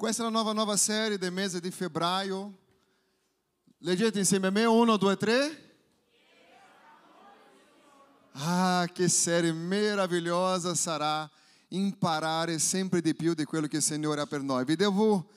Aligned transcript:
Questa 0.00 0.22
è 0.22 0.24
la 0.24 0.30
nuova, 0.30 0.54
nuova 0.54 0.78
serie 0.78 1.18
del 1.18 1.30
mese 1.30 1.60
di 1.60 1.70
febbraio. 1.70 2.56
Leggete 3.80 4.18
insieme 4.18 4.46
a 4.46 4.50
me, 4.50 4.64
uno, 4.64 4.96
due, 4.96 5.14
tre. 5.18 5.76
Ah, 8.32 8.88
che 8.94 9.08
serie 9.08 9.52
meravigliosa 9.52 10.74
sarà 10.74 11.30
imparare 11.68 12.58
sempre 12.58 13.02
di 13.02 13.14
più 13.14 13.34
di 13.34 13.44
quello 13.44 13.66
che 13.66 13.76
il 13.76 13.82
Signore 13.82 14.22
ha 14.22 14.26
per 14.26 14.40
noi. 14.40 14.64
Vi 14.64 14.74
devo 14.74 15.28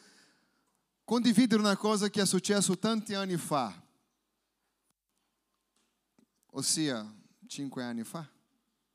condividere 1.03 1.59
una 1.59 1.75
cosa 1.75 2.09
che 2.09 2.21
è 2.21 2.25
successo 2.25 2.79
tanti 2.79 3.13
anni 3.15 3.35
fa, 3.35 3.85
ossia 6.51 7.05
cinque 7.47 7.83
anni 7.83 8.05
fa, 8.05 8.25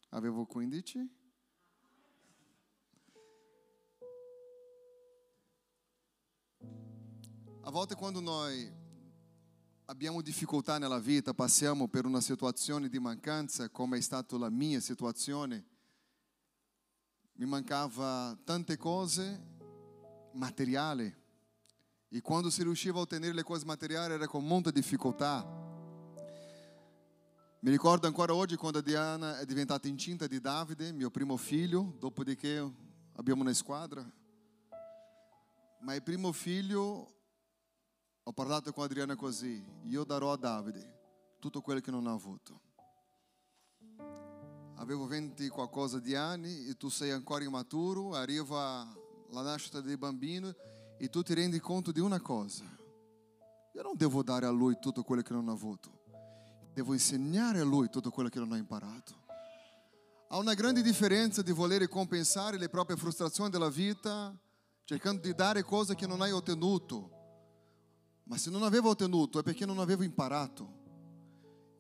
avevo 0.09 0.47
15. 0.47 1.18
A 7.69 7.71
volte 7.71 7.97
quando 7.97 8.21
noi 8.21 8.67
abbiamo 9.85 10.23
difficoltà 10.23 10.79
nella 10.79 10.99
vita, 10.99 11.35
passiamo 11.35 11.87
per 11.87 12.07
una 12.07 12.23
situazione 12.23 12.89
di 12.89 12.99
mancanza, 12.99 13.69
come 13.69 13.99
è 13.99 14.01
stata 14.01 14.39
la 14.39 14.49
mia 14.49 14.81
situazione, 14.81 15.67
mi 17.35 17.45
mancava 17.45 18.35
tante 18.43 18.79
cose 18.79 19.39
materiali 20.33 21.15
e 22.09 22.21
quando 22.23 22.49
si 22.49 22.63
riusciva 22.63 23.01
a 23.01 23.03
ottenere 23.03 23.35
le 23.35 23.43
cose 23.43 23.67
materiali 23.67 24.15
era 24.15 24.27
con 24.27 24.47
molta 24.47 24.71
difficoltà. 24.71 25.45
Mi 27.61 27.71
ricordo 27.71 28.07
ancora 28.07 28.35
oggi 28.35 28.57
quando 28.57 28.81
Diana 28.81 29.41
è 29.41 29.45
diventata 29.45 29.89
incinta 29.89 30.27
di 30.27 30.41
Davide, 30.41 30.91
mio 30.91 31.11
primo 31.11 31.37
figlio, 31.37 31.97
dopodiché 31.99 32.67
abbiamo 33.17 33.43
una 33.43 33.53
squadra. 33.53 34.11
Ma 35.81 35.95
il 35.95 36.03
primo 36.03 36.33
figlio 36.33 37.17
ho 38.29 38.33
parlato 38.33 38.75
con 38.75 38.85
Adriana 38.85 39.17
così, 39.17 39.65
io 39.85 40.05
darò 40.05 40.33
a 40.33 40.37
Davide 40.37 40.97
tutto 41.39 41.63
quello 41.63 41.81
che 41.81 41.91
non 41.91 42.07
ha 42.07 42.13
avuto. 42.13 42.61
Avevo 44.75 45.07
20 45.07 45.49
qualcosa 45.49 45.99
di 45.99 46.15
anni 46.15 46.67
e 46.67 46.77
tu 46.77 46.91
sei 46.91 47.11
ancora 47.11 47.43
immaturo, 47.43 48.13
arriva 48.13 48.87
la 49.31 49.41
nascita 49.41 49.81
del 49.81 49.97
bambino 49.97 50.55
e 50.99 51.09
tu 51.09 51.23
ti 51.23 51.33
rendi 51.33 51.59
conto 51.59 51.91
di 51.91 52.01
una 52.01 52.21
cosa. 52.21 52.65
Io 53.73 53.83
non 53.83 53.97
devo 53.97 54.23
dare 54.23 54.45
a 54.45 54.51
lui 54.51 54.77
tutto 54.79 55.03
quello 55.05 55.23
che 55.23 55.33
non 55.33 55.49
ha 55.49 55.53
avuto, 55.53 55.91
devo 56.75 56.93
insegnare 56.93 57.61
a 57.61 57.65
lui 57.65 57.89
tutto 57.89 58.11
quello 58.11 58.29
che 58.29 58.41
non 58.41 58.53
ha 58.53 58.59
imparato. 58.59 59.25
Há 60.29 60.37
una 60.37 60.53
grande 60.53 60.83
differenza 60.83 61.41
di 61.41 61.53
voler 61.53 61.89
compensare 61.89 62.59
le 62.59 62.69
proprie 62.69 62.99
frustrazioni 62.99 63.49
della 63.49 63.71
vita 63.71 64.39
cercando 64.85 65.23
di 65.23 65.35
dare 65.35 65.63
cose 65.63 65.95
che 65.95 66.07
non 66.07 66.21
hai 66.21 66.33
ottenuto 66.33 67.18
ma 68.29 68.37
se 68.37 68.51
non 68.51 68.63
avevo 68.63 68.91
ottenuto 68.91 69.39
è 69.39 69.43
perché 69.43 69.65
non 69.65 69.79
avevo 69.79 70.03
imparato. 70.03 70.77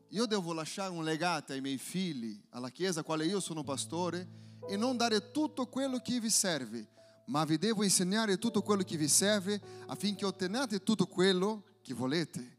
Io 0.08 0.24
devo 0.24 0.55
lasciare 0.55 0.90
un 0.90 1.05
legate 1.05 1.52
ai 1.52 1.60
miei 1.60 1.77
figli, 1.77 2.40
alla 2.50 2.70
Chiesa, 2.70 3.02
quale 3.02 3.27
io 3.27 3.38
sono 3.38 3.62
pastore, 3.62 4.27
e 4.66 4.77
non 4.77 4.96
dare 4.96 5.30
tutto 5.30 5.66
quello 5.66 5.98
che 5.98 6.18
vi 6.18 6.30
serve, 6.30 6.88
ma 7.27 7.44
vi 7.44 7.58
devo 7.58 7.84
insegnare 7.84 8.38
tutto 8.38 8.62
quello 8.62 8.82
che 8.82 8.96
vi 8.96 9.08
serve 9.08 9.60
affinché 9.88 10.24
otteniate 10.24 10.82
tutto 10.82 11.06
quello 11.06 11.64
che 11.82 11.92
volete. 11.92 12.56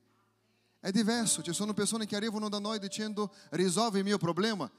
È 0.80 0.92
diverso, 0.92 1.42
ci 1.42 1.52
sono 1.52 1.74
persone 1.74 2.06
che 2.06 2.16
arrivano 2.16 2.48
da 2.48 2.60
noi 2.60 2.78
dicendo 2.78 3.34
risolve 3.50 3.98
il 3.98 4.06
mio 4.06 4.20
problema. 4.20 4.72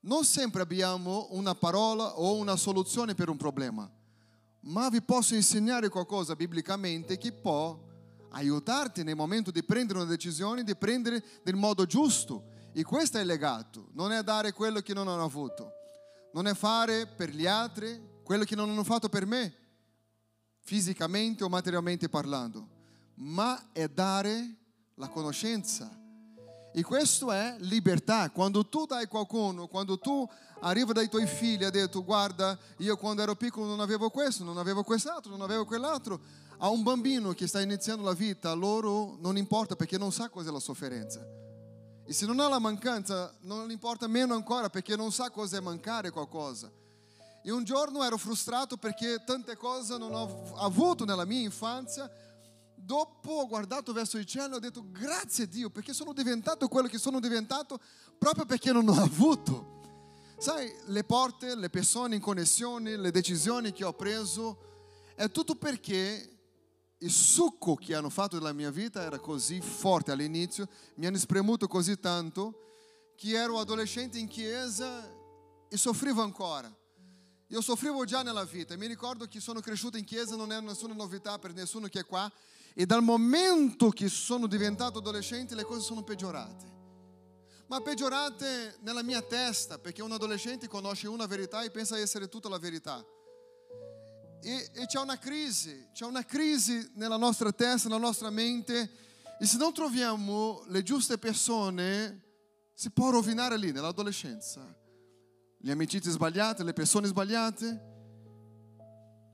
Non 0.00 0.24
sempre 0.24 0.62
abbiamo 0.62 1.28
una 1.32 1.54
parola 1.54 2.18
o 2.18 2.36
una 2.36 2.56
soluzione 2.56 3.14
per 3.14 3.28
un 3.28 3.36
problema, 3.36 3.88
ma 4.60 4.88
vi 4.88 5.02
posso 5.02 5.34
insegnare 5.34 5.90
qualcosa 5.90 6.34
biblicamente 6.34 7.18
che 7.18 7.32
può 7.32 7.88
aiutarti 8.30 9.02
nel 9.02 9.16
momento 9.16 9.50
di 9.50 9.62
prendere 9.62 10.00
una 10.00 10.08
decisione, 10.08 10.64
di 10.64 10.76
prendere 10.76 11.22
nel 11.44 11.56
modo 11.56 11.86
giusto. 11.86 12.44
E 12.72 12.82
questo 12.84 13.18
è 13.18 13.20
il 13.22 13.26
legato, 13.26 13.88
non 13.92 14.12
è 14.12 14.22
dare 14.22 14.52
quello 14.52 14.80
che 14.80 14.94
non 14.94 15.08
hanno 15.08 15.24
avuto, 15.24 15.72
non 16.32 16.46
è 16.46 16.54
fare 16.54 17.06
per 17.06 17.30
gli 17.30 17.46
altri 17.46 18.08
quello 18.22 18.44
che 18.44 18.54
non 18.54 18.70
hanno 18.70 18.84
fatto 18.84 19.08
per 19.08 19.26
me, 19.26 19.54
fisicamente 20.60 21.42
o 21.42 21.48
materialmente 21.48 22.08
parlando, 22.08 22.68
ma 23.14 23.70
è 23.72 23.88
dare 23.88 24.56
la 24.94 25.08
conoscenza. 25.08 25.98
E 26.72 26.82
questo 26.84 27.32
è 27.32 27.56
libertà. 27.58 28.30
Quando 28.30 28.64
tu 28.68 28.86
dai 28.86 29.06
qualcuno, 29.08 29.66
quando 29.66 29.98
tu 29.98 30.28
arrivi 30.60 30.92
dai 30.92 31.08
tuoi 31.08 31.26
figli 31.26 31.62
e 31.62 31.64
hai 31.64 31.70
detto 31.72 32.04
guarda, 32.04 32.56
io 32.76 32.96
quando 32.96 33.22
ero 33.22 33.34
piccolo 33.34 33.66
non 33.66 33.80
avevo 33.80 34.10
questo, 34.10 34.44
non 34.44 34.58
avevo 34.58 34.84
quest'altro, 34.84 35.32
non 35.32 35.40
avevo 35.40 35.64
quell'altro, 35.64 36.20
a 36.62 36.68
un 36.68 36.82
bambino 36.82 37.32
che 37.32 37.46
sta 37.46 37.60
iniziando 37.60 38.04
la 38.04 38.12
vita, 38.12 38.50
a 38.50 38.54
loro 38.54 39.16
non 39.20 39.36
importa 39.36 39.76
perché 39.76 39.96
non 39.96 40.12
sa 40.12 40.28
cos'è 40.28 40.50
la 40.50 40.60
sofferenza. 40.60 41.26
E 42.04 42.12
se 42.12 42.26
non 42.26 42.38
ha 42.38 42.48
la 42.48 42.58
mancanza, 42.58 43.34
non 43.42 43.66
gli 43.66 43.70
importa 43.70 44.06
meno 44.06 44.34
ancora 44.34 44.68
perché 44.68 44.94
non 44.94 45.10
sa 45.10 45.30
cos'è 45.30 45.60
mancare 45.60 46.10
qualcosa. 46.10 46.70
E 47.42 47.50
un 47.50 47.64
giorno 47.64 48.02
ero 48.02 48.18
frustrato 48.18 48.76
perché 48.76 49.22
tante 49.24 49.56
cose 49.56 49.96
non 49.96 50.12
ho 50.12 50.54
avuto 50.56 51.06
nella 51.06 51.24
mia 51.24 51.40
infanzia. 51.40 52.10
Dopo 52.74 53.30
ho 53.30 53.46
guardato 53.46 53.94
verso 53.94 54.18
il 54.18 54.26
cielo 54.26 54.54
e 54.54 54.56
ho 54.56 54.60
detto 54.60 54.84
grazie 54.90 55.44
a 55.44 55.46
Dio 55.46 55.70
perché 55.70 55.94
sono 55.94 56.12
diventato 56.12 56.68
quello 56.68 56.88
che 56.88 56.98
sono 56.98 57.20
diventato 57.20 57.80
proprio 58.18 58.44
perché 58.44 58.70
non 58.70 58.86
ho 58.86 59.00
avuto. 59.00 59.78
Sai, 60.36 60.70
le 60.86 61.04
porte, 61.04 61.54
le 61.54 61.70
persone 61.70 62.16
in 62.16 62.20
connessione, 62.20 62.96
le 62.96 63.10
decisioni 63.10 63.72
che 63.72 63.84
ho 63.84 63.94
preso, 63.94 64.68
è 65.14 65.30
tutto 65.30 65.54
perché 65.54 66.39
il 67.02 67.10
succo 67.10 67.76
che 67.76 67.94
hanno 67.94 68.10
fatto 68.10 68.36
della 68.36 68.52
mia 68.52 68.70
vita 68.70 69.02
era 69.02 69.18
così 69.18 69.60
forte 69.60 70.12
all'inizio, 70.12 70.68
mi 70.96 71.06
hanno 71.06 71.16
spremuto 71.16 71.66
così 71.66 71.98
tanto 71.98 73.12
che 73.16 73.30
ero 73.30 73.58
adolescente 73.58 74.18
in 74.18 74.28
chiesa 74.28 75.10
e 75.68 75.76
soffrivo 75.76 76.22
ancora. 76.22 76.74
Io 77.48 77.60
soffrivo 77.62 78.04
già 78.04 78.22
nella 78.22 78.44
vita, 78.44 78.76
mi 78.76 78.86
ricordo 78.86 79.26
che 79.26 79.40
sono 79.40 79.60
cresciuto 79.60 79.96
in 79.96 80.04
chiesa, 80.04 80.36
non 80.36 80.52
è 80.52 80.60
nessuna 80.60 80.94
novità 80.94 81.38
per 81.38 81.52
nessuno 81.54 81.88
che 81.88 82.00
è 82.00 82.04
qua, 82.04 82.30
e 82.74 82.86
dal 82.86 83.02
momento 83.02 83.88
che 83.90 84.08
sono 84.08 84.46
diventato 84.46 84.98
adolescente 84.98 85.54
le 85.54 85.64
cose 85.64 85.80
sono 85.80 86.02
peggiorate. 86.02 86.78
Ma 87.66 87.80
peggiorate 87.80 88.76
nella 88.82 89.02
mia 89.02 89.22
testa, 89.22 89.78
perché 89.78 90.02
un 90.02 90.12
adolescente 90.12 90.68
conosce 90.68 91.08
una 91.08 91.26
verità 91.26 91.62
e 91.62 91.70
pensa 91.70 91.98
essere 91.98 92.28
tutta 92.28 92.48
la 92.48 92.58
verità. 92.58 93.04
E, 94.42 94.70
e 94.72 94.86
c'è 94.86 94.98
una 94.98 95.18
crisi, 95.18 95.88
c'è 95.92 96.04
una 96.04 96.24
crisi 96.24 96.90
nella 96.94 97.16
nostra 97.16 97.52
testa, 97.52 97.88
nella 97.88 98.00
nostra 98.00 98.30
mente 98.30 98.90
e 99.38 99.46
se 99.46 99.56
non 99.56 99.72
troviamo 99.72 100.62
le 100.68 100.82
giuste 100.82 101.16
persone 101.16 102.28
si 102.74 102.90
può 102.90 103.10
rovinare 103.10 103.56
lì 103.56 103.72
nell'adolescenza. 103.72 104.60
Le 105.62 105.72
amicizie 105.72 106.10
sbagliate, 106.10 106.62
le 106.62 106.72
persone 106.72 107.06
sbagliate, 107.06 107.88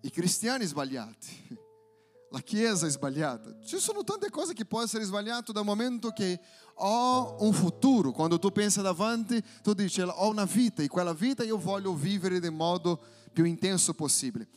i 0.03 0.11
cristiani 0.11 0.65
sbagliati, 0.65 1.59
la 2.31 2.41
chiesa 2.41 2.88
sbagliata. 2.88 3.61
Ci 3.65 3.78
sono 3.78 4.03
tante 4.03 4.31
cose 4.31 4.53
che 4.53 4.65
possono 4.65 4.87
essere 4.87 5.05
sbagliate 5.05 5.53
dal 5.53 5.65
momento 5.65 6.11
che 6.11 6.41
ho 6.75 7.37
un 7.44 7.53
futuro. 7.53 8.12
Quando 8.12 8.38
tu 8.38 8.50
pensi 8.50 8.81
davanti, 8.83 9.43
tu 9.62 9.73
dici 9.75 10.00
ho 10.00 10.28
una 10.28 10.44
vita 10.44 10.83
e 10.83 10.88
quella 10.88 11.15
vita 11.15 11.44
io 11.44 11.59
voglio 11.59 11.94
vivere 11.94 12.38
nel 12.38 12.53
modo 12.53 13.00
più 13.33 13.44
intenso 13.44 13.94
possibile. 13.94 14.49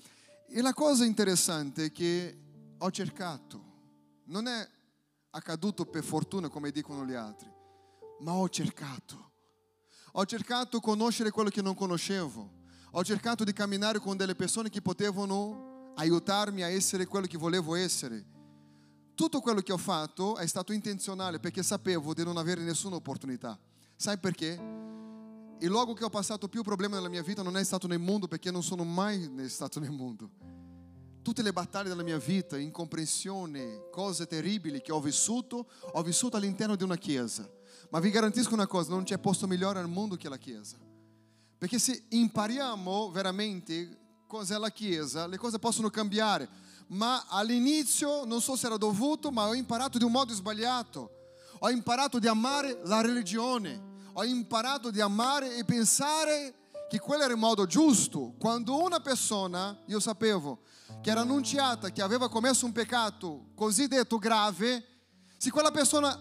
E 0.51 0.61
la 0.61 0.73
cosa 0.73 1.05
interessante 1.05 1.85
è 1.85 1.91
che 1.91 2.37
ho 2.79 2.89
cercato, 2.89 3.63
non 4.25 4.47
è 4.47 4.67
accaduto 5.31 5.85
per 5.85 6.03
fortuna 6.03 6.49
come 6.49 6.71
dicono 6.71 7.05
gli 7.05 7.13
altri, 7.13 7.51
ma 8.21 8.33
ho 8.33 8.49
cercato. 8.49 9.31
Ho 10.13 10.25
cercato 10.25 10.77
di 10.77 10.83
conoscere 10.83 11.29
quello 11.29 11.49
che 11.49 11.61
non 11.61 11.75
conoscevo. 11.75 12.57
Ho 12.91 13.03
cercato 13.03 13.43
di 13.43 13.53
camminare 13.53 13.99
con 13.99 14.17
delle 14.17 14.33
persone 14.33 14.69
che 14.69 14.81
potevano 14.81 15.93
aiutarmi 15.95 16.63
a 16.63 16.69
essere 16.69 17.05
quello 17.05 17.27
che 17.27 17.37
volevo 17.37 17.75
essere. 17.75 18.25
Tutto 19.13 19.41
quello 19.41 19.61
che 19.61 19.71
ho 19.71 19.77
fatto 19.77 20.37
è 20.37 20.47
stato 20.47 20.73
intenzionale 20.73 21.39
perché 21.39 21.61
sapevo 21.61 22.15
di 22.15 22.23
non 22.23 22.37
avere 22.37 22.61
nessuna 22.63 22.95
opportunità. 22.95 23.59
Sai 23.95 24.17
perché? 24.17 24.59
Il 25.61 25.67
luogo 25.67 25.93
che 25.93 26.05
ho 26.05 26.09
passato 26.09 26.47
più 26.47 26.63
problemi 26.63 26.93
nella 26.93 27.09
mia 27.09 27.21
vita 27.21 27.43
non 27.43 27.57
è 27.57 27.63
stato 27.65 27.85
nel 27.85 27.99
mondo 27.99 28.29
perché 28.29 28.49
non 28.49 28.63
sono 28.63 28.85
mai 28.85 29.29
stato 29.49 29.81
nel 29.81 29.91
mondo. 29.91 30.29
Tutte 31.21 31.41
le 31.41 31.51
battaglie 31.51 31.89
della 31.89 32.01
mia 32.01 32.17
vita, 32.17 32.57
incomprensione, 32.57 33.89
cose 33.91 34.25
terribili 34.25 34.81
che 34.81 34.93
ho 34.93 35.01
vissuto, 35.01 35.67
ho 35.91 36.01
vissuto 36.01 36.37
all'interno 36.37 36.77
di 36.77 36.83
una 36.83 36.95
chiesa. 36.95 37.45
Ma 37.89 37.99
vi 37.99 38.09
garantisco 38.09 38.53
una 38.53 38.67
cosa, 38.67 38.91
non 38.91 39.03
c'è 39.03 39.17
posto 39.17 39.47
migliore 39.47 39.79
al 39.79 39.89
mondo 39.89 40.15
che 40.15 40.29
la 40.29 40.37
chiesa. 40.37 40.77
Perché 41.57 41.77
se 41.77 42.05
impariamo 42.07 43.11
veramente 43.11 43.97
cos'è 44.27 44.57
la 44.57 44.71
chiesa, 44.71 45.27
le 45.27 45.37
cose 45.37 45.59
possono 45.59 45.89
cambiare. 45.89 46.47
Ma 46.87 47.25
all'inizio 47.27 48.23
non 48.23 48.39
so 48.39 48.55
se 48.55 48.67
era 48.67 48.77
dovuto, 48.77 49.29
ma 49.29 49.45
ho 49.45 49.53
imparato 49.53 49.97
di 49.97 50.05
un 50.05 50.11
modo 50.11 50.33
sbagliato. 50.33 51.11
Ho 51.59 51.69
imparato 51.69 52.17
di 52.17 52.27
amare 52.27 52.79
la 52.85 53.01
religione 53.01 53.89
ho 54.13 54.23
imparato 54.23 54.91
di 54.91 55.01
amare 55.01 55.55
e 55.55 55.63
pensare 55.63 56.53
che 56.89 56.99
quello 56.99 57.23
era 57.23 57.33
il 57.33 57.39
modo 57.39 57.65
giusto. 57.65 58.33
Quando 58.39 58.81
una 58.81 58.99
persona, 58.99 59.77
io 59.85 59.99
sapevo, 59.99 60.61
che 61.01 61.11
era 61.11 61.21
annunciata 61.21 61.91
che 61.91 62.01
aveva 62.01 62.29
commesso 62.29 62.65
un 62.65 62.71
peccato 62.71 63.49
cosiddetto 63.55 64.17
grave, 64.17 64.85
se 65.37 65.51
quella 65.51 65.71
persona 65.71 66.17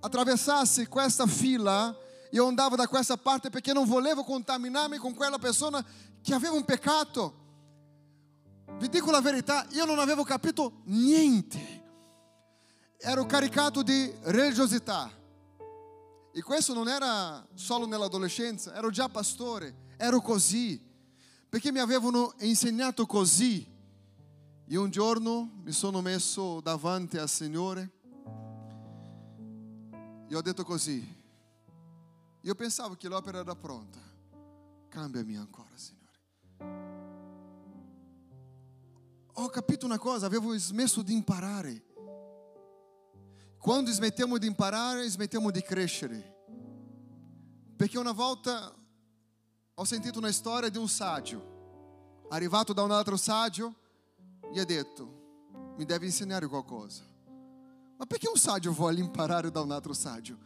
attraversasse 0.00 0.86
questa 0.88 1.26
fila, 1.26 1.94
io 2.30 2.46
andavo 2.46 2.76
da 2.76 2.86
questa 2.86 3.16
parte 3.16 3.50
perché 3.50 3.72
non 3.72 3.86
volevo 3.86 4.22
contaminarmi 4.22 4.98
con 4.98 5.14
quella 5.14 5.38
persona 5.38 5.84
che 6.22 6.34
aveva 6.34 6.54
un 6.54 6.64
peccato. 6.64 7.42
Vi 8.78 8.88
dico 8.88 9.10
la 9.10 9.20
verità, 9.20 9.66
io 9.70 9.84
non 9.84 9.98
avevo 9.98 10.22
capito 10.24 10.82
niente. 10.84 11.82
Ero 12.98 13.26
caricato 13.26 13.82
di 13.82 14.12
religiosità. 14.22 15.10
E 16.36 16.42
questo 16.42 16.74
non 16.74 16.88
era 16.88 17.46
solo 17.54 17.86
nell'adolescenza, 17.86 18.74
ero 18.74 18.90
già 18.90 19.08
pastore, 19.08 19.92
ero 19.96 20.20
così, 20.20 20.82
perché 21.48 21.70
mi 21.70 21.78
avevano 21.78 22.34
insegnato 22.40 23.06
così. 23.06 23.64
E 24.66 24.76
un 24.76 24.90
giorno 24.90 25.60
mi 25.62 25.70
sono 25.70 26.00
messo 26.00 26.60
davanti 26.60 27.18
al 27.18 27.28
Signore 27.28 27.92
e 30.26 30.34
ho 30.34 30.42
detto 30.42 30.64
così. 30.64 31.22
Io 32.40 32.54
pensavo 32.56 32.96
che 32.96 33.06
l'opera 33.06 33.38
era 33.38 33.54
pronta. 33.54 34.00
Cambiami 34.88 35.36
ancora, 35.36 35.70
Signore. 35.76 36.02
Ho 39.34 39.48
capito 39.50 39.86
una 39.86 39.98
cosa, 39.98 40.26
avevo 40.26 40.58
smesso 40.58 41.00
di 41.02 41.12
imparare. 41.12 41.84
Quando 43.64 43.90
smettiamo 43.90 44.36
di 44.36 44.46
imparare, 44.46 45.08
smettiamo 45.08 45.50
di 45.50 45.62
crescere. 45.62 46.44
Perché 47.74 47.96
una 47.96 48.12
volta 48.12 48.70
ho 49.72 49.84
sentito 49.84 50.18
una 50.18 50.30
storia 50.32 50.68
di 50.68 50.76
un 50.76 50.86
saggio, 50.86 52.26
arrivato 52.28 52.74
da 52.74 52.82
un 52.82 52.90
altro 52.90 53.16
saggio, 53.16 53.74
gli 54.52 54.58
ha 54.58 54.66
detto, 54.66 55.48
mi 55.78 55.86
devi 55.86 56.04
insegnare 56.04 56.46
qualcosa. 56.46 57.04
Ma 57.96 58.04
perché 58.04 58.28
un 58.28 58.36
saggio 58.36 58.70
vuole 58.70 59.00
imparare 59.00 59.50
da 59.50 59.62
un 59.62 59.70
altro 59.70 59.94
saggio? 59.94 60.36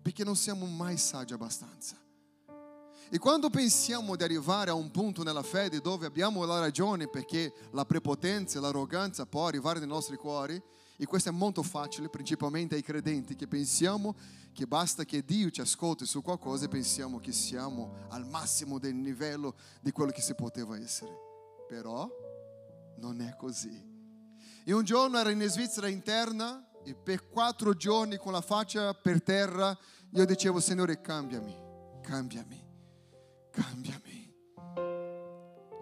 Perché 0.00 0.22
non 0.22 0.36
siamo 0.36 0.64
mai 0.64 0.98
saggi 0.98 1.32
abbastanza. 1.32 1.96
E 3.10 3.18
quando 3.18 3.50
pensiamo 3.50 4.14
di 4.14 4.22
arrivare 4.22 4.70
a 4.70 4.74
un 4.74 4.92
punto 4.92 5.24
nella 5.24 5.42
fede 5.42 5.80
dove 5.80 6.06
abbiamo 6.06 6.44
la 6.44 6.60
ragione 6.60 7.08
perché 7.08 7.52
la 7.72 7.84
prepotenza 7.84 8.58
e 8.58 8.60
l'arroganza 8.62 9.26
può 9.26 9.48
arrivare 9.48 9.80
nei 9.80 9.88
nostri 9.88 10.14
cuori, 10.14 10.62
e 11.02 11.04
questo 11.04 11.30
è 11.30 11.32
molto 11.32 11.64
facile, 11.64 12.08
principalmente 12.08 12.76
ai 12.76 12.82
credenti, 12.82 13.34
che 13.34 13.48
pensiamo 13.48 14.14
che 14.52 14.68
basta 14.68 15.04
che 15.04 15.24
Dio 15.24 15.50
ci 15.50 15.60
ascolti 15.60 16.06
su 16.06 16.22
qualcosa 16.22 16.66
e 16.66 16.68
pensiamo 16.68 17.18
che 17.18 17.32
siamo 17.32 18.06
al 18.10 18.24
massimo 18.24 18.78
del 18.78 19.00
livello 19.00 19.56
di 19.80 19.90
quello 19.90 20.12
che 20.12 20.20
si 20.20 20.32
poteva 20.36 20.78
essere. 20.78 21.12
Però 21.66 22.08
non 22.98 23.20
è 23.20 23.34
così. 23.34 23.84
E 24.64 24.72
un 24.72 24.84
giorno 24.84 25.18
ero 25.18 25.30
in 25.30 25.42
Svizzera 25.48 25.88
interna 25.88 26.70
e 26.84 26.94
per 26.94 27.28
quattro 27.28 27.74
giorni 27.74 28.16
con 28.16 28.30
la 28.30 28.40
faccia 28.40 28.94
per 28.94 29.24
terra 29.24 29.76
io 30.10 30.24
dicevo 30.24 30.60
Signore 30.60 31.00
cambiami, 31.00 31.56
cambiami, 32.00 32.64
cambiami. 33.50 34.34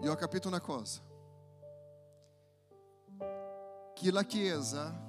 E 0.01 0.09
ho 0.09 0.15
capito 0.15 0.49
una 0.49 0.61
cosa, 0.61 1.03
che 3.95 4.11
la 4.11 4.25
Chiesa 4.25 5.09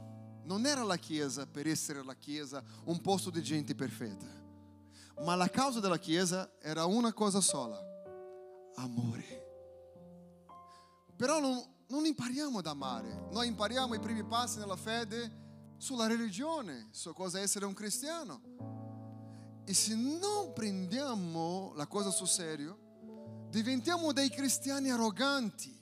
non 0.51 0.65
era 0.65 0.83
la 0.83 0.97
Chiesa 0.97 1.47
per 1.47 1.65
essere 1.65 2.03
la 2.03 2.13
Chiesa 2.13 2.61
un 2.85 2.99
posto 2.99 3.29
di 3.29 3.41
gente 3.41 3.73
perfetta, 3.73 4.27
ma 5.23 5.33
la 5.35 5.49
causa 5.49 5.79
della 5.79 5.97
Chiesa 5.97 6.51
era 6.59 6.83
una 6.83 7.13
cosa 7.13 7.39
sola, 7.39 7.79
amore. 8.75 9.39
Però 11.15 11.39
non, 11.39 11.63
non 11.87 12.05
impariamo 12.05 12.59
ad 12.59 12.67
amare, 12.67 13.27
noi 13.31 13.47
impariamo 13.47 13.93
i 13.93 13.99
primi 13.99 14.25
passi 14.25 14.57
nella 14.57 14.75
fede 14.75 15.39
sulla 15.77 16.05
religione, 16.05 16.89
su 16.91 17.13
cosa 17.13 17.39
essere 17.39 17.65
un 17.65 17.73
cristiano. 17.73 18.41
E 19.63 19.73
se 19.73 19.95
non 19.95 20.51
prendiamo 20.51 21.71
la 21.77 21.87
cosa 21.87 22.09
sul 22.09 22.27
serio, 22.27 23.47
diventiamo 23.49 24.11
dei 24.11 24.29
cristiani 24.29 24.89
arroganti, 24.89 25.73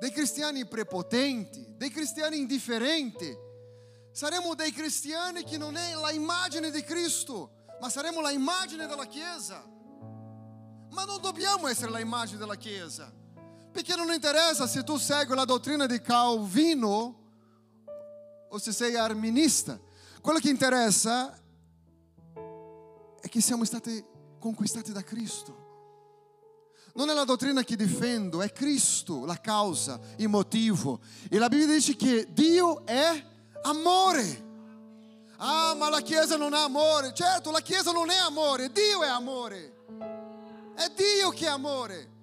dei 0.00 0.10
cristiani 0.10 0.66
prepotenti, 0.66 1.74
dei 1.76 1.90
cristiani 1.90 2.38
indifferenti. 2.38 3.46
Saremo 4.18 4.56
dei 4.56 4.72
cristiani 4.72 5.44
che 5.44 5.56
non 5.56 5.76
è 5.76 5.94
la 5.94 6.10
immagine 6.10 6.72
di 6.72 6.82
Cristo, 6.82 7.66
ma 7.80 7.88
saremo 7.88 8.20
la 8.20 8.32
immagine 8.32 8.88
della 8.88 9.06
Chiesa. 9.06 9.64
Ma 10.90 11.04
non 11.04 11.20
dobbiamo 11.20 11.68
essere 11.68 11.92
la 11.92 12.00
immagine 12.00 12.36
della 12.36 12.56
Chiesa, 12.56 13.14
perché 13.70 13.94
non 13.94 14.12
interessa 14.12 14.66
se 14.66 14.82
tu 14.82 14.96
segui 14.96 15.36
la 15.36 15.44
dottrina 15.44 15.86
di 15.86 16.00
Calvino 16.00 17.16
o 18.48 18.58
se 18.58 18.72
sei 18.72 18.96
arminista. 18.96 19.78
Quello 20.20 20.40
che 20.40 20.48
interessa 20.48 21.32
è 23.20 23.28
che 23.28 23.40
siamo 23.40 23.64
stati 23.64 24.04
conquistati 24.40 24.90
da 24.90 25.04
Cristo. 25.04 25.66
Non 26.94 27.08
è 27.08 27.14
la 27.14 27.22
dottrina 27.22 27.62
che 27.62 27.76
difendo, 27.76 28.42
è 28.42 28.50
Cristo 28.50 29.24
la 29.24 29.40
causa, 29.40 30.00
il 30.16 30.28
motivo. 30.28 31.02
E 31.30 31.38
la 31.38 31.48
Bibbia 31.48 31.66
dice 31.68 31.94
che 31.94 32.26
Dio 32.32 32.84
è 32.84 33.36
amore. 33.62 34.46
Ah, 35.38 35.74
ma 35.74 35.88
la 35.88 36.00
Chiesa 36.00 36.36
non 36.36 36.52
ha 36.52 36.64
amore. 36.64 37.12
Certo, 37.14 37.50
la 37.50 37.60
Chiesa 37.60 37.92
non 37.92 38.10
è 38.10 38.16
amore, 38.16 38.72
Dio 38.72 39.02
è 39.02 39.08
amore. 39.08 39.84
È 40.74 40.90
Dio 40.94 41.30
che 41.30 41.46
è 41.46 41.48
amore. 41.48 42.16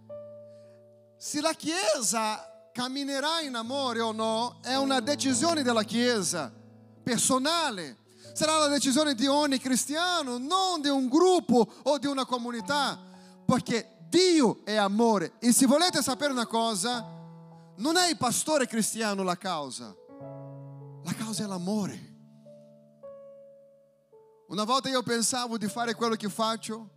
Se 1.18 1.42
la 1.42 1.54
Chiesa 1.54 2.70
camminerà 2.72 3.40
in 3.40 3.56
amore 3.56 4.02
o 4.02 4.12
no 4.12 4.60
è 4.62 4.76
una 4.76 5.00
decisione 5.00 5.64
della 5.64 5.84
Chiesa, 5.84 6.52
personale. 7.04 8.00
Sarà 8.34 8.58
la 8.58 8.68
decisione 8.68 9.16
di 9.16 9.28
ogni 9.28 9.60
cristiano, 9.60 10.38
non 10.38 10.82
di 10.82 10.90
un 10.90 11.08
gruppo 11.08 11.66
o 11.84 11.98
di 11.98 12.06
una 12.06 12.26
comunità, 12.26 13.00
perché 13.46 13.96
Dio 14.10 14.60
è 14.66 14.76
amore. 14.76 15.34
E 15.40 15.54
se 15.54 15.66
volete 15.66 16.02
sapere 16.02 16.34
una 16.34 16.46
cosa, 16.46 17.06
non 17.78 17.96
è 17.96 18.10
il 18.10 18.18
pastore 18.18 18.68
cristiano 18.68 19.24
la 19.24 19.38
causa, 19.38 19.96
causa 21.36 21.44
è 21.44 21.48
l'amore. 21.48 22.14
Una 24.48 24.64
volta 24.64 24.88
io 24.88 25.04
pensavo 25.04 25.58
di 25.58 25.68
fare 25.68 25.94
quello 25.94 26.16
che 26.16 26.30
faccio, 26.30 26.90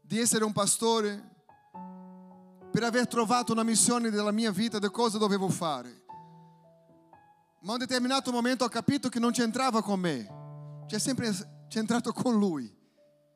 di 0.00 0.20
essere 0.20 0.44
un 0.44 0.52
pastore, 0.52 1.34
per 2.70 2.84
aver 2.84 3.08
trovato 3.08 3.52
una 3.52 3.64
missione 3.64 4.10
nella 4.10 4.30
mia 4.30 4.52
vita 4.52 4.78
di 4.78 4.88
cosa 4.90 5.18
dovevo 5.18 5.48
fare. 5.48 6.04
Ma 7.62 7.70
a 7.70 7.72
un 7.72 7.78
determinato 7.78 8.30
momento 8.30 8.64
ho 8.64 8.68
capito 8.68 9.08
che 9.08 9.18
non 9.18 9.32
c'entrava 9.32 9.82
con 9.82 9.98
me, 9.98 10.84
c'è 10.86 10.98
sempre 10.98 11.64
c'entrato 11.68 12.12
con 12.12 12.38
lui. 12.38 12.72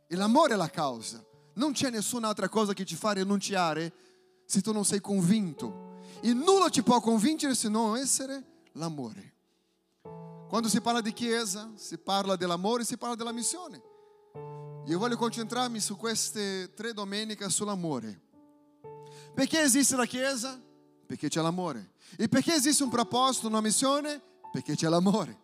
E 0.07 0.17
l'amore 0.17 0.55
è 0.55 0.57
la 0.57 0.71
causa. 0.71 1.25
Non 1.55 1.73
c'è 1.73 1.91
nessun'altra 1.91 2.49
cosa 2.49 2.75
che 2.75 2.85
ci 2.85 2.95
fa 2.97 3.13
rinunciare 3.13 3.93
se 4.45 4.61
tu 4.61 4.73
non 4.73 4.85
sei 4.85 5.01
convinto. 5.01 5.99
E 6.21 6.33
nulla 6.33 6.69
ci 6.69 6.83
può 6.83 7.01
convincere 7.01 7.55
se 7.55 7.69
non 7.69 7.97
essere 7.97 8.67
l'amore. 8.73 9.40
Quando 10.51 10.69
si 10.69 10.81
parla 10.81 11.01
di 11.01 11.13
chiesa, 11.13 11.71
si 11.77 11.97
parla 11.97 12.35
dell'amore, 12.35 12.83
si 12.83 12.97
parla 12.97 13.15
della 13.15 13.31
missione. 13.31 13.81
Io 14.87 14.99
voglio 14.99 15.17
concentrarmi 15.17 15.79
su 15.79 15.97
queste 15.97 16.75
tre 16.75 16.93
domeniche 16.93 17.49
sull'amore. 17.49 18.21
Perché 19.33 19.61
esiste 19.61 19.95
la 19.95 20.07
Chiesa? 20.07 20.61
Perché 21.07 21.29
c'è 21.29 21.41
l'amore. 21.41 21.93
E 22.17 22.29
perché 22.29 22.55
esiste 22.55 22.83
un 22.83 22.89
proposito, 22.89 23.47
una 23.47 23.61
missione? 23.61 24.21
Perché 24.51 24.75
c'è 24.75 24.89
l'amore. 24.89 25.39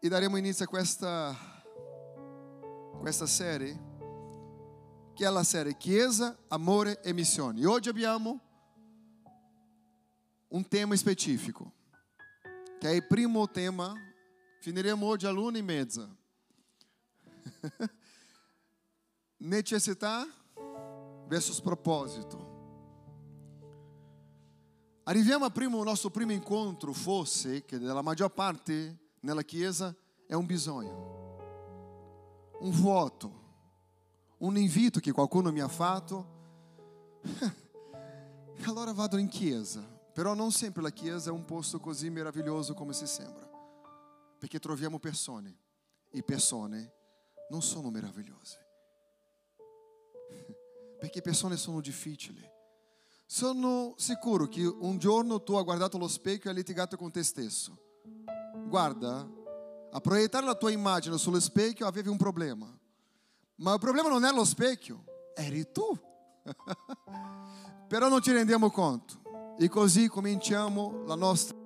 E 0.00 0.08
daremo 0.08 0.36
inizio 0.36 0.66
a 0.66 0.68
questa, 0.68 1.36
questa 3.00 3.26
serie, 3.26 3.76
che 5.14 5.26
è 5.26 5.30
la 5.30 5.42
serie 5.42 5.76
Chiesa, 5.76 6.38
Amore 6.46 7.00
e 7.02 7.12
Missione. 7.12 7.60
E 7.60 7.66
oggi 7.66 7.88
abbiamo 7.88 8.38
un 10.50 10.68
tema 10.68 10.94
specifico, 10.94 11.72
che 12.78 12.88
è 12.88 12.94
il 12.94 13.06
primo 13.06 13.50
tema. 13.50 13.92
Finiremo 14.60 15.06
oggi 15.06 15.26
all'una 15.26 15.58
e 15.58 15.62
mezza. 15.62 16.08
Necessità 19.38 20.26
versus 21.26 21.60
proposito. 21.60 22.56
Arriviamo 25.04 25.44
al 25.46 25.52
primo, 25.52 25.82
nostro 25.82 26.10
primo 26.10 26.32
incontro, 26.32 26.92
forse, 26.92 27.64
che 27.64 27.78
nella 27.78 28.02
maggior 28.02 28.30
parte 28.30 29.12
nella 29.20 29.42
Chiesa 29.42 29.94
è 30.26 30.34
un 30.34 30.44
bisogno, 30.44 31.36
un 32.60 32.70
vuoto, 32.70 33.46
un 34.38 34.58
invito 34.58 35.00
che 35.00 35.12
qualcuno 35.12 35.50
mi 35.50 35.60
ha 35.60 35.68
fatto. 35.68 36.36
allora 38.64 38.92
vado 38.92 39.16
in 39.16 39.28
chiesa, 39.28 39.82
però 40.18 40.34
non 40.34 40.50
sempre 40.50 40.82
la 40.82 40.90
chiesa 40.90 41.30
è 41.30 41.32
un 41.32 41.44
posto 41.44 41.78
così 41.78 42.10
meraviglioso 42.10 42.74
come 42.74 42.92
si 42.92 43.06
sembra, 43.06 43.48
perché 44.36 44.58
troviamo 44.58 44.98
persone 44.98 45.56
e 46.10 46.24
persone 46.24 46.92
non 47.50 47.62
sono 47.62 47.88
meravigliose. 47.88 48.66
Perché 50.98 51.20
persone 51.20 51.56
sono 51.56 51.80
difficili. 51.80 52.42
Sono 53.26 53.94
sicuro 53.96 54.48
che 54.48 54.66
un 54.66 54.98
giorno 54.98 55.40
tu 55.40 55.54
hai 55.54 55.62
guardato 55.62 55.96
allo 55.96 56.08
specchio 56.08 56.46
e 56.46 56.52
hai 56.52 56.58
litigato 56.58 56.96
con 56.96 57.12
te 57.12 57.22
stesso. 57.22 57.78
Guarda, 58.66 59.24
a 59.92 60.00
proiettare 60.00 60.44
la 60.44 60.56
tua 60.56 60.72
immagine 60.72 61.16
sullo 61.16 61.38
specchio 61.38 61.86
avevi 61.86 62.08
un 62.08 62.16
problema. 62.16 62.66
Ma 63.58 63.72
il 63.72 63.78
problema 63.78 64.08
non 64.08 64.24
è 64.24 64.32
lo 64.32 64.44
specchio, 64.44 65.04
eri 65.36 65.70
tu. 65.70 65.96
Però 67.86 68.08
non 68.08 68.20
ci 68.20 68.32
rendiamo 68.32 68.68
conto. 68.72 69.26
E 69.60 69.68
così 69.68 70.06
cominciamo 70.06 71.02
la 71.04 71.16
nostra 71.16 71.56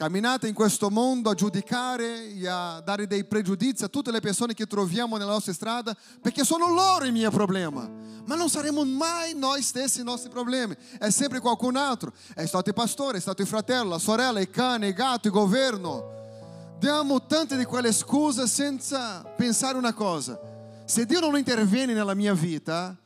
camminata 0.00 0.46
in 0.46 0.54
questo 0.54 0.88
mondo 0.88 1.28
a 1.28 1.34
giudicare 1.34 2.32
e 2.32 2.48
a 2.48 2.80
dare 2.80 3.06
dei 3.06 3.26
pregiudizi 3.26 3.84
a 3.84 3.88
tutte 3.88 4.10
le 4.10 4.20
persone 4.20 4.54
che 4.54 4.64
troviamo 4.64 5.18
nella 5.18 5.32
nostra 5.32 5.52
strada, 5.52 5.94
perché 6.22 6.42
sono 6.42 6.72
loro 6.72 7.04
il 7.04 7.12
mio 7.12 7.30
problema. 7.30 7.86
Ma 8.24 8.34
non 8.34 8.48
saremo 8.48 8.82
mai 8.82 9.34
noi 9.34 9.60
stessi 9.60 10.00
i 10.00 10.04
nostri 10.04 10.30
problemi, 10.30 10.74
è 10.98 11.10
sempre 11.10 11.38
qualcun 11.38 11.76
altro. 11.76 12.14
È 12.34 12.46
stato 12.46 12.70
il 12.70 12.74
pastore, 12.74 13.18
è 13.18 13.20
stato 13.20 13.42
il 13.42 13.48
fratello, 13.48 13.90
la 13.90 13.98
sorella, 13.98 14.40
il 14.40 14.48
cane, 14.48 14.86
il 14.86 14.94
gatto, 14.94 15.26
il 15.26 15.34
governo. 15.34 16.76
Diamo 16.78 17.26
tante 17.26 17.58
di 17.58 17.66
quelle 17.66 17.92
scuse 17.92 18.46
senza 18.46 19.22
pensare 19.36 19.76
una 19.76 19.92
cosa. 19.92 20.40
Se 20.86 21.04
Dio 21.04 21.20
non 21.20 21.36
interviene 21.36 21.92
nella 21.92 22.14
mia 22.14 22.32
vita, 22.32 22.96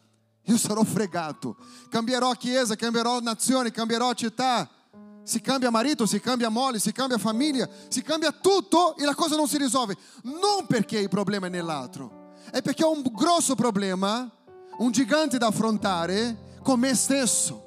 io 0.45 0.57
sarò 0.57 0.83
fregato. 0.85 1.57
Cambierò 1.89 2.33
chiesa, 2.33 2.75
cambierò 2.77 3.21
nazione, 3.21 3.71
cambierò 3.71 4.13
città 4.15 4.69
si 5.25 5.41
cambia 5.41 5.71
marito, 5.71 6.05
si 6.07 6.21
cambia 6.21 6.51
moglie, 6.51 6.79
si 6.79 6.93
cambia 6.93 7.17
famiglia, 7.19 7.69
si 7.89 8.03
cambia 8.03 8.31
tutto 8.31 8.95
e 8.97 9.05
la 9.05 9.15
cosa 9.15 9.37
non 9.37 9.49
si 9.49 9.57
risolve. 9.57 9.97
Non 10.25 10.67
perché 10.67 10.99
il 10.99 11.09
problema 11.09 11.47
è 11.47 11.51
nell'altro, 11.51 12.35
è 12.51 12.63
perché 12.63 12.85
ho 12.85 12.93
un 12.93 13.03
grosso 13.11 13.55
problema, 13.55 14.31
un 14.79 14.91
gigante 14.93 15.39
da 15.39 15.47
affrontare 15.47 16.59
con 16.63 16.79
me 16.79 16.95
stesso. 16.95 17.63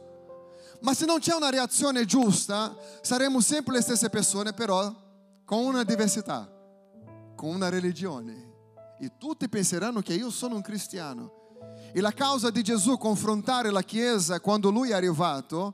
Ma 0.82 0.94
se 0.94 1.06
non 1.06 1.18
c'è 1.18 1.34
una 1.34 1.50
reazione 1.50 2.06
giusta, 2.06 2.78
saremo 3.02 3.42
sempre 3.42 3.74
le 3.74 3.82
stesse 3.82 4.10
persone, 4.10 4.54
però 4.54 4.94
con 5.44 5.66
una 5.66 5.84
diversità, 5.84 6.48
con 7.36 7.50
una 7.50 7.70
religione. 7.70 8.46
E 9.00 9.14
tutti 9.18 9.50
penseranno 9.50 10.02
che 10.02 10.14
io 10.14 10.30
sono 10.30 10.56
un 10.56 10.62
cristiano. 10.62 11.37
E 11.92 12.02
la 12.02 12.12
causa 12.12 12.50
di 12.50 12.62
Gesù 12.62 12.98
confrontare 12.98 13.72
la 13.72 13.82
Chiesa 13.82 14.40
quando 14.40 14.70
lui 14.70 14.90
è 14.90 14.94
arrivato 14.94 15.74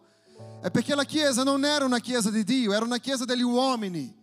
è 0.61 0.71
perché 0.71 0.95
la 0.95 1.03
Chiesa 1.03 1.43
non 1.43 1.65
era 1.65 1.83
una 1.83 1.99
Chiesa 1.99 2.29
di 2.29 2.43
Dio, 2.43 2.73
era 2.73 2.85
una 2.85 2.97
Chiesa 2.97 3.25
degli 3.25 3.41
uomini. 3.41 4.21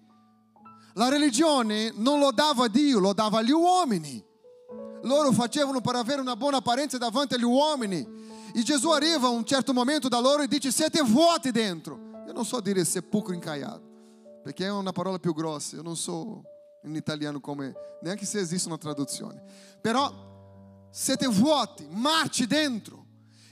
La 0.94 1.08
religione 1.08 1.92
non 1.94 2.18
lo 2.18 2.32
dava 2.32 2.64
a 2.64 2.68
Dio, 2.68 2.98
lo 2.98 3.12
dava 3.12 3.38
agli 3.38 3.50
uomini. 3.50 4.24
Loro 5.02 5.32
facevano 5.32 5.80
per 5.80 5.96
avere 5.96 6.20
una 6.20 6.36
buona 6.36 6.58
apparenza 6.58 6.98
davanti 6.98 7.34
agli 7.34 7.44
uomini. 7.44 8.18
E 8.54 8.62
Gesù 8.62 8.90
arriva 8.90 9.26
a 9.26 9.30
un 9.30 9.44
certo 9.44 9.72
momento 9.72 10.08
da 10.08 10.18
loro 10.18 10.42
e 10.42 10.48
dice 10.48 10.70
siete 10.72 11.02
vuoti 11.02 11.50
dentro. 11.50 12.22
Io 12.26 12.32
non 12.32 12.44
so 12.44 12.60
dire 12.60 12.84
sepulcro 12.84 13.32
incaiato, 13.32 13.82
perché 14.42 14.66
è 14.66 14.70
una 14.70 14.92
parola 14.92 15.18
più 15.18 15.34
grossa, 15.34 15.76
io 15.76 15.82
non 15.82 15.96
so 15.96 16.42
in 16.84 16.94
italiano 16.94 17.40
come, 17.40 17.74
neanche 18.02 18.24
se 18.24 18.38
esiste 18.38 18.68
una 18.68 18.78
traduzione. 18.78 19.42
Però 19.80 20.29
siete 20.90 21.26
vuoti, 21.26 21.86
marci 21.90 22.46
dentro. 22.46 23.06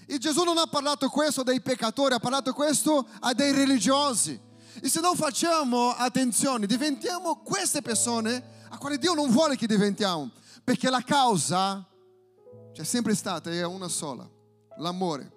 E 0.06 0.18
Gesù 0.18 0.42
non 0.42 0.58
ha 0.58 0.66
parlato 0.66 1.08
questo 1.08 1.42
dei 1.42 1.60
peccatori, 1.60 2.14
ha 2.14 2.18
parlato 2.18 2.52
questo 2.52 3.06
a 3.20 3.32
dei 3.34 3.52
religiosi. 3.52 4.40
E 4.80 4.88
se 4.88 5.00
non 5.00 5.16
facciamo 5.16 5.90
attenzione, 5.90 6.66
diventiamo 6.66 7.42
queste 7.42 7.82
persone 7.82 8.56
a 8.70 8.78
quali 8.78 8.98
Dio 8.98 9.14
non 9.14 9.30
vuole 9.30 9.56
che 9.56 9.66
diventiamo. 9.66 10.30
Perché 10.64 10.88
la 10.88 11.02
causa 11.02 11.86
c'è 12.72 12.84
sempre 12.84 13.14
stata 13.14 13.50
è 13.50 13.64
una 13.64 13.88
sola, 13.88 14.28
l'amore. 14.78 15.32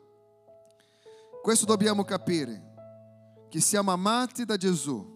Questo 1.41 1.65
dobbiamo 1.65 2.03
capire, 2.03 2.70
che 3.50 3.60
siamo 3.60 3.91
amati 3.91 4.46
da 4.46 4.58
Gesù 4.58 5.13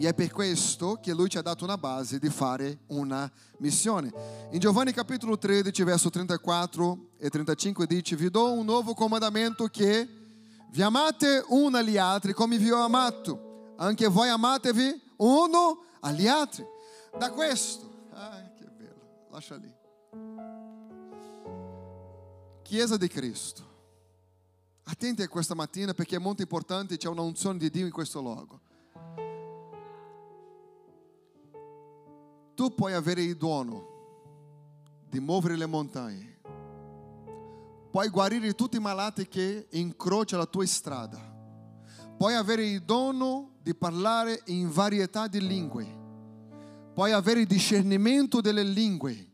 e 0.00 0.08
è 0.08 0.14
per 0.14 0.32
questo 0.32 0.98
che 0.98 1.12
lui 1.12 1.28
ci 1.28 1.36
ha 1.36 1.42
dato 1.42 1.62
una 1.62 1.76
base 1.76 2.18
di 2.18 2.30
fare 2.30 2.78
una 2.86 3.30
missione. 3.58 4.10
In 4.50 4.58
Giovanni 4.58 4.92
capitolo 4.92 5.36
13, 5.36 5.82
verso 5.84 6.08
34 6.08 7.08
e 7.18 7.28
35 7.28 7.86
dice, 7.86 8.16
vi 8.16 8.30
do 8.30 8.50
un 8.50 8.64
nuovo 8.64 8.94
comandamento 8.94 9.66
che 9.66 10.08
vi 10.70 10.80
amate 10.80 11.44
uno 11.48 11.76
agli 11.76 11.98
altri 11.98 12.32
come 12.32 12.56
vi 12.56 12.70
ho 12.70 12.82
amato, 12.82 13.74
anche 13.76 14.06
voi 14.06 14.30
amatevi 14.30 15.02
uno 15.18 15.84
agli 16.00 16.26
altri. 16.26 16.64
Da 17.18 17.30
questo, 17.30 17.90
ah, 18.12 18.40
che 18.56 18.64
bello, 18.74 19.26
lascia 19.30 19.56
lì. 19.56 19.70
Chiesa 22.62 22.96
di 22.96 23.08
Cristo. 23.08 23.68
Attenti 24.84 25.20
a 25.20 25.28
questa 25.28 25.54
mattina 25.54 25.92
perché 25.92 26.16
è 26.16 26.18
molto 26.18 26.40
importante, 26.40 26.96
c'è 26.96 27.08
una 27.08 27.20
unzione 27.20 27.58
di 27.58 27.68
Dio 27.68 27.84
in 27.84 27.92
questo 27.92 28.22
luogo. 28.22 28.60
Tu 32.60 32.74
puoi 32.74 32.92
avere 32.92 33.22
il 33.22 33.38
dono 33.38 33.86
di 35.08 35.18
muovere 35.18 35.56
le 35.56 35.64
montagne, 35.64 36.40
puoi 37.90 38.10
guarire 38.10 38.54
tutti 38.54 38.76
i 38.76 38.80
malati 38.80 39.26
che 39.26 39.66
incrociano 39.70 40.42
la 40.42 40.46
tua 40.46 40.66
strada, 40.66 41.18
puoi 42.18 42.34
avere 42.34 42.66
il 42.66 42.82
dono 42.82 43.52
di 43.62 43.74
parlare 43.74 44.42
in 44.48 44.70
varietà 44.70 45.26
di 45.26 45.40
lingue, 45.40 45.86
puoi 46.92 47.12
avere 47.12 47.40
il 47.40 47.46
discernimento 47.46 48.42
delle 48.42 48.62
lingue, 48.62 49.32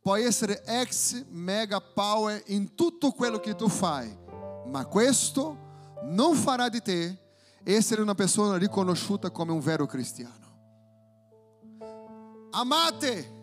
puoi 0.00 0.24
essere 0.24 0.64
ex 0.64 1.24
mega 1.28 1.80
power 1.80 2.42
in 2.46 2.74
tutto 2.74 3.12
quello 3.12 3.38
che 3.38 3.54
tu 3.54 3.68
fai, 3.68 4.12
ma 4.66 4.84
questo 4.86 5.56
non 6.06 6.34
farà 6.34 6.68
di 6.68 6.82
te 6.82 7.18
essere 7.62 8.02
una 8.02 8.16
persona 8.16 8.56
riconosciuta 8.56 9.30
come 9.30 9.52
un 9.52 9.60
vero 9.60 9.86
cristiano. 9.86 10.41
Amate 12.52 13.40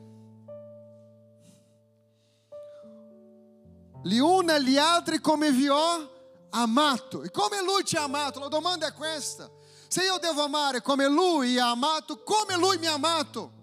gli 4.03 4.17
uni 4.17 4.51
agli 4.51 4.77
altri 4.77 5.19
come 5.19 5.51
vi 5.51 5.67
ho 5.67 6.47
amato. 6.51 7.23
E 7.23 7.31
come 7.31 7.61
lui 7.61 7.83
ci 7.83 7.95
ha 7.95 8.03
amato? 8.03 8.39
La 8.39 8.47
domanda 8.47 8.87
è 8.87 8.93
questa. 8.93 9.49
Se 9.87 10.03
io 10.03 10.17
devo 10.19 10.43
amare 10.43 10.81
come 10.81 11.07
lui 11.07 11.57
ha 11.57 11.71
amato, 11.71 12.21
come 12.23 12.55
lui 12.57 12.77
mi 12.77 12.87
ha 12.87 12.93
amato? 12.93 13.57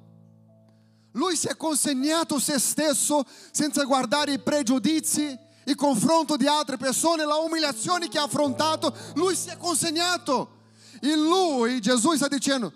Lui 1.12 1.37
si 1.37 1.47
è 1.47 1.57
consegnato 1.57 2.38
se 2.38 2.59
stesso 2.59 3.25
senza 3.50 3.85
guardare 3.85 4.33
i 4.33 4.38
pregiudizi, 4.38 5.38
il 5.65 5.75
confronto 5.75 6.37
di 6.37 6.47
altre 6.47 6.76
persone, 6.76 7.25
la 7.25 7.37
umiliazione 7.37 8.09
che 8.09 8.19
ha 8.19 8.25
affrontato. 8.25 8.95
Lui 9.15 9.35
si 9.35 9.49
è 9.49 9.57
consegnato. 9.57 10.55
In 11.03 11.23
lui 11.23 11.81
Gesù 11.81 12.15
sta 12.15 12.29
dicendo, 12.29 12.73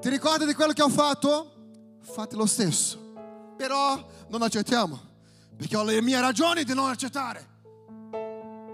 ti 0.00 0.08
ricordi 0.08 0.44
di 0.44 0.54
quello 0.54 0.72
che 0.72 0.82
ho 0.82 0.88
fatto? 0.88 1.61
Fate 2.02 2.36
lo 2.36 2.46
stesso. 2.46 3.12
Però 3.56 4.06
non 4.28 4.42
accettiamo, 4.42 5.00
perché 5.56 5.76
ho 5.76 5.84
le 5.84 6.00
mie 6.02 6.20
ragioni 6.20 6.64
di 6.64 6.74
non 6.74 6.88
accettare. 6.88 7.50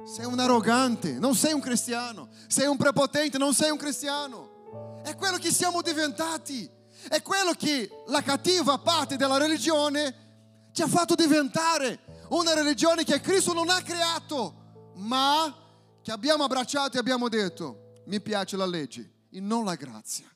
Sei 0.04 0.25
un 0.25 0.38
arrogante, 0.38 1.18
non 1.18 1.35
sei 1.35 1.52
un 1.52 1.61
cristiano. 1.61 2.28
Sei 2.47 2.66
un 2.66 2.78
prepotente, 2.78 3.37
non 3.37 3.52
sei 3.52 3.70
un 3.70 3.76
cristiano. 3.76 5.00
È 5.04 5.14
quello 5.14 5.37
che 5.37 5.52
siamo 5.52 5.82
diventati. 5.82 6.68
È 7.08 7.20
quello 7.20 7.52
che 7.52 8.04
la 8.06 8.23
cattiva 8.23 8.78
parte 8.78 9.16
della 9.16 9.37
religione 9.37 10.70
ci 10.73 10.80
ha 10.80 10.88
fatto 10.88 11.14
diventare. 11.14 12.25
Una 12.30 12.54
religione 12.54 13.04
che 13.04 13.20
Cristo 13.20 13.52
non 13.52 13.68
ha 13.68 13.82
creato, 13.82 14.92
ma 14.94 15.54
che 16.02 16.11
abbiamo 16.11 16.44
abbracciato 16.44 16.97
e 16.97 17.00
abbiamo 17.00 17.28
detto, 17.28 18.02
mi 18.06 18.20
piace 18.20 18.56
la 18.56 18.66
legge 18.66 19.26
e 19.30 19.40
non 19.40 19.64
la 19.64 19.75
grazia. 19.75 20.26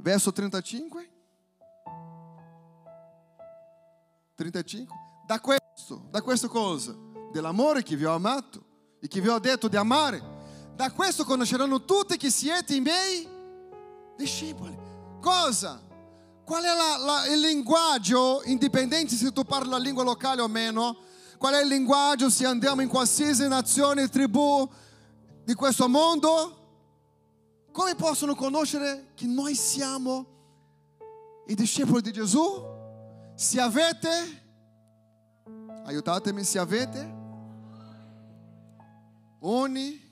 Verso 0.00 0.32
35. 0.32 1.10
35. 4.34 4.96
Da 5.26 5.40
questo, 5.40 6.06
da 6.10 6.22
questa 6.22 6.48
cosa, 6.48 6.96
dell'amore 7.30 7.82
che 7.82 7.96
vi 7.96 8.04
ho 8.04 8.14
amato 8.14 8.64
e 9.00 9.06
che 9.06 9.20
vi 9.20 9.28
ho 9.28 9.38
detto 9.38 9.68
di 9.68 9.76
amare, 9.76 10.38
da 10.74 10.90
questo 10.92 11.24
conosceranno 11.24 11.84
tutti 11.84 12.16
che 12.16 12.30
siete 12.30 12.74
i 12.74 12.80
miei 12.80 13.28
discepoli. 14.16 14.76
Cosa? 15.20 15.80
Qual 16.44 16.64
è 16.64 16.74
la, 16.74 16.96
la, 16.96 17.26
il 17.26 17.40
linguaggio, 17.40 18.42
indipendente 18.44 19.14
se 19.14 19.30
tu 19.32 19.44
parli 19.44 19.70
la 19.70 19.78
lingua 19.78 20.02
locale 20.02 20.40
o 20.40 20.48
meno, 20.48 20.96
qual 21.38 21.54
è 21.54 21.62
il 21.62 21.68
linguaggio 21.68 22.28
se 22.28 22.44
andiamo 22.44 22.82
in 22.82 22.88
qualsiasi 22.88 23.46
nazione, 23.46 24.08
tribù 24.08 24.68
di 25.44 25.54
questo 25.54 25.88
mondo? 25.88 26.59
Come 27.72 27.94
possono 27.94 28.34
conoscere 28.34 29.12
che 29.14 29.26
noi 29.26 29.54
siamo 29.54 30.26
i 31.46 31.54
discepoli 31.54 32.02
di 32.02 32.12
Gesù? 32.12 32.42
Se 33.34 33.60
avete, 33.60 34.08
aiutatemi, 35.84 36.44
se 36.44 36.58
avete 36.58 37.18
ogni 39.40 40.08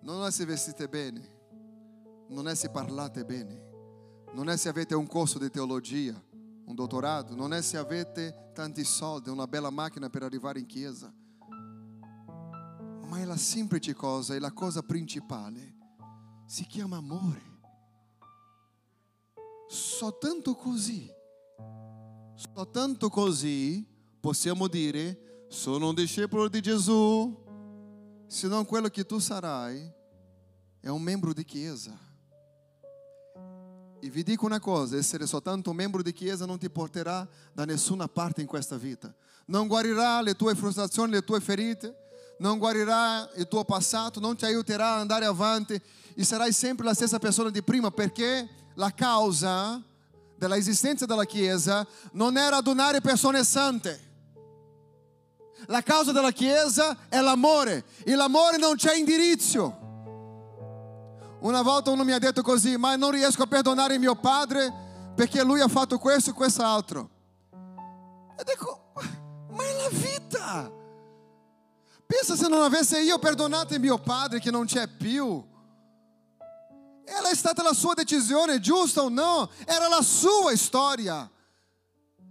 non 0.00 0.30
se 0.30 0.44
vestite 0.44 0.88
bene, 0.88 1.32
non 2.28 2.48
è 2.48 2.54
se 2.54 2.70
parlate 2.70 3.24
bene, 3.24 3.62
non 4.32 4.48
è 4.48 4.56
se 4.56 4.68
avete 4.68 4.94
un 4.94 5.06
corso 5.06 5.38
di 5.38 5.50
teologia, 5.50 6.20
un 6.66 6.74
dottorato, 6.74 7.34
non 7.34 7.52
è 7.52 7.62
se 7.62 7.76
avete 7.76 8.50
tanti 8.54 8.84
soldi, 8.84 9.28
una 9.28 9.46
bella 9.46 9.70
macchina 9.70 10.08
per 10.08 10.22
arrivare 10.22 10.58
in 10.58 10.66
chiesa, 10.66 11.12
ma 13.06 13.18
è 13.18 13.24
la 13.24 13.36
semplice 13.36 13.94
cosa, 13.94 14.34
è 14.34 14.38
la 14.38 14.52
cosa 14.52 14.82
principale. 14.82 15.72
Si 16.46 16.64
chiama 16.66 16.96
amore. 16.96 17.52
Soltanto 19.68 20.54
così, 20.54 21.10
soltanto 22.34 23.08
così 23.08 23.86
possiamo 24.20 24.68
dire 24.68 25.46
sono 25.48 25.88
un 25.88 25.94
discepolo 25.94 26.48
di 26.48 26.60
Gesù, 26.60 27.42
se 28.26 28.48
non 28.48 28.64
quello 28.66 28.88
che 28.88 29.04
tu 29.04 29.18
sarai 29.18 29.90
è 30.80 30.88
un 30.88 31.02
membro 31.02 31.32
di 31.32 31.44
chiesa. 31.44 31.96
E 34.04 34.10
vi 34.10 34.22
dico 34.22 34.44
una 34.44 34.60
cosa, 34.60 34.98
essere 34.98 35.24
soltanto 35.24 35.70
un 35.70 35.76
membro 35.76 36.02
di 36.02 36.12
chiesa 36.12 36.44
non 36.44 36.58
ti 36.58 36.68
porterà 36.68 37.26
da 37.54 37.64
nessuna 37.64 38.06
parte 38.06 38.42
in 38.42 38.46
questa 38.46 38.76
vita. 38.76 39.10
Non 39.46 39.66
guarirà 39.66 40.20
le 40.20 40.34
tue 40.34 40.54
frustrazioni, 40.54 41.10
le 41.12 41.24
tue 41.24 41.40
ferite, 41.40 41.96
non 42.40 42.58
guarirà 42.58 43.26
il 43.36 43.48
tuo 43.48 43.64
passato, 43.64 44.20
non 44.20 44.36
ti 44.36 44.44
aiuterà 44.44 44.92
ad 44.92 45.00
andare 45.00 45.24
avanti 45.24 45.80
e 46.14 46.22
sarai 46.22 46.52
sempre 46.52 46.84
la 46.84 46.92
stessa 46.92 47.18
persona 47.18 47.48
di 47.48 47.62
prima 47.62 47.90
perché 47.90 48.46
la 48.74 48.92
causa 48.92 49.82
della 50.36 50.58
esistenza 50.58 51.06
della 51.06 51.24
Chiesa 51.24 51.86
non 52.12 52.36
è 52.36 52.46
radunare 52.50 53.00
persone 53.00 53.42
sante. 53.42 54.12
La 55.68 55.80
causa 55.80 56.12
della 56.12 56.30
Chiesa 56.30 57.08
è 57.08 57.22
l'amore 57.22 57.86
e 58.04 58.14
l'amore 58.14 58.58
non 58.58 58.76
c'è 58.76 58.96
indirizzo. 58.96 59.83
Una 61.44 61.60
volta 61.60 61.90
uno 61.90 62.04
mi 62.04 62.12
ha 62.12 62.18
detto 62.18 62.40
così, 62.40 62.78
ma 62.78 62.96
non 62.96 63.10
riesco 63.10 63.42
a 63.42 63.46
perdonare 63.46 63.98
mio 63.98 64.14
padre 64.14 65.12
perché 65.14 65.42
lui 65.42 65.60
ha 65.60 65.68
fatto 65.68 65.98
questo 65.98 66.30
e 66.30 66.32
quest'altro. 66.32 67.10
E 68.38 68.44
dico, 68.44 68.92
ma 69.50 69.62
è 69.62 69.72
la 69.76 69.88
vita. 69.90 70.72
Pensa 72.06 72.34
se 72.34 72.48
non 72.48 72.62
avesse 72.62 72.98
io 72.98 73.18
perdonato 73.18 73.78
mio 73.78 73.98
padre 73.98 74.40
che 74.40 74.50
non 74.50 74.64
c'è 74.64 74.88
più. 74.88 75.46
Ela 77.04 77.28
è 77.28 77.34
stata 77.34 77.62
la 77.62 77.74
sua 77.74 77.92
decisione, 77.92 78.58
giusta 78.58 79.02
o 79.02 79.10
no? 79.10 79.50
Era 79.66 79.86
la 79.86 80.00
sua 80.00 80.56
storia. 80.56 81.30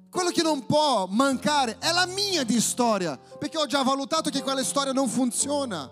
Quello 0.09 0.31
che 0.31 0.41
non 0.41 0.65
può 0.65 1.05
mancare 1.05 1.77
è 1.77 1.91
la 1.91 2.07
mia 2.07 2.43
di 2.43 2.59
storia, 2.59 3.15
perché 3.15 3.59
ho 3.59 3.67
già 3.67 3.83
valutato 3.83 4.31
che 4.31 4.41
quella 4.41 4.63
storia 4.63 4.91
non 4.91 5.07
funziona. 5.07 5.87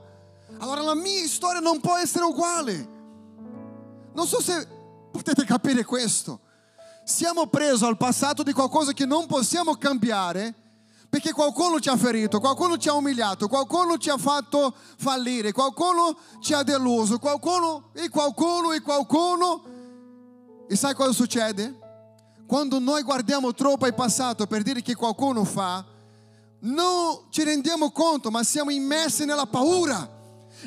Allora 0.58 0.82
la 0.82 0.96
mia 0.96 1.28
storia 1.28 1.60
non 1.60 1.80
può 1.80 1.96
essere 1.98 2.26
uguale. 2.26 3.01
Non 4.14 4.28
so 4.28 4.42
se 4.42 4.68
potete 5.12 5.46
capire 5.46 5.84
questo. 5.84 6.40
Siamo 7.04 7.48
presi 7.48 7.84
al 7.84 7.98
passato 7.98 8.44
di 8.44 8.54
qualcosa 8.54 8.94
che 8.94 9.06
non 9.06 9.26
possiamo 9.26 9.76
cambiare 9.76 10.54
perché 11.12 11.34
qualcuno 11.34 11.82
ci 11.82 11.90
ha 11.90 11.98
ferito, 11.98 12.40
qualcuno 12.40 12.78
ci 12.78 12.88
ha 12.88 12.94
umiliato, 12.94 13.50
qualcuno 13.50 13.98
ci 13.98 14.10
ha 14.10 14.18
fatto 14.18 14.74
fallire, 14.96 15.52
qualcuno 15.52 16.18
ci 16.40 16.54
ha 16.54 16.64
deluso, 16.64 17.20
qualcuno 17.20 17.90
e 17.92 18.08
qualcuno 18.08 18.72
e 18.72 18.80
qualcuno. 18.80 19.64
E 20.70 20.76
sai 20.78 20.94
cosa 20.94 21.12
succede? 21.12 21.78
Quando 22.48 22.80
noi 22.80 23.04
guardiamo 23.04 23.54
troppo 23.54 23.84
al 23.84 23.94
passato 23.94 24.48
per 24.48 24.62
dire 24.62 24.82
che 24.82 24.96
qualcuno 24.96 25.44
fa, 25.44 25.84
non 26.60 27.26
ci 27.30 27.44
rendiamo 27.44 27.92
conto, 27.92 28.32
ma 28.32 28.42
siamo 28.44 28.72
immersi 28.72 29.26
nella 29.26 29.48
paura. 29.48 30.20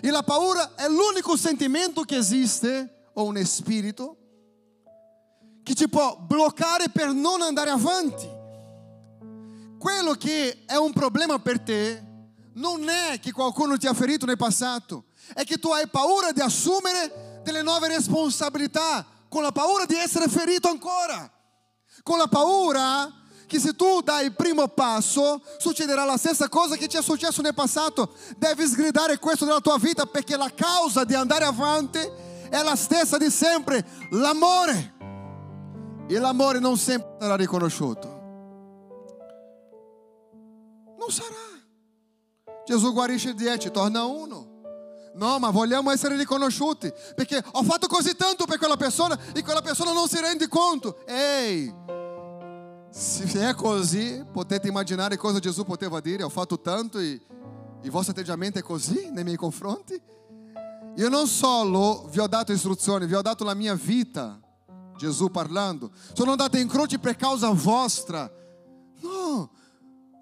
E 0.03 0.11
la 0.11 0.23
paura 0.23 0.75
è 0.75 0.89
l'unico 0.89 1.37
sentimento 1.37 2.03
che 2.03 2.17
esiste, 2.17 3.04
o 3.15 3.25
un 3.25 3.45
spirito, 3.45 4.17
che 5.63 5.75
ti 5.75 5.89
può 5.89 6.17
bloccare 6.19 6.91
per 6.91 7.13
non 7.13 7.41
andare 7.43 7.71
avanti 7.71 8.43
quello 9.85 10.15
che 10.15 10.65
è 10.65 10.77
un 10.77 10.95
problema 10.95 11.39
per 11.39 11.61
te 11.61 12.03
non 12.55 12.89
è 12.89 13.21
che 13.21 13.33
qualcuno 13.33 13.77
ti 13.77 13.87
ha 13.87 13.93
ferito 13.93 14.25
nel 14.25 14.39
passato, 14.39 15.05
è 15.35 15.45
che 15.45 15.59
tu 15.59 15.71
hai 15.73 15.87
paura 15.89 16.33
di 16.33 16.41
assumere 16.41 17.41
delle 17.45 17.61
nuove 17.61 17.89
responsabilità, 17.89 19.05
con 19.29 19.43
la 19.43 19.53
paura 19.53 19.85
di 19.85 19.95
essere 19.95 20.29
ferito 20.29 20.69
ancora, 20.69 21.31
con 22.03 22.17
la 22.17 22.29
paura 22.29 23.13
che 23.47 23.61
se 23.61 23.77
tu 23.77 24.01
dai 24.01 24.25
il 24.25 24.33
primo 24.33 24.69
passo 24.69 25.43
succederà 25.59 26.07
la 26.07 26.17
stessa 26.17 26.49
cosa 26.49 26.77
che 26.77 26.89
ti 26.89 26.97
è 26.97 27.03
successo 27.03 27.43
nel 27.43 27.53
passato. 27.53 28.15
Devi 28.39 28.67
sgridare 28.67 29.19
questo 29.19 29.45
nella 29.45 29.61
tua 29.61 29.77
vita 29.77 30.07
perché 30.07 30.39
la 30.39 30.51
causa 30.55 31.05
di 31.05 31.13
andare 31.13 31.45
avanti 31.45 31.99
è 32.55 32.63
la 32.63 32.77
stessa 32.77 33.17
di 33.17 33.31
sempre, 33.31 33.85
l'amore. 34.11 34.93
E 36.07 36.19
l'amore 36.19 36.61
non 36.61 36.77
sempre 36.77 37.17
sarà 37.19 37.35
riconosciuto. 37.35 38.09
Non 40.97 41.11
sarà. 41.11 41.35
Gesù 42.65 42.93
guarisce 42.93 43.35
10, 43.35 43.71
torna 43.73 44.05
uno. 44.05 44.53
No, 45.15 45.39
ma 45.39 45.51
vogliamo 45.51 45.91
essere 45.91 46.17
riconosciuti 46.17 46.93
perché 47.15 47.43
ho 47.53 47.63
fatto 47.63 47.87
così 47.87 48.17
tanto 48.17 48.47
per 48.47 48.59
quella 48.59 48.77
persona 48.77 49.19
e 49.33 49.43
quella 49.43 49.61
persona 49.61 49.93
non 49.93 50.09
si 50.09 50.21
rende 50.21 50.49
conto. 50.49 51.05
Ehi, 51.07 51.73
se 52.91 53.49
è 53.49 53.55
così, 53.55 54.25
potete 54.33 54.69
immaginare 54.69 55.17
cosa 55.17 55.41
Gesù 55.41 55.65
poteva 55.65 56.01
dire: 56.01 56.23
Ho 56.23 56.29
fatto 56.29 56.61
tanto 56.61 56.99
e 56.99 57.21
il 57.81 57.91
vostro 57.91 58.13
atteggiamento 58.13 58.59
è 58.59 58.63
così 58.63 59.11
nei 59.11 59.25
miei 59.25 59.37
confronti? 59.37 60.01
Io 60.97 61.09
non 61.09 61.27
solo 61.27 62.09
vi 62.11 62.21
ho 62.21 62.27
dato 62.27 62.53
istruzioni, 62.53 63.07
vi 63.07 63.15
ho 63.15 63.23
dato 63.23 63.45
la 63.45 63.55
mia 63.55 63.75
vita. 63.75 64.39
Gesù 64.97 65.31
parlando, 65.31 65.91
sono 66.13 66.31
andato 66.31 66.57
in 66.57 66.69
croce 66.69 66.99
per 66.99 67.17
causa 67.17 67.51
vostra. 67.51 68.31
No, 69.01 69.51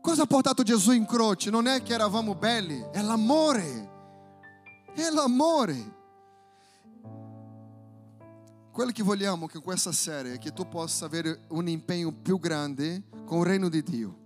Cosa 0.02 0.22
ha 0.22 0.26
portato 0.26 0.64
Gesù 0.64 0.90
in 0.90 1.06
croce? 1.06 1.48
Non 1.48 1.68
è 1.68 1.80
che 1.84 1.92
eravamo 1.92 2.34
belli, 2.34 2.84
è 2.90 3.00
l'amore. 3.00 3.90
È 4.92 5.08
l'amore. 5.10 6.00
Quello 8.72 8.90
che 8.90 9.04
vogliamo 9.04 9.46
con 9.48 9.62
questa 9.62 9.92
serie 9.92 10.34
è 10.34 10.38
che 10.38 10.52
tu 10.52 10.66
possa 10.66 11.04
avere 11.04 11.42
un 11.50 11.68
impegno 11.68 12.10
più 12.10 12.40
grande 12.40 13.04
con 13.24 13.38
il 13.38 13.46
regno 13.46 13.68
di 13.68 13.80
Dio. 13.84 14.18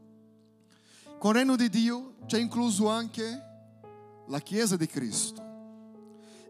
Con 1.18 1.32
il 1.32 1.40
regno 1.40 1.56
di 1.56 1.68
Dio 1.68 2.14
c'è 2.24 2.38
incluso 2.38 2.88
anche 2.88 3.42
la 4.28 4.38
Chiesa 4.38 4.76
di 4.76 4.86
Cristo. 4.86 5.45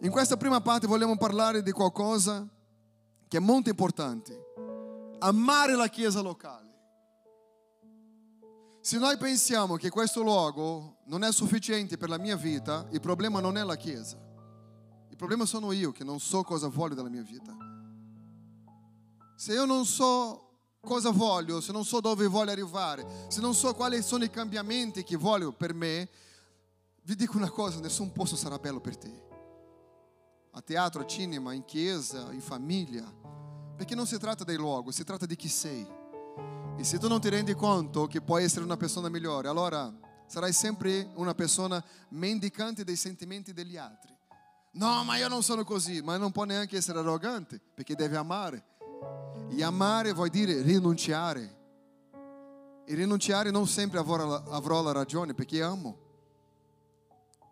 In 0.01 0.11
questa 0.11 0.37
prima 0.37 0.61
parte 0.61 0.87
vogliamo 0.87 1.17
parlare 1.17 1.63
di 1.63 1.73
qualcosa 1.73 2.47
che 3.29 3.37
è 3.39 3.41
molto 3.41 3.71
importante. 3.71 4.45
Amare 5.21 5.75
la 5.75 5.89
Chiesa 5.89 6.21
locale. 6.21 6.65
Se 8.81 8.99
noi 8.99 9.17
pensiamo 9.17 9.77
che 9.77 9.89
questo 9.89 10.23
luogo 10.23 10.99
non 11.07 11.25
è 11.25 11.33
sufficiente 11.33 11.97
per 11.97 12.11
la 12.11 12.19
mia 12.19 12.37
vita, 12.37 12.87
il 12.91 13.01
problema 13.01 13.41
non 13.41 13.57
è 13.57 13.65
la 13.65 13.77
Chiesa. 13.77 14.17
Il 15.09 15.17
problema 15.17 15.47
sono 15.47 15.73
io 15.73 15.93
che 15.93 16.05
non 16.05 16.21
so 16.21 16.43
cosa 16.43 16.69
voglio 16.69 16.95
dalla 16.95 17.09
mia 17.09 17.23
vita. 17.23 17.57
Se 19.35 19.55
io 19.55 19.65
non 19.65 19.87
so 19.87 20.43
cosa 20.81 21.11
voglio, 21.11 21.61
se 21.61 21.73
non 21.73 21.85
so 21.85 22.01
dove 22.01 22.27
voglio 22.27 22.51
arrivare, 22.51 23.27
se 23.29 23.41
non 23.41 23.55
so 23.55 23.75
quali 23.75 24.03
sono 24.03 24.25
i 24.25 24.31
cambiamenti 24.31 25.03
che 25.03 25.17
voglio 25.17 25.53
per 25.53 25.73
me, 25.73 26.09
vi 27.03 27.17
dico 27.17 27.39
una 27.39 27.51
cosa, 27.51 27.81
nessun 27.81 28.13
posto 28.13 28.37
sarà 28.37 28.59
bello 28.59 28.81
per 28.81 28.97
te. 28.99 29.26
A 30.57 30.63
teatro, 30.63 31.03
a 31.03 31.07
cinema, 31.07 31.53
in 31.53 31.67
chiesa, 31.67 32.33
in 32.33 32.41
famiglia. 32.41 33.05
Perché 33.77 33.95
non 33.95 34.07
si 34.07 34.17
tratta 34.17 34.43
dei 34.43 34.57
luoghi, 34.57 34.91
si 34.91 35.05
tratta 35.05 35.27
di 35.27 35.37
chi 35.37 35.49
sei. 35.49 35.87
E 36.79 36.83
se 36.83 36.99
tu 36.99 37.09
non 37.09 37.21
ti 37.21 37.29
rendi 37.29 37.53
conto 37.53 38.07
che 38.07 38.23
puoi 38.23 38.45
essere 38.45 38.65
una 38.65 38.79
persona 38.79 39.11
migliore, 39.11 39.49
allora 39.49 39.93
sarai 40.27 40.55
sempre 40.55 41.11
una 41.17 41.35
persona 41.35 41.85
mendicante 42.09 42.85
dei 42.85 42.97
sentimenti 42.97 43.53
degli 43.53 43.77
altri. 43.77 44.17
No, 44.73 45.05
ma 45.05 45.19
io 45.19 45.29
non 45.29 45.43
sono 45.43 45.63
così, 45.63 46.01
ma 46.01 46.17
non 46.17 46.33
può 46.33 46.45
neanche 46.45 46.79
essere 46.79 47.01
arrogante, 47.01 47.61
perché 47.75 47.95
deve 47.95 48.17
amare. 48.17 48.65
E 49.51 49.63
amare 49.63 50.15
vuol 50.15 50.31
dire 50.31 50.63
rinunciare. 50.63 51.55
E 52.87 52.95
rinunciare 52.95 53.51
non 53.51 53.67
sempre 53.67 53.99
avrò 53.99 54.43
avrò 54.45 54.81
la 54.81 54.93
ragione, 54.93 55.35
perché 55.35 55.63
amo. 55.63 55.99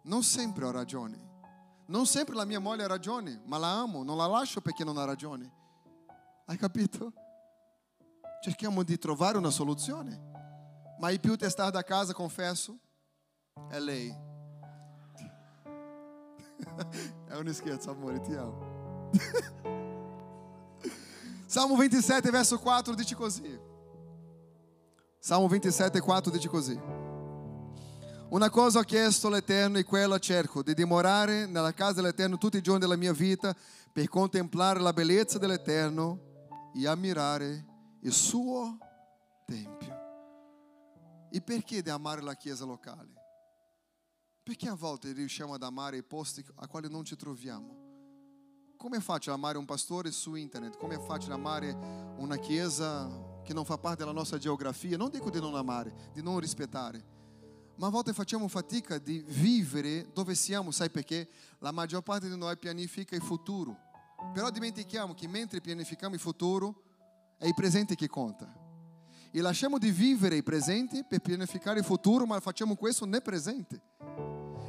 Non 0.05 0.23
sempre 0.23 0.65
ho 0.65 0.71
ragione. 0.71 1.24
Non 1.87 2.07
sempre 2.07 2.35
la 2.35 2.45
mia 2.45 2.61
moglie 2.61 2.85
ha 2.85 2.89
ragione, 2.89 3.43
ma 3.45 3.59
la 3.59 3.81
amo, 3.81 4.03
non 4.03 4.17
la 4.17 4.27
lascio 4.27 4.61
perché 4.61 4.85
non 4.85 4.97
ha 4.97 5.05
ragione. 5.05 5.53
Hai 6.47 6.57
capito? 6.57 7.13
cerchiamo 8.45 8.83
di 8.83 8.99
trovare 8.99 9.39
una 9.39 9.49
soluzione. 9.49 10.21
Ma 10.99 11.11
il 11.11 11.19
più 11.19 11.35
testardo 11.35 11.79
a 11.79 11.83
casa, 11.83 12.13
confesso, 12.13 12.79
è 13.71 13.79
lei. 13.79 14.15
È 17.27 17.37
un 17.37 17.53
scherzo, 17.55 17.91
amore, 17.91 18.21
ti 18.21 18.35
amo. 18.35 19.11
Salmo 21.47 21.77
27, 21.77 22.31
verso 22.31 22.59
4 22.59 22.95
dice 22.95 23.15
così. 23.15 23.59
Salmo 25.19 25.49
27, 25.49 26.01
4 26.01 26.31
dice 26.31 26.49
così. 26.49 26.79
Una 28.35 28.51
cosa 28.51 28.81
ho 28.81 28.83
chiesto 28.83 29.29
all'Eterno 29.29 29.79
e 29.79 29.85
quella 29.85 30.19
cerco, 30.19 30.61
di 30.61 30.75
dimorare 30.75 31.47
nella 31.47 31.73
casa 31.73 31.93
dell'Eterno 31.93 32.37
tutti 32.37 32.57
i 32.57 32.63
giorni 32.63 32.81
della 32.81 32.97
mia 32.97 33.13
vita 33.13 33.55
per 33.93 34.09
contemplare 34.09 34.81
la 34.81 34.93
bellezza 34.93 35.39
dell'Eterno 35.39 36.71
e 36.75 36.85
ammirare 36.85 37.65
il 38.01 38.13
suo 38.13 38.77
Tempio. 39.47 39.97
E 41.31 41.41
perché 41.43 41.81
di 41.81 41.91
amare 41.91 42.23
la 42.23 42.35
chiesa 42.35 42.65
locale? 42.65 43.13
Perché 44.43 44.69
a 44.69 44.75
volte 44.75 45.13
riusciamo 45.13 45.55
ad 45.55 45.63
amare 45.63 45.99
i 45.99 46.03
posti 46.03 46.45
a 46.57 46.67
quali 46.67 46.91
non 46.91 47.05
ci 47.05 47.15
troviamo? 47.15 47.83
Come 48.77 48.97
è 48.97 49.01
facile 49.01 49.37
amare 49.37 49.59
un 49.59 49.65
pastore 49.65 50.11
su 50.11 50.35
internet? 50.35 50.77
Come 50.77 50.97
è 50.97 51.01
facile 51.01 51.35
amare 51.35 51.71
una 52.17 52.37
chiesa 52.39 53.09
che 53.45 53.55
non 53.55 53.65
fa 53.65 53.79
parte 53.79 53.99
della 53.99 54.11
nostra 54.11 54.39
geografia? 54.39 54.97
Non 54.97 55.11
dico 55.11 55.31
di 55.31 55.39
non 55.39 55.55
amare, 55.55 56.11
di 56.13 56.21
non 56.21 56.41
rispettare 56.41 57.14
ma 57.77 57.89
a 57.89 57.91
volte 57.91 58.13
facciamo 58.13 58.49
fatica 58.49 58.99
di 58.99 59.25
vivere 59.27 60.11
dove 60.13 60.35
siamo, 60.35 60.71
sai 60.71 60.91
perché? 60.91 61.29
La 61.59 61.73
maggior 61.73 62.03
parte 62.03 62.29
di 62.29 62.37
noi 62.37 62.57
pianifica 62.57 63.17
il 63.17 63.23
futuro, 63.23 63.77
però 64.33 64.51
dimentichiamo 64.51 65.15
che 65.15 65.27
mentre 65.27 65.61
pianifichiamo 65.61 66.15
il 66.15 66.21
futuro 66.21 66.83
è 67.39 67.47
il 67.47 67.55
presente 67.55 67.95
che 67.95 68.09
conta. 68.09 68.63
E 69.31 69.41
lasciamo 69.41 69.79
di 69.79 69.91
vivere 69.91 70.37
il 70.37 70.45
presente 70.45 71.05
per 71.05 71.19
pianificare 71.19 71.81
il 71.81 71.85
futuro, 71.85 72.25
ma 72.25 72.39
facciamo 72.39 72.77
questo 72.77 73.05
nel 73.05 73.23
presente. 73.23 73.81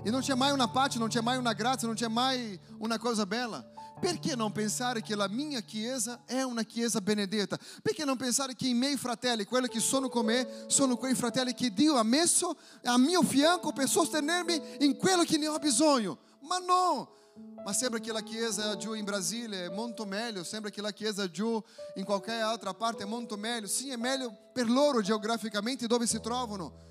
E 0.03 0.09
non 0.09 0.21
c'è 0.21 0.33
mai 0.33 0.51
una 0.51 0.67
pace, 0.67 0.97
non 0.97 1.07
c'è 1.07 1.21
mai 1.21 1.37
una 1.37 1.53
grazia, 1.53 1.85
non 1.87 1.95
c'è 1.95 2.07
mai 2.07 2.59
una 2.79 2.97
cosa 2.97 3.27
bella. 3.27 3.63
Perché 4.05 4.35
non 4.35 4.51
pensare 4.51 5.01
che 5.01 5.15
la 5.15 5.27
mia 5.27 5.61
chiesa 5.61 6.21
è 6.25 6.43
una 6.43 6.61
chiesa 6.61 7.01
benedetta? 7.01 7.57
Perché 7.81 8.05
non 8.05 8.17
pensare 8.17 8.53
che 8.53 8.67
i 8.67 8.75
miei 8.75 8.97
fratelli, 8.97 9.45
quelli 9.45 9.67
che 9.67 9.79
sono 9.79 10.09
con 10.09 10.25
me, 10.25 10.65
sono 10.67 10.95
quei 10.95 11.15
fratelli 11.15 11.55
che 11.55 11.73
Dio 11.73 11.95
ha 11.95 12.03
messo 12.03 12.55
a 12.83 12.99
mio 12.99 13.23
fianco 13.23 13.73
per 13.73 13.89
sostenermi 13.89 14.61
in 14.81 14.95
quello 14.95 15.23
che 15.23 15.39
ne 15.39 15.47
ho 15.47 15.57
bisogno? 15.57 16.19
Ma 16.41 16.59
no! 16.59 17.15
Ma 17.63 17.73
sembra 17.73 17.99
che 17.99 18.11
la 18.11 18.21
chiesa 18.21 18.77
giù 18.77 18.93
in 18.93 19.05
Brasile 19.05 19.65
è 19.65 19.69
molto 19.69 20.05
meglio, 20.05 20.43
sembra 20.43 20.69
che 20.69 20.81
la 20.81 20.91
chiesa 20.91 21.27
giù 21.27 21.59
in 21.95 22.05
qualche 22.05 22.33
altra 22.33 22.75
parte 22.75 23.05
è 23.05 23.07
molto 23.07 23.37
meglio. 23.37 23.65
Sì, 23.65 23.89
è 23.89 23.95
meglio 23.95 24.31
per 24.53 24.69
loro 24.69 25.01
geograficamente 25.01 25.87
dove 25.87 26.05
si 26.05 26.19
trovano. 26.21 26.83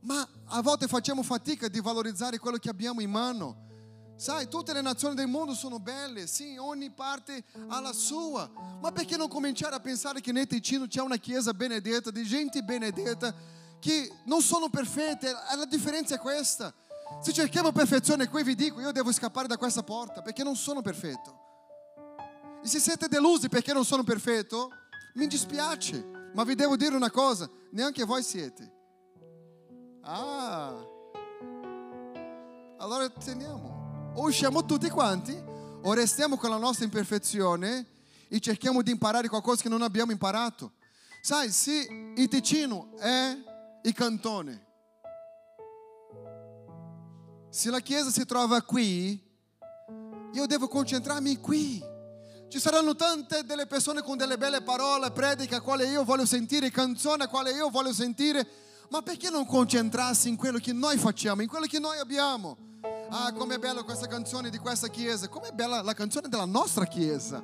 Ma 0.00 0.28
a 0.46 0.60
volte 0.60 0.88
facciamo 0.88 1.22
fatica 1.22 1.68
di 1.68 1.78
valorizzare 1.78 2.38
quello 2.38 2.56
che 2.56 2.68
abbiamo 2.68 3.00
in 3.00 3.10
mano. 3.10 3.66
Sai, 4.18 4.48
tutte 4.48 4.72
le 4.72 4.80
nazioni 4.80 5.14
del 5.14 5.28
mondo 5.28 5.54
sono 5.54 5.78
belle, 5.78 6.26
sì, 6.26 6.56
ogni 6.58 6.90
parte 6.90 7.44
ha 7.68 7.80
la 7.80 7.92
sua, 7.92 8.50
ma 8.80 8.90
perché 8.90 9.16
non 9.16 9.28
cominciare 9.28 9.76
a 9.76 9.80
pensare 9.80 10.20
che 10.20 10.32
nel 10.32 10.48
Ticino 10.48 10.88
c'è 10.88 11.00
una 11.00 11.18
chiesa 11.18 11.54
benedetta, 11.54 12.10
di 12.10 12.24
gente 12.24 12.60
benedetta, 12.62 13.32
che 13.78 14.10
non 14.24 14.42
sono 14.42 14.68
perfette, 14.70 15.30
la 15.30 15.64
differenza 15.66 16.16
è 16.16 16.18
questa. 16.18 16.74
Se 17.22 17.32
cerchiamo 17.32 17.70
perfezione 17.70 18.28
qui 18.28 18.42
vi 18.42 18.56
dico, 18.56 18.80
io 18.80 18.90
devo 18.90 19.12
scappare 19.12 19.46
da 19.46 19.56
questa 19.56 19.84
porta 19.84 20.20
perché 20.20 20.42
non 20.42 20.56
sono 20.56 20.82
perfetto. 20.82 21.38
E 22.60 22.66
se 22.66 22.80
siete 22.80 23.06
delusi 23.06 23.48
perché 23.48 23.72
non 23.72 23.84
sono 23.84 24.02
perfetto, 24.02 24.72
mi 25.14 25.28
dispiace, 25.28 26.32
ma 26.34 26.42
vi 26.42 26.56
devo 26.56 26.76
dire 26.76 26.96
una 26.96 27.12
cosa, 27.12 27.48
neanche 27.70 28.02
voi 28.02 28.24
siete. 28.24 28.72
Ah, 30.02 30.74
allora 32.78 33.08
teniamo 33.10 33.77
o 34.18 34.22
usciamo 34.22 34.64
tutti 34.64 34.88
quanti 34.90 35.32
o 35.82 35.92
restiamo 35.92 36.36
con 36.36 36.50
la 36.50 36.56
nostra 36.56 36.84
imperfezione 36.84 37.86
e 38.26 38.40
cerchiamo 38.40 38.82
di 38.82 38.90
imparare 38.90 39.28
qualcosa 39.28 39.62
che 39.62 39.68
non 39.68 39.82
abbiamo 39.82 40.10
imparato. 40.10 40.72
Sai, 41.22 41.50
se 41.52 41.86
il 42.16 42.28
Ticino 42.28 42.96
è 42.98 43.36
il 43.82 43.94
cantone, 43.94 44.66
se 47.48 47.70
la 47.70 47.78
Chiesa 47.78 48.10
si 48.10 48.24
trova 48.26 48.60
qui, 48.62 49.24
io 50.32 50.46
devo 50.46 50.66
concentrarmi 50.66 51.36
qui. 51.38 51.80
Ci 52.48 52.58
saranno 52.58 52.96
tante 52.96 53.44
delle 53.44 53.66
persone 53.66 54.02
con 54.02 54.16
delle 54.16 54.36
belle 54.36 54.62
parole, 54.62 55.12
prediche 55.12 55.54
a 55.54 55.60
quale 55.60 55.86
io 55.86 56.02
voglio 56.02 56.26
sentire, 56.26 56.70
canzoni 56.70 57.22
a 57.22 57.28
quale 57.28 57.52
io 57.52 57.70
voglio 57.70 57.92
sentire, 57.92 58.46
ma 58.90 59.02
perché 59.02 59.30
non 59.30 59.46
concentrarsi 59.46 60.28
in 60.28 60.36
quello 60.36 60.58
che 60.58 60.72
noi 60.72 60.96
facciamo, 60.96 61.42
in 61.42 61.48
quello 61.48 61.66
che 61.66 61.78
noi 61.78 61.98
abbiamo? 61.98 62.56
Ah, 63.10 63.32
com'è 63.32 63.58
bella 63.58 63.82
questa 63.82 64.06
canzone 64.06 64.50
di 64.50 64.58
questa 64.58 64.88
chiesa, 64.88 65.28
com'è 65.28 65.50
bella 65.52 65.82
la 65.82 65.94
canzone 65.94 66.28
della 66.28 66.44
nostra 66.44 66.86
chiesa. 66.86 67.42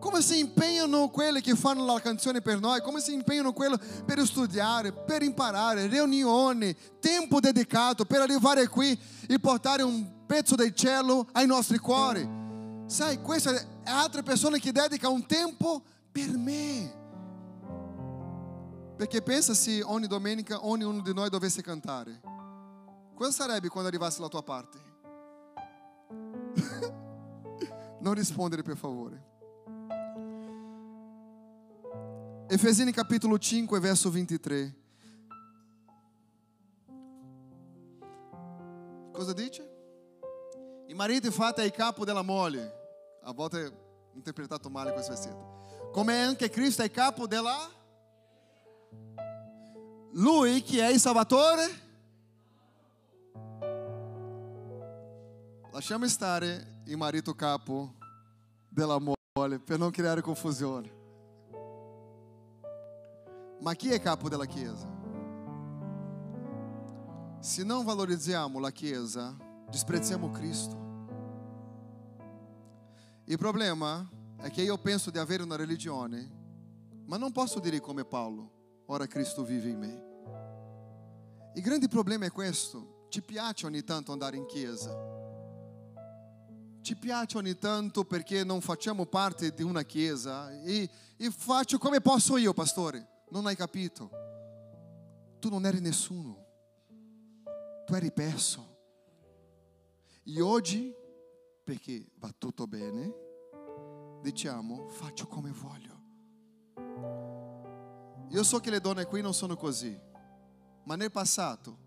Come 0.00 0.22
si 0.22 0.38
impegnano 0.38 1.08
quelli 1.10 1.40
che 1.42 1.54
fanno 1.54 1.84
la 1.84 2.00
canzone 2.00 2.40
per 2.40 2.58
noi, 2.58 2.80
come 2.80 3.00
si 3.00 3.12
impegnano 3.12 3.52
quelli 3.52 3.76
per 4.06 4.24
studiare, 4.24 4.92
per 4.92 5.22
imparare, 5.22 5.86
riunioni, 5.88 6.74
tempo 6.98 7.38
dedicato 7.38 8.06
per 8.06 8.20
arrivare 8.20 8.66
qui 8.68 8.98
e 9.28 9.38
portare 9.38 9.82
un 9.82 10.24
pezzo 10.26 10.54
del 10.54 10.74
cielo 10.74 11.26
ai 11.32 11.46
nostri 11.46 11.78
cuori. 11.78 12.26
Sai, 12.86 13.20
queste 13.20 13.54
è 13.84 13.90
altre 13.90 14.22
persone 14.22 14.58
che 14.58 14.72
dedicano 14.72 15.14
un 15.14 15.26
tempo 15.26 15.82
per 16.10 16.30
me. 16.36 16.99
Perché 19.00 19.22
pensa 19.22 19.54
se 19.54 19.82
ogni 19.82 20.06
domenica 20.06 20.66
ognuno 20.66 21.00
di 21.00 21.14
noi 21.14 21.30
dovesse 21.30 21.62
cantare. 21.62 22.20
Cosa 23.14 23.30
sarebbe 23.30 23.68
quando 23.68 23.88
arrivasse 23.88 24.20
la 24.20 24.28
tua 24.28 24.42
parte? 24.42 24.78
non 27.98 28.12
rispondere 28.12 28.60
per 28.60 28.76
favore. 28.76 29.24
Efesini 32.46 32.92
capitolo 32.92 33.38
5, 33.38 33.80
verso 33.80 34.10
23. 34.10 34.76
Cosa 39.12 39.32
dice? 39.32 39.70
Il 40.88 40.94
marito 40.94 41.26
infatti 41.26 41.62
è 41.62 41.64
il 41.64 41.72
capo 41.72 42.04
della 42.04 42.20
moglie. 42.20 42.70
A 43.22 43.32
volte 43.32 43.64
è 43.64 43.72
interpretato 44.12 44.68
male 44.68 44.92
questo 44.92 45.12
versetto. 45.12 45.90
Come 45.90 46.20
anche 46.20 46.50
Cristo 46.50 46.82
è 46.82 46.84
il 46.84 46.90
capo 46.90 47.26
della... 47.26 47.78
Lui 50.12 50.62
che 50.62 50.80
è 50.80 50.92
il 50.92 50.98
Salvatore 50.98 51.88
Lasciamo 55.72 56.06
stare 56.08 56.82
il 56.86 56.96
marito 56.96 57.32
capo 57.34 57.94
della 58.68 58.98
moglie 58.98 59.60
per 59.60 59.78
non 59.78 59.90
creare 59.90 60.20
confusione. 60.20 60.92
Ma 63.60 63.72
chi 63.74 63.90
è 63.90 64.00
capo 64.00 64.28
della 64.28 64.46
Chiesa? 64.46 64.86
Se 67.38 67.62
non 67.62 67.84
valorizziamo 67.84 68.58
la 68.58 68.70
Chiesa, 68.70 69.36
disprezziamo 69.70 70.30
Cristo. 70.30 70.76
Il 73.24 73.38
problema 73.38 74.06
è 74.38 74.50
che 74.50 74.62
io 74.62 74.76
penso 74.76 75.10
di 75.10 75.18
avere 75.18 75.44
una 75.44 75.56
religione, 75.56 76.28
ma 77.06 77.16
non 77.16 77.30
posso 77.30 77.60
dire 77.60 77.80
come 77.80 78.04
Paolo, 78.04 78.59
ora 78.92 79.06
Cristo 79.06 79.44
vive 79.44 79.68
in 79.68 79.78
me. 79.78 80.08
Il 81.54 81.62
grande 81.62 81.88
problema 81.88 82.26
è 82.26 82.30
questo, 82.30 83.06
ci 83.08 83.22
piace 83.22 83.66
ogni 83.66 83.82
tanto 83.84 84.12
andare 84.12 84.36
in 84.36 84.46
chiesa, 84.46 84.90
ci 86.80 86.96
piace 86.96 87.36
ogni 87.36 87.56
tanto 87.56 88.04
perché 88.04 88.42
non 88.42 88.60
facciamo 88.60 89.06
parte 89.06 89.52
di 89.54 89.62
una 89.62 89.82
chiesa 89.82 90.50
e, 90.62 90.88
e 91.16 91.30
faccio 91.30 91.78
come 91.78 92.00
posso 92.00 92.36
io, 92.36 92.52
pastore. 92.52 93.06
Non 93.30 93.46
hai 93.46 93.54
capito. 93.54 94.10
Tu 95.38 95.48
non 95.48 95.64
eri 95.66 95.80
nessuno. 95.80 96.46
Tu 97.86 97.94
eri 97.94 98.10
perso. 98.12 98.78
E 100.24 100.40
oggi, 100.40 100.92
perché 101.62 102.10
va 102.16 102.32
tutto 102.36 102.66
bene, 102.66 103.12
diciamo 104.22 104.88
faccio 104.88 105.26
come 105.26 105.50
voglio. 105.52 105.89
Io 108.30 108.42
so 108.42 108.58
che 108.58 108.70
le 108.70 108.80
donne 108.80 109.04
qui 109.04 109.20
non 109.20 109.34
sono 109.34 109.56
così, 109.56 109.98
ma 110.84 110.96
nel 110.96 111.10
passato 111.10 111.78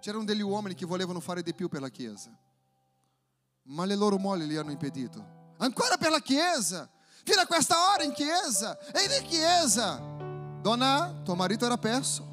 c'erano 0.00 0.24
degli 0.24 0.42
uomini 0.42 0.74
che 0.74 0.86
volevano 0.86 1.20
fare 1.20 1.42
di 1.42 1.52
più 1.54 1.68
per 1.68 1.80
la 1.80 1.88
Chiesa 1.88 2.30
ma 3.70 3.84
le 3.84 3.94
loro 3.94 4.18
mogli 4.18 4.44
li 4.44 4.56
hanno 4.56 4.70
impedito. 4.70 5.38
Ancora 5.58 5.96
per 5.96 6.10
la 6.10 6.20
chiesa, 6.20 6.88
fino 7.24 7.40
a 7.40 7.46
questa 7.46 7.74
ora 7.92 8.02
in 8.02 8.12
chiesa, 8.12 8.78
e 8.78 9.06
di 9.08 9.26
chiesa. 9.26 9.98
Donna, 10.60 11.20
tuo 11.24 11.34
marito 11.34 11.66
era 11.66 11.76
perso. 11.76 12.28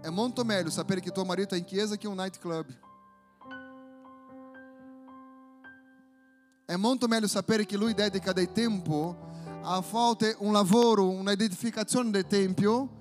È 0.00 0.08
molto 0.08 0.44
meglio 0.44 0.70
sapere 0.70 1.00
che 1.00 1.10
tuo 1.10 1.24
marito 1.24 1.54
è 1.54 1.58
in 1.58 1.64
chiesa 1.64 1.96
che 1.96 2.08
un 2.08 2.16
nightclub. 2.16 2.80
È 6.64 6.76
molto 6.76 7.06
meglio 7.06 7.28
sapere 7.28 7.66
che 7.66 7.76
lui 7.76 7.92
dedica 7.94 8.32
del 8.32 8.50
tempo 8.50 9.30
a 9.62 9.80
volte 9.80 10.34
un 10.40 10.52
lavoro, 10.52 11.08
un'edificazione 11.08 12.10
del 12.10 12.26
tempio, 12.26 13.00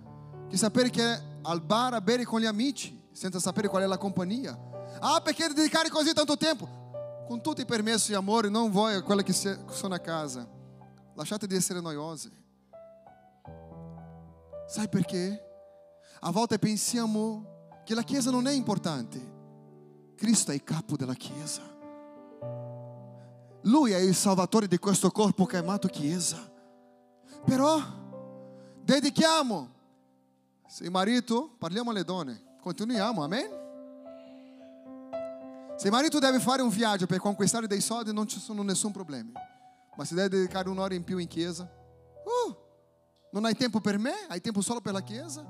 che 0.50 0.58
sapere 0.58 0.89
che 0.89 1.13
è 1.13 1.21
al 1.43 1.62
bar 1.62 1.93
a 1.93 2.02
bere 2.02 2.24
con 2.24 2.39
gli 2.39 2.45
amici, 2.45 3.00
senza 3.12 3.39
sapere 3.39 3.67
qual 3.67 3.84
è 3.84 3.88
la 3.88 3.97
compagnia. 3.97 4.58
Ah, 5.00 5.21
perché 5.21 5.47
dedicare 5.47 5.89
così 5.89 6.13
tanto 6.13 6.38
tempo? 6.38 6.67
Com 7.28 7.41
tutti 7.41 7.62
i 7.62 7.65
permessi 7.65 8.12
e 8.12 8.15
amore, 8.15 8.50
non 8.50 8.69
voi 8.69 8.93
a 8.93 9.02
quelle 9.02 9.24
che 9.24 9.34
sono 9.34 9.95
a 9.95 10.00
casa. 10.00 10.47
Lasciate 11.15 11.47
di 11.47 11.56
essere 11.56 11.82
noiose. 11.82 12.32
Sai 14.67 14.88
perché? 14.88 15.41
A 16.21 16.32
volte 16.32 16.60
pensiamo 16.60 17.69
che 17.84 17.95
la 17.95 18.04
Chiesa 18.04 18.30
non 18.30 18.47
è 18.47 18.52
importante. 18.52 19.19
Cristo 20.15 20.52
è 20.52 20.54
il 20.54 20.63
capo 20.63 20.95
della 20.95 21.15
Chiesa. 21.15 21.62
Lui 23.63 23.91
è 23.91 23.97
il 23.97 24.15
salvatore 24.15 24.67
di 24.67 24.78
questo 24.78 25.10
corpo 25.12 25.45
chiamato 25.45 25.88
Chiesa. 25.88 26.51
Però 27.46 27.82
dedichiamo. 28.82 29.80
Se 30.68 30.90
marito, 30.90 31.56
parliamo 31.58 31.90
alle 31.90 32.04
donne, 32.04 32.58
continuiamo, 32.62 33.24
amen? 33.24 33.60
Se 35.76 35.90
marito 35.90 36.20
deve 36.20 36.40
fare 36.40 36.62
un 36.62 36.70
viaggio 36.70 37.08
per 37.08 37.20
conquistare 37.20 37.68
dei 37.68 37.82
soldi, 37.82 38.14
non 38.14 38.28
ci 38.28 38.40
sono 38.40 38.62
nessun 38.62 38.92
problema. 38.92 39.32
Ma 39.96 40.06
se 40.06 40.16
deve 40.16 40.30
dedicare 40.30 40.70
un'ora 40.70 40.94
in 40.94 41.04
più 41.04 41.18
in 41.18 41.28
chiesa, 41.28 41.64
uh, 41.64 42.56
non 43.32 43.46
hai 43.46 43.56
tempo 43.56 43.82
per 43.82 43.98
me? 43.98 44.14
Hai 44.28 44.40
tempo 44.40 44.62
solo 44.62 44.80
per 44.80 44.94
la 44.94 45.02
chiesa? 45.02 45.44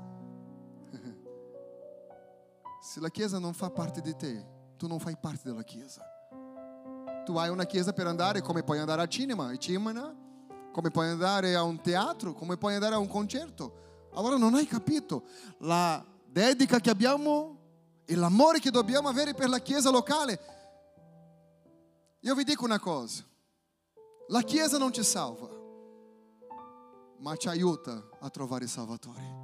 se 2.82 2.98
la 2.98 3.10
chiesa 3.10 3.38
non 3.38 3.52
fa 3.52 3.70
parte 3.70 4.00
di 4.00 4.16
te, 4.16 4.44
tu 4.76 4.88
non 4.88 4.98
fai 4.98 5.16
parte 5.20 5.50
della 5.50 5.62
chiesa. 5.62 6.02
Tu 7.24 7.36
hai 7.36 7.50
una 7.50 7.66
chiesa 7.66 7.92
per 7.92 8.06
andare 8.06 8.40
come 8.40 8.64
puoi 8.64 8.78
andare 8.78 9.02
al 9.02 9.08
cinema, 9.08 9.48
al 9.48 9.58
cinema, 9.58 9.92
come 10.72 10.90
puoi 10.90 11.08
andare 11.08 11.54
a 11.54 11.62
un 11.62 11.80
teatro, 11.80 12.32
come 12.32 12.56
puoi 12.56 12.74
andare 12.74 12.94
a 12.94 12.98
un 12.98 13.06
concerto. 13.06 14.08
Allora 14.14 14.36
non 14.36 14.54
hai 14.54 14.66
capito 14.66 15.24
la 15.58 16.04
dedica 16.26 16.80
che 16.80 16.90
abbiamo 16.90 17.58
e 18.04 18.16
l'amore 18.16 18.58
che 18.58 18.70
dobbiamo 18.70 19.08
avere 19.08 19.34
per 19.34 19.48
la 19.48 19.60
chiesa 19.60 19.90
locale. 19.90 20.40
Io 22.20 22.34
vi 22.34 22.44
dico 22.44 22.64
una 22.64 22.78
cosa, 22.78 23.24
la 24.28 24.42
chiesa 24.42 24.78
non 24.78 24.92
ci 24.92 25.02
salva, 25.02 25.48
ma 27.18 27.36
ci 27.36 27.48
aiuta 27.48 28.08
a 28.20 28.30
trovare 28.30 28.64
il 28.64 28.70
Salvatore. 28.70 29.40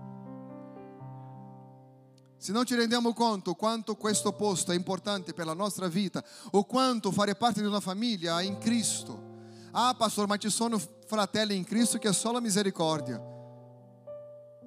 Se 2.36 2.52
non 2.52 2.64
ci 2.64 2.76
rendiamo 2.76 3.12
conto 3.12 3.54
quanto 3.54 3.96
questo 3.96 4.32
posto 4.32 4.70
è 4.70 4.76
importante 4.76 5.34
per 5.34 5.44
la 5.44 5.54
nostra 5.54 5.88
vita 5.88 6.24
o 6.52 6.64
quanto 6.64 7.10
fare 7.10 7.34
parte 7.34 7.60
di 7.60 7.66
una 7.66 7.80
famiglia 7.80 8.40
in 8.40 8.58
Cristo. 8.58 9.26
Ah, 9.72 9.94
pastor, 9.96 10.28
ma 10.28 10.36
ci 10.36 10.48
sono 10.48 10.78
fratelli 11.08 11.56
in 11.56 11.64
Cristo 11.64 11.96
che 11.96 12.10
è 12.10 12.12
solo 12.12 12.38
misericordia. 12.38 13.16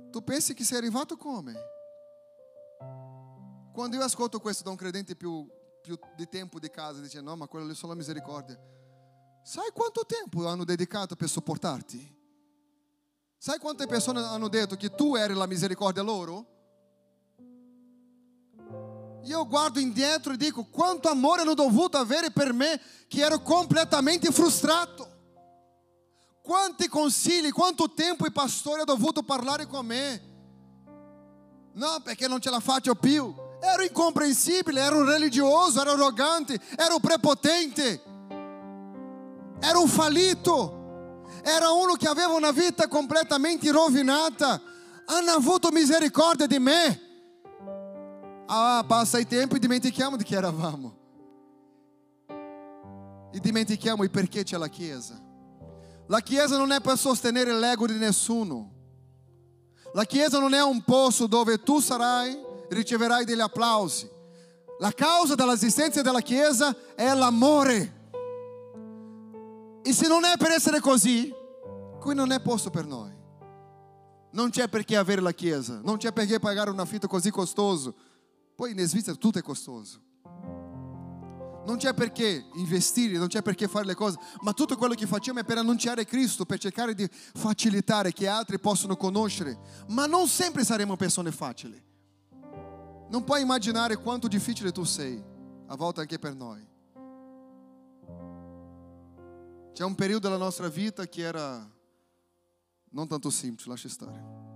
Tu 0.09 0.23
pensi 0.23 0.55
che 0.55 0.63
sei 0.63 0.79
arrivato 0.79 1.15
come? 1.15 1.53
Quando 3.71 3.95
io 3.95 4.03
ascolto 4.03 4.39
questo 4.39 4.63
da 4.63 4.71
un 4.71 4.75
credente 4.75 5.15
più, 5.15 5.47
più 5.81 5.97
di 6.15 6.27
tempo 6.27 6.59
di 6.59 6.69
casa, 6.71 6.99
dice 6.99 7.21
no, 7.21 7.35
ma 7.35 7.47
quello 7.47 7.67
lì 7.67 7.73
è 7.73 7.75
solo 7.75 7.93
misericordia. 7.93 8.59
Sai 9.43 9.69
quanto 9.71 10.03
tempo 10.05 10.47
hanno 10.47 10.65
dedicato 10.65 11.15
per 11.15 11.29
sopportarti? 11.29 12.19
Sai 13.37 13.59
quante 13.59 13.85
persone 13.85 14.19
hanno 14.21 14.49
detto 14.49 14.75
che 14.75 14.93
tu 14.93 15.15
eri 15.15 15.35
la 15.35 15.45
misericordia 15.45 16.01
loro? 16.01 16.47
Io 19.23 19.47
guardo 19.47 19.79
indietro 19.79 20.33
e 20.33 20.37
dico 20.37 20.65
quanto 20.65 21.07
amore 21.07 21.41
hanno 21.41 21.53
dovuto 21.53 21.97
avere 21.97 22.31
per 22.31 22.51
me 22.51 22.81
che 23.07 23.21
ero 23.21 23.39
completamente 23.41 24.31
frustrato. 24.31 25.10
Quanti 26.51 26.89
consigli, 26.89 27.49
quanto 27.49 27.93
tempo 27.93 28.25
il 28.25 28.33
pastore 28.33 28.81
ha 28.81 28.83
dovuto 28.83 29.23
parlare 29.23 29.67
con 29.67 29.85
me. 29.85 30.21
No, 31.75 32.01
perché 32.03 32.27
non 32.27 32.41
ce 32.41 32.49
la 32.49 32.59
faccio 32.59 32.93
più. 32.93 33.33
Ero 33.61 33.83
incomprensibile, 33.83 34.81
ero 34.81 35.05
religioso, 35.05 35.79
ero 35.79 35.91
arrogante, 35.91 36.59
ero 36.75 36.99
prepotente. 36.99 38.03
Ero 39.61 39.81
un 39.81 39.87
fallito. 39.87 41.23
Era 41.41 41.71
uno 41.71 41.93
che 41.93 42.09
aveva 42.09 42.33
una 42.33 42.51
vita 42.51 42.89
completamente 42.89 43.71
rovinata. 43.71 44.61
Hanno 45.05 45.31
avuto 45.31 45.71
misericordia 45.71 46.47
di 46.47 46.59
me. 46.59 47.01
Ah, 48.47 48.83
passa 48.85 49.17
il 49.19 49.25
tempo 49.25 49.55
e 49.55 49.59
dimentichiamo 49.59 50.17
di 50.17 50.25
chi 50.25 50.35
eravamo. 50.35 50.97
E 53.31 53.39
dimentichiamo 53.39 54.03
il 54.03 54.11
perché 54.11 54.43
c'è 54.43 54.57
la 54.57 54.67
Chiesa. 54.67 55.29
La 56.11 56.19
Chiesa 56.19 56.57
non 56.57 56.71
è 56.71 56.81
per 56.81 56.97
sostenere 56.97 57.57
l'ego 57.57 57.87
di 57.87 57.97
nessuno. 57.97 58.69
La 59.93 60.03
Chiesa 60.03 60.39
non 60.39 60.53
è 60.53 60.61
un 60.61 60.83
posto 60.83 61.25
dove 61.25 61.63
tu 61.63 61.79
sarai, 61.79 62.37
riceverai 62.69 63.25
degli 63.25 63.39
applausi. 63.39 64.07
La 64.79 64.91
causa 64.91 65.35
dell'esistenza 65.35 66.01
della 66.01 66.21
Chiesa 66.21 66.75
è 66.93 67.13
l'amore. 67.13 67.99
E 69.81 69.93
se 69.93 70.07
non 70.07 70.25
è 70.25 70.35
per 70.37 70.51
essere 70.51 70.79
così, 70.81 71.33
qui 71.99 72.13
non 72.13 72.31
è 72.31 72.41
posto 72.41 72.69
per 72.69 72.85
noi. 72.85 73.17
Non 74.33 74.49
c'è 74.49 74.67
perché 74.67 74.97
avere 74.97 75.21
la 75.21 75.33
Chiesa, 75.33 75.79
non 75.81 75.97
c'è 75.97 76.11
perché 76.11 76.39
pagare 76.39 76.69
un 76.69 76.79
affitto 76.79 77.07
così 77.07 77.31
costoso 77.31 77.95
poi 78.61 78.73
in 78.73 78.87
Svizzera 78.87 79.17
tutto 79.17 79.39
è 79.39 79.41
costoso. 79.41 79.99
Non 81.65 81.77
c'è 81.77 81.93
perché 81.93 82.45
investire, 82.55 83.17
non 83.17 83.27
c'è 83.27 83.41
perché 83.41 83.67
fare 83.67 83.85
le 83.85 83.93
cose, 83.93 84.17
ma 84.41 84.51
tutto 84.53 84.75
quello 84.75 84.95
che 84.95 85.05
facciamo 85.05 85.39
è 85.39 85.43
per 85.43 85.59
annunciare 85.59 86.05
Cristo, 86.05 86.45
per 86.45 86.57
cercare 86.57 86.95
di 86.95 87.07
facilitare 87.11 88.11
che 88.13 88.27
altri 88.27 88.59
possano 88.59 88.95
conoscere. 88.97 89.59
Ma 89.89 90.05
non 90.07 90.27
sempre 90.27 90.63
saremo 90.63 90.95
persone 90.95 91.31
facili. 91.31 91.81
Non 93.09 93.23
puoi 93.23 93.41
immaginare 93.41 93.97
quanto 93.97 94.27
difficile 94.27 94.71
tu 94.71 94.83
sei, 94.83 95.21
a 95.67 95.75
volte 95.75 96.01
anche 96.01 96.17
per 96.17 96.33
noi. 96.33 96.67
C'è 99.73 99.83
un 99.83 99.95
periodo 99.95 100.27
della 100.27 100.39
nostra 100.39 100.67
vita 100.67 101.07
che 101.07 101.21
era 101.21 101.69
non 102.91 103.07
tanto 103.07 103.29
semplice, 103.29 103.69
lascia 103.69 103.89
stare. 103.89 104.49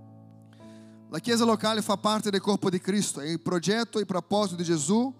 La 1.08 1.18
chiesa 1.20 1.44
locale 1.44 1.82
fa 1.82 1.96
parte 1.96 2.30
del 2.30 2.40
corpo 2.40 2.68
di 2.68 2.80
Cristo 2.80 3.20
e 3.20 3.30
il 3.30 3.40
progetto 3.40 3.98
e 3.98 4.00
il 4.00 4.06
proposito 4.06 4.56
di 4.56 4.64
Gesù 4.64 5.14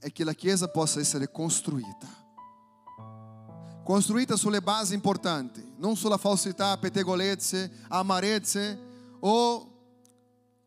è 0.00 0.10
che 0.10 0.24
la 0.24 0.32
chiesa 0.32 0.66
possa 0.68 0.98
essere 0.98 1.30
costruita. 1.30 2.08
Costruita 3.84 4.34
sulle 4.36 4.62
basi 4.62 4.94
importanti, 4.94 5.74
non 5.76 5.94
sulla 5.94 6.16
falsità, 6.16 6.76
pettegolezze, 6.78 7.70
amarezze 7.88 8.78
o 9.20 9.66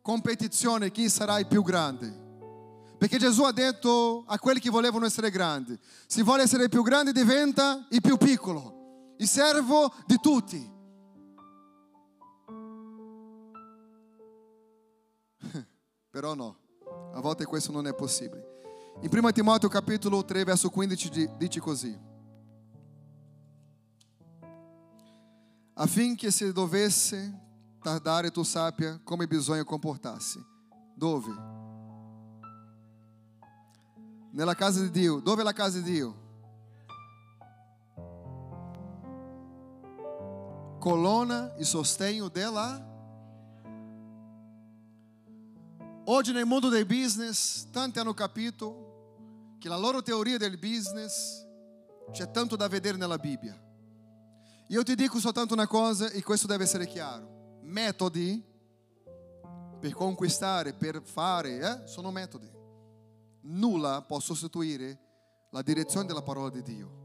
competizione 0.02 0.92
chi 0.92 1.10
sarà 1.10 1.40
il 1.40 1.48
più 1.48 1.64
grande. 1.64 2.22
Perché 2.98 3.18
Gesù 3.18 3.44
ha 3.44 3.52
detto 3.52 4.24
a 4.28 4.38
quelli 4.40 4.60
che 4.60 4.70
volevano 4.70 5.06
essere 5.06 5.32
grandi, 5.32 5.78
se 6.06 6.22
vuole 6.22 6.44
essere 6.44 6.64
il 6.64 6.70
più 6.70 6.84
grande 6.84 7.12
diventa 7.12 7.88
il 7.90 8.02
più 8.02 8.18
piccolo, 8.18 9.16
il 9.18 9.28
servo 9.28 9.92
di 10.06 10.18
tutti. 10.22 10.72
Però 16.10 16.34
no, 16.36 16.58
a 17.14 17.20
volte 17.20 17.46
questo 17.46 17.72
non 17.72 17.88
è 17.88 17.96
possibile. 17.96 18.53
In 19.02 19.10
1 19.12 19.32
Timoteo 19.32 19.70
capitolo 19.70 20.24
3 20.24 20.44
verso 20.44 20.70
15 20.70 21.32
dice 21.38 21.60
così. 21.60 21.98
Affinché 25.74 26.32
se 26.32 26.54
dovesse 26.54 27.42
tardare 27.82 28.32
tu 28.32 28.44
sappia 28.44 29.00
come 29.04 29.28
bisogna 29.28 29.64
comportarsi. 29.64 30.44
Dove? 30.96 31.32
Nella 34.32 34.56
casa 34.56 34.80
di 34.82 34.90
Dio. 34.90 35.20
Dove 35.20 35.42
è 35.42 35.44
la 35.44 35.54
casa 35.54 35.80
di 35.80 35.92
Dio? 35.92 36.22
Colonna 40.80 41.56
e 41.56 41.64
sostegno 41.64 42.30
della 42.30 42.93
Oggi 46.06 46.34
nel 46.34 46.46
mondo 46.46 46.68
del 46.68 46.86
business 46.86 47.70
tanti 47.72 47.98
hanno 47.98 48.14
capito 48.14 49.56
che 49.58 49.70
la 49.70 49.78
loro 49.78 50.02
teoria 50.02 50.38
del 50.38 50.58
business 50.58 51.46
c'è 52.12 52.30
tanto 52.30 52.58
da 52.58 52.68
vedere 52.68 52.98
nella 52.98 53.18
Bibbia. 53.18 53.58
Io 54.68 54.84
ti 54.84 54.96
dico 54.96 55.20
soltanto 55.20 55.54
una 55.54 55.66
cosa 55.66 56.10
e 56.10 56.22
questo 56.22 56.46
deve 56.46 56.66
essere 56.66 56.88
chiaro. 56.88 57.60
Metodi 57.62 58.44
per 59.80 59.94
conquistare, 59.94 60.74
per 60.74 61.02
fare, 61.02 61.60
eh, 61.60 61.88
sono 61.88 62.12
metodi. 62.12 62.52
Nulla 63.44 64.02
può 64.02 64.20
sostituire 64.20 65.00
la 65.52 65.62
direzione 65.62 66.06
della 66.06 66.22
parola 66.22 66.50
di 66.50 66.62
Dio. 66.64 67.00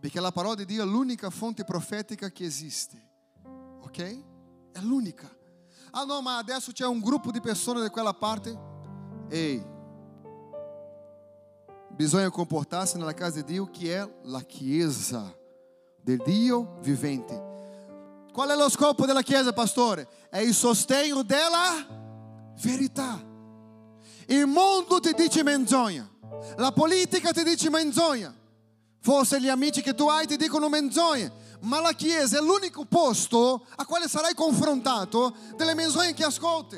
Perché 0.00 0.18
la 0.18 0.32
parola 0.32 0.56
di 0.56 0.64
Dio 0.64 0.82
è 0.82 0.86
l'unica 0.86 1.30
fonte 1.30 1.62
profetica 1.62 2.28
che 2.30 2.44
esiste. 2.44 3.10
Ok? 3.82 4.24
È 4.72 4.80
l'unica. 4.80 5.30
Ah, 5.94 6.04
no, 6.04 6.22
ma 6.22 6.38
adesso 6.38 6.72
c'è 6.72 6.86
un 6.86 7.00
gruppo 7.00 7.30
di 7.30 7.40
persone 7.40 7.80
da 7.80 7.90
quella 7.90 8.14
parte. 8.14 8.58
Ehi, 9.28 9.62
bisogna 11.90 12.30
comportarsi 12.30 12.96
nella 12.96 13.12
casa 13.12 13.42
di 13.42 13.52
Dio 13.52 13.68
che 13.70 13.98
è 13.98 14.10
la 14.22 14.40
Chiesa 14.40 15.34
del 16.00 16.22
Dio 16.24 16.78
vivente. 16.80 17.50
Qual 18.32 18.48
è 18.48 18.56
lo 18.56 18.70
scopo 18.70 19.04
della 19.04 19.20
Chiesa, 19.20 19.52
pastore? 19.52 20.08
È 20.30 20.38
il 20.38 20.54
sostegno 20.54 21.22
della 21.22 21.86
verità. 22.62 23.22
Il 24.28 24.46
mondo 24.46 24.98
ti 24.98 25.12
dice 25.12 25.42
menzogna, 25.42 26.08
la 26.56 26.72
politica 26.72 27.32
ti 27.32 27.42
dice 27.44 27.68
menzogna, 27.68 28.34
forse 29.00 29.38
gli 29.42 29.50
amici 29.50 29.82
che 29.82 29.94
tu 29.94 30.08
hai 30.08 30.26
ti 30.26 30.36
dicono 30.38 30.70
menzogna, 30.70 31.30
ma 31.62 31.80
la 31.80 31.92
Chiesa 31.92 32.38
è 32.38 32.40
l'unico 32.40 32.84
posto 32.84 33.66
a 33.76 33.84
quale 33.84 34.08
sarai 34.08 34.34
confrontato 34.34 35.34
delle 35.56 35.74
menzogne 35.74 36.14
che 36.14 36.24
ascolti. 36.24 36.76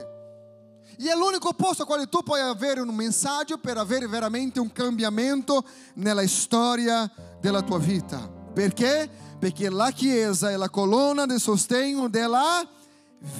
E 0.96 1.10
è 1.10 1.14
l'unico 1.14 1.52
posto 1.54 1.82
a 1.82 1.86
quale 1.86 2.08
tu 2.08 2.22
puoi 2.22 2.40
avere 2.40 2.80
un 2.80 2.94
messaggio 2.94 3.58
per 3.58 3.78
avere 3.78 4.06
veramente 4.06 4.60
un 4.60 4.70
cambiamento 4.72 5.64
nella 5.94 6.26
storia 6.26 7.10
della 7.40 7.62
tua 7.62 7.78
vita. 7.78 8.28
Perché? 8.52 9.10
Perché 9.38 9.68
la 9.70 9.90
Chiesa 9.90 10.50
è 10.50 10.56
la 10.56 10.70
colonna 10.70 11.26
di 11.26 11.38
sostegno 11.38 12.08
della 12.08 12.66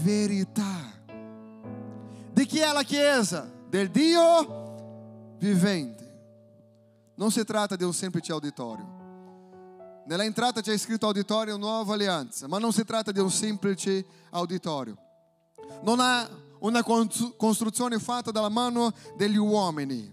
verità. 0.03 0.93
Di 2.33 2.47
chi 2.47 2.59
è 2.59 2.73
la 2.73 2.83
Chiesa? 2.83 3.49
Del 3.69 3.91
Dio 3.91 5.37
vivente. 5.39 6.03
Non 7.17 7.31
si 7.31 7.45
tratta 7.45 7.77
di 7.77 7.85
un 7.85 7.93
semplice 7.93 8.33
auditorio. 8.33 9.04
Nella 10.07 10.25
entrata 10.25 10.61
c'è 10.61 10.77
scritto 10.77 11.07
auditorio 11.07 11.57
Nuova 11.57 11.95
Alleanza, 11.95 12.47
ma 12.47 12.59
non 12.59 12.73
si 12.73 12.85
tratta 12.85 13.11
di 13.11 13.21
un 13.21 13.31
semplice 13.31 14.05
auditorio. 14.31 14.97
Non 15.83 16.01
è 16.01 16.29
una 16.59 16.83
costruzione 16.83 17.99
fatta 17.99 18.31
dalla 18.31 18.51
mano 18.51 18.93
degli 19.17 19.37
uomini, 19.37 20.13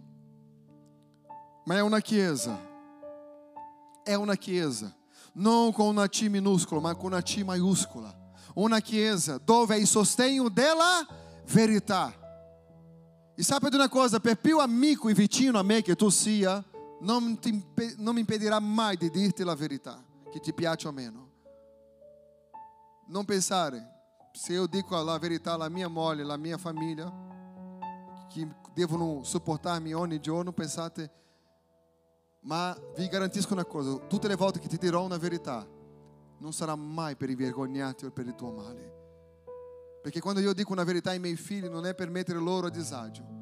ma 1.66 1.76
è 1.76 1.82
una 1.82 2.00
chiesa. 2.00 2.70
È 4.04 4.14
una 4.14 4.36
chiesa, 4.36 4.96
non 5.34 5.72
con 5.74 5.88
una 5.88 6.08
C 6.08 6.22
minuscola, 6.24 6.82
ma 6.82 6.96
con 6.96 7.12
una 7.12 7.22
C 7.22 7.44
maiuscola. 7.44 8.16
Una 8.56 8.80
chiesa 8.80 9.40
dove 9.44 9.76
è 9.76 9.78
il 9.78 9.88
sostegno 9.88 10.50
della 10.50 11.06
verità. 11.52 12.14
E 13.36 13.44
sabe 13.44 13.70
di 13.70 13.76
una 13.76 13.90
cosa, 13.90 14.20
per 14.20 14.40
più 14.40 14.58
amico 14.60 15.10
e 15.10 15.14
vicino 15.14 15.60
a 15.60 15.64
me 15.64 15.82
che 15.82 15.96
tu 15.96 16.10
sia, 16.10 16.64
non, 17.02 17.40
ti, 17.40 17.64
non 17.98 18.14
mi 18.14 18.22
impedirà 18.22 18.60
mai 18.60 18.98
di 18.98 19.10
dirti 19.10 19.44
la 19.44 19.56
verità, 19.56 20.04
che 20.32 20.40
ti 20.40 20.54
piace 20.54 20.88
o 20.88 20.92
meno. 20.92 21.30
Non 23.08 23.26
pensare, 23.26 23.86
se 24.32 24.54
eu 24.54 24.68
dico 24.68 24.96
a 24.96 25.20
verità 25.20 25.54
alla 25.54 25.70
mia 25.70 25.88
moglie, 25.88 26.24
alla 26.24 26.38
mia 26.38 26.58
famiglia, 26.58 27.12
che 28.30 28.48
devono 28.74 29.24
sopportarmi 29.24 29.94
ogni 29.94 30.20
giorno, 30.20 30.54
pensate, 30.54 31.12
ma 32.42 32.76
vi 32.96 33.08
garantisco 33.08 33.54
una 33.54 33.66
cosa, 33.66 33.98
tutte 34.08 34.28
le 34.28 34.36
volte 34.36 34.60
che 34.60 34.68
ti 34.68 34.78
dirò 34.78 35.04
una 35.04 35.18
verità, 35.18 35.68
non 36.38 36.54
sarà 36.54 36.76
mai 36.76 37.16
per 37.16 37.30
invergognarti 37.30 38.06
o 38.06 38.12
per 38.12 38.26
il 38.26 38.36
tuo 38.36 38.52
male. 38.52 39.00
Perché 40.02 40.20
quando 40.20 40.40
io 40.40 40.54
dico 40.54 40.72
una 40.72 40.84
verità 40.84 41.12
ai 41.12 41.20
miei 41.20 41.36
figli 41.36 41.68
non 41.68 41.86
è 41.86 41.94
per 41.94 42.10
mettere 42.10 42.40
loro 42.40 42.68
a 42.68 42.72
disagio, 42.72 43.41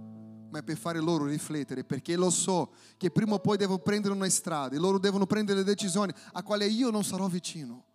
ma 0.49 0.59
è 0.59 0.63
per 0.63 0.77
fare 0.77 0.99
loro 0.99 1.25
riflettere, 1.25 1.83
perché 1.83 2.15
lo 2.15 2.29
so 2.29 2.71
che 2.97 3.11
prima 3.11 3.35
o 3.35 3.39
poi 3.39 3.57
devo 3.57 3.79
prendere 3.79 4.13
una 4.13 4.29
strada 4.29 4.75
e 4.75 4.79
loro 4.79 4.99
devono 4.99 5.25
prendere 5.25 5.63
decisioni 5.63 6.13
a 6.33 6.43
quale 6.43 6.65
io 6.65 6.89
non 6.89 7.03
sarò 7.03 7.27
vicino. 7.27 7.85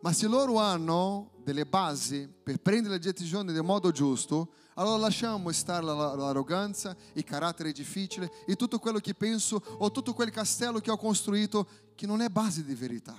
Ma 0.00 0.12
se 0.12 0.28
loro 0.28 0.58
hanno 0.58 1.32
delle 1.42 1.66
basi 1.66 2.28
per 2.28 2.58
prendere 2.58 2.94
le 2.94 3.00
decisioni 3.00 3.52
nel 3.52 3.64
modo 3.64 3.90
giusto, 3.90 4.52
allora 4.74 4.96
lasciamo 4.98 5.50
stare 5.50 5.84
l'arroganza, 5.84 6.96
il 7.14 7.24
carattere 7.24 7.72
difficile 7.72 8.30
e 8.46 8.54
tutto 8.54 8.78
quello 8.78 9.00
che 9.00 9.14
penso 9.14 9.60
o 9.78 9.90
tutto 9.90 10.14
quel 10.14 10.30
castello 10.30 10.78
che 10.78 10.90
ho 10.90 10.96
costruito 10.96 11.66
che 11.96 12.06
non 12.06 12.20
è 12.20 12.28
base 12.28 12.64
di 12.64 12.74
verità. 12.74 13.18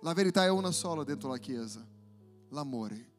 La 0.00 0.12
verità 0.14 0.42
è 0.42 0.50
una 0.50 0.72
sola 0.72 1.04
dentro 1.04 1.28
la 1.28 1.38
Chiesa, 1.38 1.86
l'amore. 2.48 3.10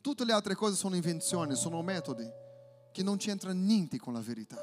Tutte 0.00 0.24
le 0.24 0.32
altre 0.32 0.54
cose 0.54 0.76
sono 0.76 0.94
invenzioni, 0.94 1.56
sono 1.56 1.82
metodi 1.82 2.24
che 2.92 3.02
non 3.02 3.16
c'entra 3.16 3.52
niente 3.52 3.98
con 3.98 4.12
la 4.12 4.20
verità. 4.20 4.58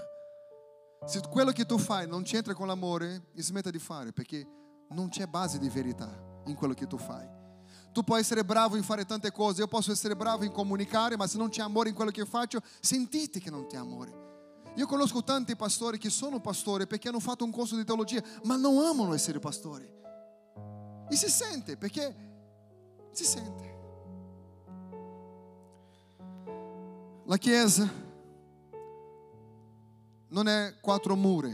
Se 1.06 1.22
quello 1.30 1.52
che 1.52 1.66
tu 1.66 1.78
fai 1.78 2.08
non 2.08 2.24
c'entra 2.24 2.54
con 2.54 2.68
l'amore, 2.68 3.28
smetta 3.36 3.70
di 3.70 3.80
fare 3.80 4.12
perché 4.12 4.46
non 4.90 5.10
c'è 5.10 5.26
base 5.26 5.60
di 5.60 5.70
verità 5.70 6.10
in 6.46 6.56
quello 6.56 6.74
che 6.74 6.88
tu 6.88 6.98
fai. 6.98 7.28
Tu 7.92 8.04
puoi 8.04 8.20
essere 8.20 8.44
bravo 8.44 8.76
in 8.76 8.84
fare 8.84 9.06
tante 9.06 9.32
cose, 9.32 9.62
io 9.62 9.68
posso 9.68 9.92
essere 9.92 10.16
bravo 10.16 10.44
in 10.44 10.52
comunicare, 10.52 11.18
ma 11.18 11.26
se 11.28 11.38
non 11.38 11.50
c'è 11.50 11.62
amore 11.62 11.90
in 11.90 11.96
quello 11.96 12.12
che 12.12 12.26
faccio, 12.26 12.60
sentite 12.80 13.40
che 13.40 13.50
non 13.50 13.66
c'è 13.68 13.78
amore. 13.78 14.26
Io 14.76 14.86
conosco 14.86 15.24
tanti 15.24 15.56
pastori 15.56 15.98
che 15.98 16.10
sono 16.10 16.40
pastori 16.40 16.86
perché 16.86 17.08
hanno 17.08 17.20
fatto 17.20 17.44
un 17.44 17.52
corso 17.52 17.76
di 17.76 17.84
teologia, 17.84 18.22
ma 18.44 18.56
non 18.56 18.78
amano 18.86 19.14
essere 19.14 19.40
pastori. 19.40 19.92
E 21.10 21.16
si 21.16 21.30
sente, 21.30 21.78
perché 21.78 22.16
si 23.12 23.24
sente. 23.24 23.76
La 27.26 27.38
Chiesa 27.38 28.06
non 30.30 30.48
è 30.48 30.78
quattro 30.82 31.16
mura, 31.16 31.50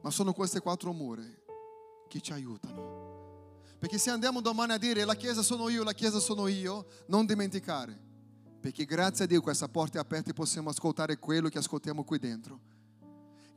ma 0.00 0.10
sono 0.10 0.32
queste 0.32 0.60
quattro 0.60 0.92
mura 0.92 1.22
che 2.08 2.20
ci 2.20 2.32
aiutano. 2.32 3.00
Perché 3.78 3.98
se 3.98 4.10
andiamo 4.10 4.40
domani 4.40 4.72
a 4.72 4.78
dire 4.78 5.04
la 5.04 5.16
Chiesa 5.16 5.42
sono 5.42 5.68
io, 5.68 5.82
la 5.82 5.92
Chiesa 5.92 6.20
sono 6.20 6.46
io, 6.46 6.86
non 7.06 7.26
dimenticare. 7.26 7.98
Perché 8.60 8.84
grazie 8.84 9.24
a 9.24 9.26
Dio 9.26 9.40
questa 9.40 9.68
porta 9.68 9.98
è 9.98 10.00
aperta 10.00 10.30
e 10.30 10.34
possiamo 10.34 10.70
ascoltare 10.70 11.18
quello 11.18 11.48
che 11.48 11.58
ascoltiamo 11.58 12.04
qui 12.04 12.18
dentro. 12.18 12.60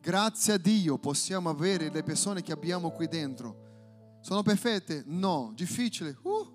Grazie 0.01 0.53
a 0.53 0.57
Dio 0.57 0.97
possiamo 0.97 1.49
avere 1.49 1.89
le 1.89 2.01
persone 2.01 2.41
che 2.41 2.51
abbiamo 2.51 2.89
qui 2.89 3.07
dentro. 3.07 4.17
Sono 4.21 4.41
perfette? 4.41 5.03
No. 5.05 5.51
Difficile? 5.53 6.17
Uh. 6.23 6.53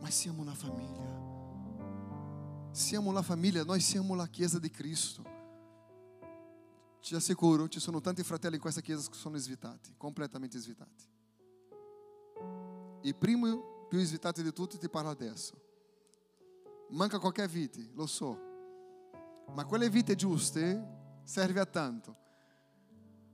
Ma 0.00 0.10
siamo 0.10 0.40
una 0.40 0.54
famiglia. 0.54 1.09
Siamo 2.72 3.10
la 3.10 3.22
famiglia, 3.22 3.64
noi 3.64 3.80
siamo 3.80 4.14
la 4.14 4.28
Chiesa 4.28 4.60
di 4.60 4.70
Cristo. 4.70 5.38
Ti 7.00 7.14
assicuro, 7.16 7.68
ci 7.68 7.80
sono 7.80 8.00
tanti 8.00 8.22
fratelli 8.22 8.54
in 8.54 8.60
questa 8.60 8.80
chiesa 8.80 9.08
che 9.08 9.16
sono 9.16 9.36
svitati, 9.36 9.92
completamente 9.96 10.58
svitati. 10.58 11.08
Il 13.02 13.16
primo 13.16 13.86
più 13.88 13.98
svitato 14.04 14.42
di 14.42 14.52
tutti 14.52 14.78
ti 14.78 14.88
parla 14.88 15.10
adesso. 15.10 15.60
Manca 16.90 17.18
qualche 17.18 17.48
vite, 17.48 17.90
lo 17.94 18.06
so. 18.06 18.38
Ma 19.52 19.64
quelle 19.64 19.90
vite 19.90 20.14
giuste 20.14 21.20
serve 21.24 21.58
a 21.58 21.66
tanto. 21.66 22.16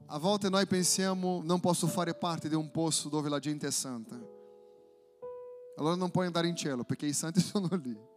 A 0.06 0.18
volte 0.18 0.48
noi 0.48 0.66
pensiamo, 0.66 1.42
non 1.42 1.60
posso 1.60 1.86
fare 1.86 2.14
parte 2.14 2.48
di 2.48 2.54
un 2.54 2.70
posto 2.70 3.10
dove 3.10 3.28
la 3.28 3.38
gente 3.38 3.66
è 3.66 3.70
santa. 3.70 4.18
Allora 5.76 5.96
non 5.96 6.10
puoi 6.10 6.24
andare 6.24 6.48
in 6.48 6.56
cielo 6.56 6.84
perché 6.84 7.04
i 7.04 7.12
santi 7.12 7.40
sono 7.44 7.68
lì. 7.74 8.14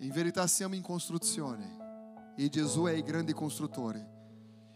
In 0.00 0.12
verità 0.12 0.46
siamo 0.46 0.74
in 0.74 0.82
costruzione 0.82 2.32
e 2.36 2.48
Gesù 2.48 2.84
è 2.84 2.92
il 2.92 3.02
grande 3.02 3.34
costruttore. 3.34 4.18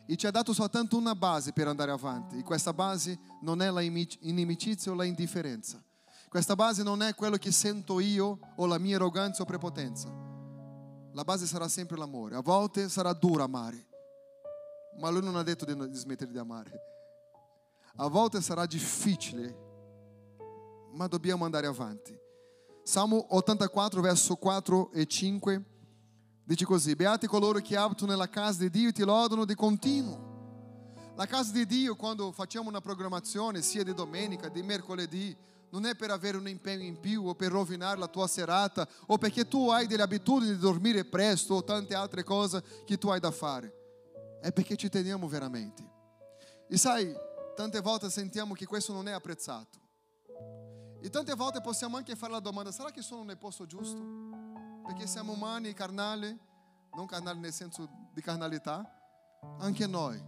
E 0.06 0.16
ti 0.16 0.26
ha 0.26 0.30
dato 0.30 0.52
soltanto 0.52 0.98
una 0.98 1.14
base 1.14 1.52
per 1.52 1.66
andare 1.66 1.90
avanti. 1.90 2.38
E 2.38 2.42
questa 2.42 2.74
base 2.74 3.18
non 3.40 3.62
è 3.62 3.70
la 3.70 3.80
inimicizia 3.80 4.92
o 4.92 4.94
la 4.94 5.04
indifferenza. 5.04 5.82
Questa 6.28 6.54
base 6.54 6.82
non 6.82 7.00
è 7.00 7.14
quello 7.14 7.38
che 7.38 7.52
sento 7.52 8.00
io 8.00 8.38
o 8.56 8.66
la 8.66 8.76
mia 8.76 8.96
arroganza 8.96 9.42
o 9.42 9.46
prepotenza. 9.46 10.12
La 11.12 11.24
base 11.24 11.46
sarà 11.46 11.68
sempre 11.68 11.96
l'amore. 11.96 12.36
A 12.36 12.42
volte 12.42 12.90
sarà 12.90 13.14
duro 13.14 13.44
amare, 13.44 13.86
ma 14.98 15.08
lui 15.08 15.22
non 15.22 15.36
ha 15.36 15.42
detto 15.42 15.64
di 15.64 15.94
smettere 15.94 16.30
di 16.30 16.38
amare. 16.38 16.72
A 17.96 18.08
volte 18.08 18.42
sarà 18.42 18.66
difficile, 18.66 19.56
ma 20.90 21.06
dobbiamo 21.06 21.44
andare 21.44 21.66
avanti. 21.66 22.20
Salmo 22.84 23.34
84, 23.34 24.02
verso 24.02 24.36
4 24.36 24.92
e 24.92 25.06
5 25.06 25.64
dice 26.44 26.66
così: 26.66 26.94
Beati 26.94 27.26
coloro 27.26 27.58
che 27.60 27.76
abitano 27.78 28.10
nella 28.10 28.28
casa 28.28 28.58
di 28.60 28.68
Dio 28.68 28.90
e 28.90 28.92
ti 28.92 29.02
lodano 29.02 29.46
di 29.46 29.54
continuo. 29.54 30.32
La 31.16 31.24
casa 31.24 31.50
di 31.52 31.64
Dio, 31.64 31.96
quando 31.96 32.30
facciamo 32.30 32.68
una 32.68 32.82
programmazione, 32.82 33.62
sia 33.62 33.82
di 33.82 33.94
domenica, 33.94 34.50
di 34.50 34.62
mercoledì, 34.62 35.34
non 35.70 35.86
è 35.86 35.96
per 35.96 36.10
avere 36.10 36.36
un 36.36 36.46
impegno 36.46 36.84
in 36.84 37.00
più 37.00 37.26
o 37.26 37.34
per 37.34 37.50
rovinare 37.50 37.98
la 37.98 38.06
tua 38.06 38.26
serata 38.26 38.86
o 39.06 39.16
perché 39.16 39.48
tu 39.48 39.70
hai 39.70 39.86
delle 39.86 40.02
abitudini 40.02 40.52
di 40.52 40.58
dormire 40.58 41.06
presto 41.06 41.54
o 41.54 41.64
tante 41.64 41.94
altre 41.94 42.22
cose 42.22 42.62
che 42.84 42.98
tu 42.98 43.08
hai 43.08 43.18
da 43.18 43.30
fare. 43.30 43.72
È 44.42 44.52
perché 44.52 44.76
ci 44.76 44.90
teniamo 44.90 45.26
veramente. 45.26 45.82
E 46.68 46.76
sai, 46.76 47.14
tante 47.56 47.80
volte 47.80 48.10
sentiamo 48.10 48.52
che 48.52 48.66
questo 48.66 48.92
non 48.92 49.08
è 49.08 49.12
apprezzato. 49.12 49.83
E 51.04 51.10
tante 51.10 51.34
volte 51.34 51.60
possiamo 51.60 51.98
anche 51.98 52.16
fare 52.16 52.32
la 52.32 52.40
domanda: 52.40 52.72
sarà 52.72 52.90
che 52.90 53.02
sono 53.02 53.24
nel 53.24 53.36
posto 53.36 53.66
giusto? 53.66 54.02
Perché 54.86 55.06
siamo 55.06 55.32
umani, 55.32 55.74
carnali, 55.74 56.34
non 56.94 57.04
carnali 57.04 57.40
nel 57.40 57.52
senso 57.52 57.86
di 58.14 58.22
carnalità, 58.22 58.90
anche 59.58 59.86
noi. 59.86 60.18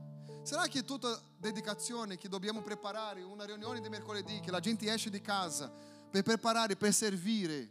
Sarà 0.43 0.66
che 0.66 0.85
tutta 0.85 1.18
dedicazione 1.39 2.18
che 2.18 2.29
dobbiamo 2.29 2.61
preparare, 2.61 3.22
una 3.22 3.47
riunione 3.47 3.81
di 3.81 3.89
mercoledì, 3.89 4.39
che 4.41 4.51
la 4.51 4.61
gente 4.61 4.93
esce 4.93 5.09
di 5.09 5.22
casa 5.22 5.72
per 6.11 6.22
preparare, 6.22 6.77
per 6.77 6.93
servire, 6.93 7.70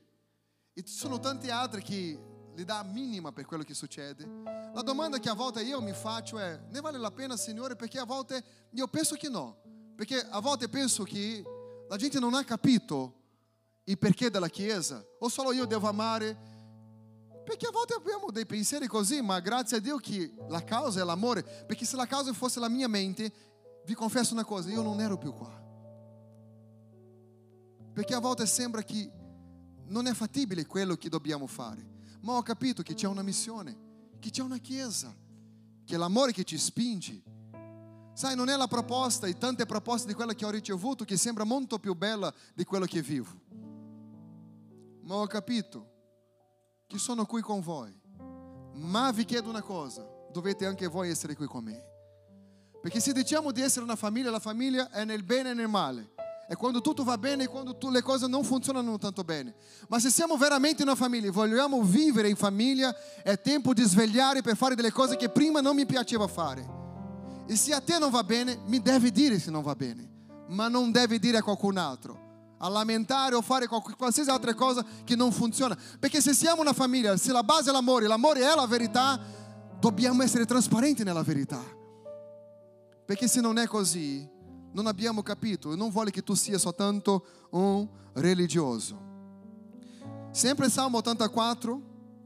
e 0.74 0.84
ci 0.84 0.96
sono 0.96 1.20
tanti 1.20 1.52
altri 1.52 1.84
che 1.84 2.20
gli 2.56 2.64
dà 2.64 2.82
minima 2.82 3.32
per 3.32 3.46
quello 3.46 3.62
che 3.62 3.76
succede. 3.76 4.26
La 4.74 4.82
domanda 4.82 5.20
che 5.20 5.30
a 5.30 5.36
volte 5.36 5.62
io 5.62 5.80
mi 5.80 5.94
faccio 5.94 6.40
è: 6.40 6.60
ne 6.72 6.82
vale 6.82 6.98
la 6.98 7.12
pena, 7.12 7.38
Signore? 7.38 7.76
Perché 7.76 8.00
a 8.00 8.06
volte 8.06 8.44
io 8.72 8.88
penso 8.88 9.14
che 9.14 9.30
no. 9.30 9.62
Perché 9.96 10.28
a 10.28 10.40
volte 10.40 10.68
penso 10.68 11.04
che 11.04 11.44
la 11.88 11.98
gente 11.98 12.20
non 12.20 12.34
ha 12.34 12.44
capito 12.44 13.24
il 13.86 13.98
perché 13.98 14.30
della 14.30 14.50
Chiesa, 14.50 15.04
o 15.20 15.30
solo 15.30 15.52
io 15.52 15.66
devo 15.66 15.88
amare. 15.88 16.54
Perché 17.44 17.68
a 17.68 17.72
volte 17.72 17.94
abbiamo 17.94 18.32
dei 18.32 18.46
pensieri 18.46 18.88
così, 18.88 19.22
ma 19.22 19.40
grazie 19.40 19.78
a 19.78 19.80
Dio 19.80 19.98
che 19.98 20.34
la 20.50 20.64
causa 20.64 21.02
è 21.02 21.04
l'amore. 21.04 21.44
Perché 21.44 21.86
se 21.86 21.96
la 21.96 22.08
causa 22.08 22.34
fosse 22.34 22.60
la 22.60 22.70
mia 22.70 22.88
mente, 22.88 23.32
vi 23.86 23.94
confesso 23.94 24.34
una 24.34 24.44
cosa, 24.44 24.70
io 24.70 24.82
non 24.82 25.00
ero 25.00 25.18
più 25.18 25.32
qua. 25.32 25.64
Perché 27.94 28.14
a 28.16 28.20
volte 28.20 28.46
sembra 28.48 28.82
che 28.82 29.12
non 29.88 30.08
è 30.08 30.14
fattibile 30.14 30.66
quello 30.66 30.96
che 30.96 31.08
dobbiamo 31.08 31.46
fare. 31.46 31.94
Ma 32.22 32.34
ho 32.34 32.42
capito 32.42 32.82
che 32.82 32.96
c'è 32.96 33.08
una 33.08 33.22
missione, 33.22 33.78
che 34.20 34.32
c'è 34.32 34.42
una 34.42 34.58
chiesa, 34.58 35.16
che 35.86 35.94
è 35.94 35.98
l'amore 35.98 36.32
che 36.32 36.44
ci 36.44 36.58
spinge. 36.58 37.22
Sai, 38.16 38.34
non 38.34 38.48
è 38.48 38.56
la 38.56 38.68
proposta 38.68 39.28
e 39.28 39.38
tante 39.38 39.66
proposte 39.66 40.08
di 40.08 40.14
quella 40.14 40.34
che 40.34 40.46
ho 40.46 40.50
ricevuto 40.50 41.04
che 41.04 41.18
sembra 41.18 41.44
molto 41.44 41.80
più 41.80 41.94
bella 41.96 42.34
di 42.54 42.64
quello 42.64 42.86
che 42.86 43.02
vivo. 43.02 43.30
Ma 45.02 45.16
ho 45.16 45.28
capito 45.28 45.92
che 46.88 46.98
sono 46.98 47.26
qui 47.26 47.42
con 47.42 47.60
voi. 47.60 47.94
Ma 48.76 49.12
vi 49.12 49.26
chiedo 49.26 49.50
una 49.50 49.62
cosa, 49.62 50.08
dovete 50.32 50.66
anche 50.66 50.88
voi 50.88 51.10
essere 51.10 51.36
qui 51.36 51.46
con 51.46 51.66
me. 51.66 51.84
Perché 52.82 53.02
se 53.02 53.12
diciamo 53.12 53.52
di 53.52 53.60
essere 53.60 53.84
una 53.84 53.98
famiglia, 53.98 54.32
la 54.32 54.40
famiglia 54.40 54.90
è 54.92 55.04
nel 55.04 55.24
bene 55.24 55.50
e 55.50 55.54
nel 55.54 55.68
male. 55.68 56.14
È 56.48 56.56
quando 56.56 56.80
tutto 56.80 57.04
va 57.04 57.18
bene 57.18 57.44
e 57.44 57.48
quando 57.48 57.76
tu, 57.76 57.90
le 57.90 58.02
cose 58.02 58.28
non 58.28 58.46
funzionano 58.46 58.98
tanto 58.98 59.26
bene. 59.26 59.56
Ma 59.90 60.00
se 60.00 60.10
siamo 60.10 60.38
veramente 60.38 60.84
una 60.84 60.96
famiglia 60.96 61.28
e 61.28 61.32
vogliamo 61.32 61.82
vivere 61.84 62.30
in 62.30 62.38
famiglia, 62.38 62.96
è 63.24 63.42
tempo 63.42 63.74
di 63.74 63.84
svegliare 63.84 64.42
per 64.42 64.56
fare 64.56 64.76
delle 64.76 64.92
cose 64.92 65.18
che 65.18 65.28
prima 65.28 65.60
non 65.60 65.76
mi 65.76 65.86
piaceva 65.86 66.28
fare. 66.28 66.75
E 67.48 67.56
se 67.56 67.74
a 67.74 67.82
te 67.82 67.98
non 68.00 68.10
va 68.10 68.24
bene, 68.24 68.60
mi 68.66 68.82
devi 68.82 69.12
dire 69.12 69.40
se 69.40 69.52
non 69.52 69.62
va 69.62 69.76
bene, 69.76 70.10
ma 70.50 70.68
non 70.68 70.92
devi 70.92 71.20
dire 71.20 71.38
a 71.38 71.44
qualcun 71.44 71.78
altro. 71.78 72.24
A 72.58 72.70
lamentare 72.70 73.36
o 73.36 73.42
fare 73.42 73.68
qualsiasi 73.68 74.30
altra 74.30 74.54
cosa 74.54 74.84
che 75.04 75.16
non 75.16 75.32
funziona. 75.32 75.78
Perché 76.00 76.22
se 76.22 76.34
siamo 76.34 76.62
una 76.62 76.74
famiglia, 76.74 77.16
se 77.18 77.32
la 77.32 77.44
base 77.44 77.70
è 77.70 77.74
l'amore, 77.74 78.08
l'amore 78.08 78.42
è 78.42 78.56
la 78.56 78.66
verità, 78.66 79.20
dobbiamo 79.80 80.24
essere 80.24 80.46
trasparenti 80.46 81.04
nella 81.04 81.22
verità. 81.22 81.62
Perché 83.06 83.28
se 83.28 83.42
non 83.42 83.60
è 83.60 83.68
così, 83.68 84.28
non 84.72 84.88
abbiamo 84.88 85.22
capito 85.22 85.72
e 85.72 85.76
non 85.76 85.90
vuole 85.92 86.12
che 86.12 86.24
tu 86.24 86.34
sia 86.34 86.58
soltanto 86.58 87.26
un 87.52 87.88
religioso. 88.14 89.04
Sempre 90.32 90.70
Salmo 90.70 90.98
84, 90.98 91.82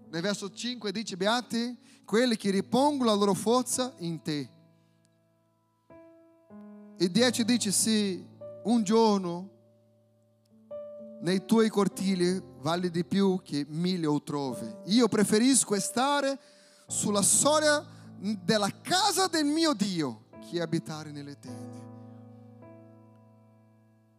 nel 0.09 0.22
verso 0.22 0.49
5 0.49 0.91
dice, 0.91 1.17
beati 1.17 1.78
quelli 2.05 2.38
che 2.38 2.49
ripongono 2.49 3.09
la 3.09 3.15
loro 3.15 3.34
forza 3.34 3.93
in 3.97 4.22
te. 4.22 4.49
E 7.02 7.10
10 7.10 7.45
dice, 7.45 7.72
se 7.72 8.28
un 8.64 8.84
giorno 8.84 9.50
nei 11.22 11.45
tuoi 11.45 11.70
cortili 11.70 12.41
vale 12.60 12.89
di 12.89 13.06
più 13.06 13.41
che 13.41 13.66
mille 13.70 14.06
altrove. 14.06 14.82
Io 14.88 15.08
preferisco 15.08 15.80
stare 15.80 16.38
sulla 16.88 17.22
storia 17.22 17.86
della 18.43 18.70
casa 18.82 19.28
del 19.28 19.45
mio 19.45 19.74
Dio 19.74 20.26
che 20.50 20.62
abitare 20.62 21.12
nelle 21.12 21.39
tende. 21.39 21.88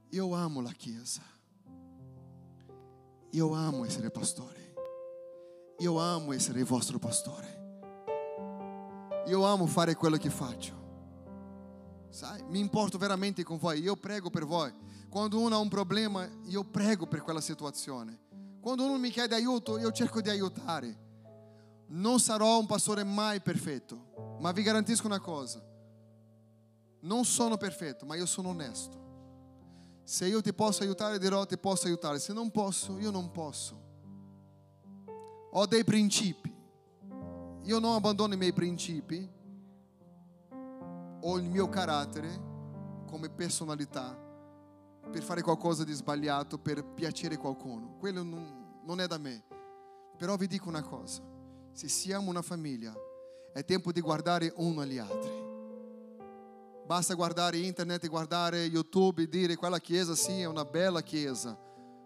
Io 0.09 0.35
amo 0.35 0.63
la 0.63 0.73
Chiesa. 0.73 1.23
Io 3.33 3.53
amo 3.53 3.85
essere 3.85 4.11
pastore. 4.11 4.75
Io 5.81 5.99
amo 5.99 6.33
essere 6.33 6.61
il 6.61 6.65
vostro 6.65 6.99
pastore. 6.99 7.59
Io 9.27 9.45
amo 9.45 9.67
fare 9.67 9.95
quello 9.95 10.17
che 10.17 10.31
faccio. 10.31 10.80
Sai, 12.11 12.43
mi 12.49 12.59
importo 12.59 12.99
veramente 12.99 13.45
con 13.45 13.57
voi. 13.57 13.81
Io 13.81 13.97
prego 13.97 14.31
per 14.31 14.45
voi. 14.45 14.73
Quando 15.09 15.39
uno 15.39 15.55
ha 15.55 15.59
un 15.59 15.69
problema, 15.69 16.29
io 16.45 16.65
prego 16.65 17.07
per 17.07 17.23
quella 17.23 17.41
situazione. 17.41 18.19
Quando 18.61 18.85
uno 18.85 18.99
mi 18.99 19.11
chiede 19.11 19.35
aiuto, 19.35 19.79
io 19.79 19.91
cerco 19.93 20.21
di 20.21 20.29
aiutare. 20.29 21.09
Non 21.87 22.21
sarò 22.21 22.59
un 22.59 22.67
pastore 22.67 23.05
mai 23.05 23.41
perfetto, 23.41 24.37
ma 24.41 24.53
vi 24.53 24.63
garantisco 24.63 25.07
una 25.07 25.21
cosa. 25.21 25.65
Non 27.01 27.25
sono 27.25 27.57
perfetto, 27.57 28.05
ma 28.05 28.17
io 28.17 28.27
sono 28.27 28.51
onesto. 28.51 28.99
Se 30.05 30.27
io 30.27 30.43
ti 30.43 30.53
posso 30.53 30.83
aiutare, 30.83 31.19
dirò 31.19 31.47
ti 31.47 31.57
posso 31.57 31.87
aiutare. 31.87 32.19
Se 32.19 32.33
non 32.33 32.51
posso, 32.51 32.99
io 32.99 33.11
non 33.11 33.31
posso. 33.31 33.89
Ho 35.53 35.67
dei 35.67 35.85
principi. 35.85 36.53
Io 37.63 37.79
non 37.79 37.95
abbandono 37.95 38.35
i 38.35 38.37
miei 38.37 38.53
principi 38.53 39.39
o 41.21 41.37
il 41.39 41.45
mio 41.45 41.69
carattere 41.69 42.49
come 43.07 43.29
personalità 43.29 44.17
per 45.11 45.23
fare 45.23 45.43
qualcosa 45.43 45.85
di 45.85 45.93
sbagliato, 45.93 46.59
per 46.59 46.85
piacere 46.85 47.37
qualcuno. 47.37 47.97
Quello 47.99 48.23
non, 48.23 48.81
non 48.85 49.01
è 49.01 49.07
da 49.07 49.19
me. 49.19 49.43
Però 50.17 50.37
vi 50.37 50.47
dico 50.47 50.69
una 50.69 50.83
cosa, 50.83 51.23
se 51.73 51.89
siamo 51.89 52.31
una 52.31 52.43
famiglia, 52.43 52.95
è 53.53 53.65
tempo 53.65 53.91
di 53.91 54.01
guardare 54.01 54.53
uno 54.57 54.83
agli 54.83 54.99
altri. 54.99 55.49
Basta 56.87 57.15
guardare 57.15 57.57
internet, 57.57 58.07
guardare 58.09 58.65
YouTube 58.65 59.23
e 59.23 59.29
dire 59.29 59.57
quella 59.57 59.79
chiesa 59.79 60.15
sì 60.15 60.41
è 60.41 60.45
una 60.45 60.65
bella 60.65 61.03
chiesa, 61.03 61.57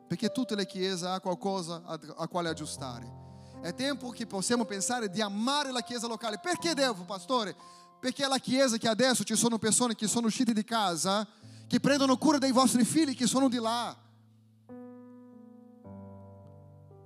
perché 0.07 0.31
tutte 0.31 0.55
le 0.55 0.67
chiese 0.67 1.07
hanno 1.07 1.21
qualcosa 1.21 1.83
a, 1.85 1.99
a 2.17 2.29
quale 2.29 2.49
aggiustare. 2.49 3.23
È 3.61 3.73
tempo 3.75 4.11
che 4.11 4.27
possiamo 4.27 4.67
pensare 4.67 5.09
di 5.09 5.23
amare 5.23 5.73
la 5.73 5.81
chiesa 5.81 6.07
locale. 6.07 6.39
Perché 6.39 6.75
devo, 6.75 7.03
pastore? 7.05 7.57
Perché 8.05 8.27
la 8.27 8.37
chiesa 8.37 8.77
che 8.77 8.87
adesso 8.87 9.25
ci 9.25 9.35
sono 9.35 9.57
persone 9.57 9.95
che 9.95 10.07
sono 10.07 10.27
uscite 10.27 10.53
di 10.53 10.63
casa, 10.63 11.27
che 11.67 11.81
prendono 11.81 12.19
cura 12.19 12.37
dei 12.37 12.53
vostri 12.53 12.85
figli 12.85 13.17
che 13.17 13.27
sono 13.27 13.49
di 13.49 13.57
là. 13.57 13.97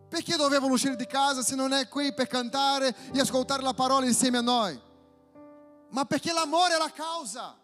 Perché 0.09 0.35
dovevano 0.35 0.73
uscire 0.73 0.97
di 0.97 1.07
casa 1.07 1.43
se 1.43 1.55
non 1.55 1.73
è 1.73 1.87
qui 1.87 2.13
per 2.13 2.27
cantare 2.27 2.93
e 3.13 3.21
ascoltare 3.21 3.63
la 3.63 3.75
parola 3.75 4.07
insieme 4.07 4.39
a 4.39 4.41
noi? 4.41 4.87
ma 5.91 6.05
perché 6.05 6.33
l'amore 6.33 6.75
è 6.75 6.79
la 6.79 6.91
causa. 6.91 7.57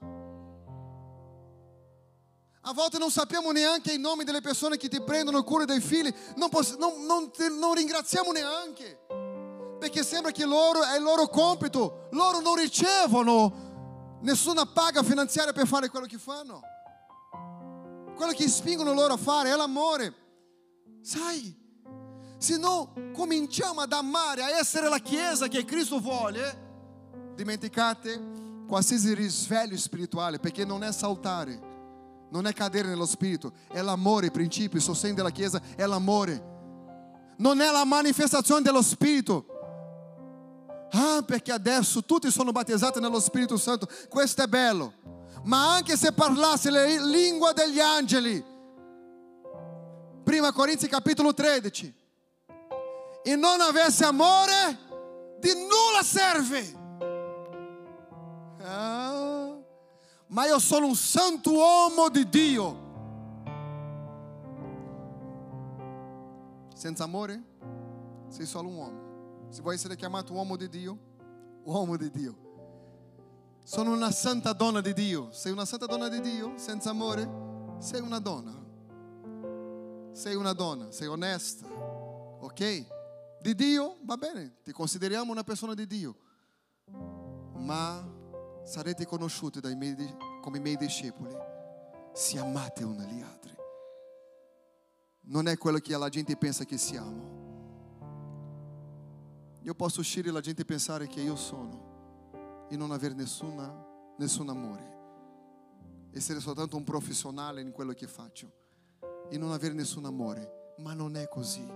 A 2.67 2.73
volte 2.73 2.99
non 2.99 3.11
sappiamo 3.11 3.51
neanche 3.51 3.93
i 3.93 3.99
nomi 3.99 4.23
delle 4.23 4.41
persone 4.41 4.77
che 4.77 4.89
ti 4.89 5.03
prendono 5.03 5.43
cura 5.43 5.65
dei 5.65 5.81
figli, 5.81 6.15
non, 6.37 6.51
poss- 6.51 6.77
non, 6.77 7.05
non, 7.05 7.33
non 7.59 7.75
ringraziamo 7.75 8.31
neanche, 8.31 9.01
perché 9.85 10.03
sembra 10.03 10.31
che 10.31 10.47
loro 10.47 10.83
è 10.83 10.97
il 10.97 11.03
loro 11.03 11.29
compito, 11.29 12.09
loro 12.13 12.41
non 12.41 12.57
ricevono 12.57 14.19
nessuna 14.23 14.65
paga 14.65 15.03
finanziaria 15.03 15.53
per 15.53 15.67
fare 15.67 15.91
quello 15.91 16.07
che 16.07 16.17
fanno. 16.17 16.63
Quello 18.17 18.33
che 18.33 18.49
spingono 18.49 18.95
loro 18.95 19.13
a 19.13 19.17
fare 19.19 19.51
è 19.51 19.57
l'amore. 19.57 20.15
Sai, 21.03 21.55
se 22.39 22.57
non 22.57 23.13
cominciamo 23.13 23.83
ad 23.83 23.93
amare, 23.93 24.43
a 24.43 24.59
essere 24.59 24.89
la 24.89 25.01
Chiesa 25.01 25.49
che 25.49 25.67
Cristo 25.67 26.01
vuole, 26.01 27.33
dimenticate 27.35 28.65
qualsiasi 28.67 29.13
risveglio 29.13 29.77
spirituale, 29.77 30.39
perché 30.39 30.65
non 30.65 30.83
è 30.83 30.93
saltare, 30.93 31.61
non 32.31 32.47
è 32.47 32.55
cadere 32.55 32.89
nello 32.89 33.05
spirito, 33.05 33.53
è 33.71 33.83
l'amore, 33.83 34.27
il 34.27 34.33
principio, 34.33 34.79
il 34.79 34.85
sostegno 34.85 35.17
della 35.17 35.31
Chiesa 35.31 35.61
è 35.77 35.85
l'amore, 35.85 36.53
non 37.37 37.61
è 37.61 37.71
la 37.71 37.85
manifestazione 37.85 38.63
dello 38.63 38.81
spirito. 38.81 39.49
Ah, 40.97 41.23
perché 41.27 41.51
adesso 41.51 42.05
tutti 42.05 42.31
sono 42.31 42.53
battezzati 42.53 43.01
nello 43.01 43.19
Spirito 43.19 43.57
Santo, 43.57 43.89
questo 44.09 44.45
è 44.45 44.47
bello, 44.47 44.93
ma 45.43 45.75
anche 45.75 45.97
se 45.97 46.13
parlasse 46.13 46.71
la 46.71 46.85
lingua 46.85 47.53
degli 47.53 47.81
angeli, 47.81 48.45
prima 50.23 50.53
Corinzi 50.53 50.87
capitolo 50.87 51.35
13, 51.35 51.95
e 53.25 53.35
non 53.35 53.61
avesse 53.61 54.05
amore, 54.05 54.79
di 55.41 55.51
nulla 55.55 56.03
serve. 56.05 56.83
Ah, 58.63 59.57
ma 60.29 60.47
io 60.47 60.61
sono 60.61 60.87
un 60.87 60.95
santo 60.95 61.55
uomo 61.55 62.09
di 62.09 62.29
Dio. 62.29 62.83
Senza 66.73 67.03
amore, 67.03 67.43
sei 68.29 68.47
solo 68.47 68.69
un 68.69 68.77
uomo. 68.77 69.04
Se 69.55 69.63
vuoi 69.63 69.77
essere 69.77 69.95
chiamato 69.95 70.33
uomo 70.33 70.57
di 70.57 70.69
Dio, 70.69 70.99
uomo 71.63 71.97
di 71.97 72.11
Dio. 72.11 72.37
Sono 73.63 73.93
una 73.93 74.11
santa 74.11 74.53
donna 74.53 74.81
di 74.81 74.93
Dio. 74.93 75.31
Sei 75.31 75.53
una 75.53 75.65
santa 75.65 75.87
donna 75.87 76.09
di 76.09 76.21
Dio 76.21 76.59
senza 76.59 76.91
amore? 76.91 77.77
Sei 77.79 78.01
una 78.01 78.19
donna. 78.19 78.53
Sei 80.11 80.35
una 80.35 80.53
donna, 80.55 80.91
sei 80.91 81.07
onesta. 81.07 81.69
Ok? 81.69 82.87
Di 83.41 83.55
Dio 83.55 83.99
va 84.03 84.17
bene, 84.17 84.57
ti 84.65 84.73
consideriamo 84.73 85.31
una 85.31 85.45
persona 85.45 85.75
di 85.75 85.87
Dio. 85.87 86.17
Ma 87.59 88.05
sarete 88.65 89.07
conosciuti 89.07 89.61
miei, 89.77 90.17
come 90.41 90.59
miei 90.59 90.77
discepoli 90.77 91.33
se 92.13 92.41
amate 92.41 92.83
uno 92.83 93.03
agli 93.05 93.23
altri. 93.23 93.55
Non 95.27 95.47
è 95.47 95.57
quello 95.57 95.79
che 95.79 95.97
la 95.97 96.09
gente 96.09 96.37
pensa 96.37 96.65
che 96.65 96.77
siamo. 96.77 97.44
Io 99.65 99.75
posso 99.75 100.01
uscire 100.01 100.29
e 100.29 100.33
la 100.33 100.41
gente 100.41 100.63
pensare 100.67 101.07
che 101.07 101.23
io 101.23 101.37
sono 101.37 102.67
e 102.69 102.77
non 102.77 102.91
avere 102.91 103.15
nessuna, 103.15 103.73
nessun 104.19 104.51
amore. 104.51 104.93
Essere 106.13 106.39
soltanto 106.39 106.77
un 106.77 106.85
professionale 106.85 107.63
in 107.63 107.73
quello 107.73 107.95
che 107.95 108.07
faccio 108.07 108.53
e 109.31 109.39
non 109.39 109.53
avere 109.53 109.73
nessun 109.73 110.05
amore. 110.05 110.75
Ma 110.79 110.93
non 110.93 111.17
è 111.17 111.29
così. 111.29 111.67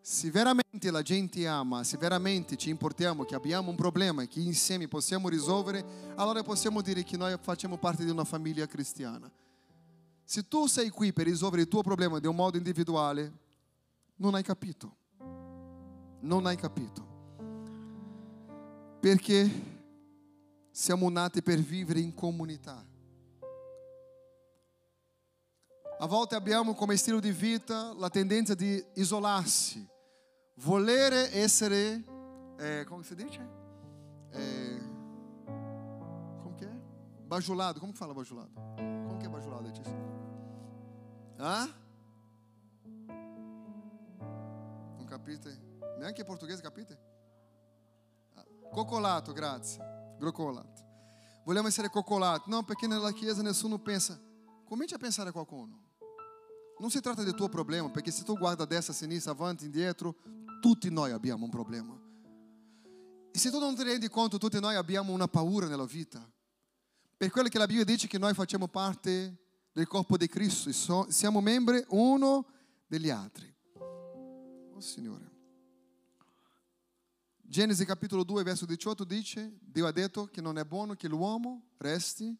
Se 0.00 0.30
veramente 0.30 0.90
la 0.90 1.02
gente 1.02 1.46
ama, 1.46 1.84
se 1.84 1.96
veramente 1.98 2.56
ci 2.56 2.68
importiamo 2.68 3.24
che 3.24 3.36
abbiamo 3.36 3.70
un 3.70 3.76
problema 3.76 4.24
che 4.24 4.40
insieme 4.40 4.88
possiamo 4.88 5.28
risolvere, 5.28 5.84
allora 6.16 6.42
possiamo 6.42 6.80
dire 6.80 7.04
che 7.04 7.16
noi 7.16 7.36
facciamo 7.40 7.78
parte 7.78 8.04
di 8.04 8.10
una 8.10 8.24
famiglia 8.24 8.66
cristiana. 8.66 9.30
Se 10.24 10.48
tu 10.48 10.66
sei 10.66 10.88
qui 10.88 11.12
per 11.12 11.26
risolvere 11.26 11.62
il 11.62 11.68
tuo 11.68 11.82
problema 11.82 12.18
di 12.18 12.26
un 12.26 12.34
modo 12.34 12.56
individuale, 12.56 13.32
non 14.16 14.34
hai 14.34 14.42
capito. 14.42 14.96
Non 16.20 16.46
hai 16.46 16.56
capito. 16.56 17.08
Perché 19.00 19.48
siamo 20.70 21.08
nati 21.08 21.42
per 21.42 21.58
vivere 21.58 22.00
in 22.00 22.14
comunità. 22.14 22.84
A 25.98 26.06
volte 26.06 26.34
abbiamo 26.34 26.74
come 26.74 26.96
stile 26.96 27.20
di 27.20 27.30
vita 27.30 27.92
la 27.92 28.08
tendenza 28.08 28.54
di 28.54 28.82
isolarsi, 28.94 29.86
volere 30.56 31.30
essere, 31.34 32.02
eh, 32.56 32.84
come 32.86 33.02
si 33.04 33.14
dice? 33.14 33.48
Eh, 34.30 34.80
come 36.40 36.54
che 36.54 36.66
è? 36.66 36.74
Bajulado, 37.26 37.78
come 37.80 37.92
fala 37.92 38.14
bajulado? 38.14 38.50
Come 38.76 39.18
che 39.18 39.26
è 39.26 39.28
bajulado, 39.28 39.62
Letícia? 39.62 39.94
Hã? 41.36 41.68
Non 44.96 45.04
capite? 45.06 45.69
Neanche 45.98 46.20
in 46.20 46.26
portoghese 46.26 46.62
capite? 46.62 46.98
Ah, 48.34 48.44
Coccolato, 48.70 49.32
grazie. 49.32 50.14
Groccolato. 50.18 50.88
Vogliamo 51.44 51.68
essere 51.68 51.88
coccolati. 51.88 52.50
No, 52.50 52.62
perché 52.64 52.86
nella 52.86 53.12
chiesa 53.12 53.42
nessuno 53.42 53.78
pensa. 53.78 54.20
Cominci 54.64 54.94
a 54.94 54.98
pensare 54.98 55.30
a 55.30 55.32
qualcuno. 55.32 55.88
Non 56.78 56.90
si 56.90 57.00
tratta 57.00 57.22
del 57.22 57.34
tuo 57.34 57.48
problema, 57.48 57.90
perché 57.90 58.10
se 58.10 58.22
tu 58.22 58.36
guarda 58.36 58.64
destra, 58.64 58.94
sinistra, 58.94 59.32
avanti, 59.32 59.66
indietro, 59.66 60.16
tutti 60.60 60.90
noi 60.90 61.10
abbiamo 61.10 61.44
un 61.44 61.50
problema. 61.50 61.98
E 63.32 63.38
se 63.38 63.50
tu 63.50 63.58
non 63.58 63.74
ti 63.74 63.82
rendi 63.82 64.08
conto, 64.08 64.38
tutti 64.38 64.58
noi 64.60 64.74
abbiamo 64.74 65.12
una 65.12 65.28
paura 65.28 65.66
nella 65.66 65.84
vita. 65.84 66.26
Per 67.16 67.30
quello 67.30 67.48
che 67.48 67.58
la 67.58 67.66
Bibbia 67.66 67.84
dice 67.84 68.06
che 68.06 68.18
noi 68.18 68.32
facciamo 68.32 68.66
parte 68.66 69.36
del 69.72 69.86
corpo 69.86 70.16
di 70.16 70.26
Cristo 70.26 70.70
e 71.06 71.12
siamo 71.12 71.40
membri 71.40 71.84
uno 71.88 72.46
degli 72.86 73.10
altri. 73.10 73.54
Oh 74.72 74.80
Signore. 74.80 75.29
Genesi 77.50 77.84
capitolo 77.84 78.22
2, 78.22 78.44
verso 78.44 78.64
18 78.64 79.02
dice, 79.02 79.58
Dio 79.60 79.88
ha 79.88 79.90
detto 79.90 80.28
che 80.30 80.40
non 80.40 80.56
è 80.56 80.64
buono 80.64 80.94
che 80.94 81.08
l'uomo 81.08 81.70
resti 81.78 82.32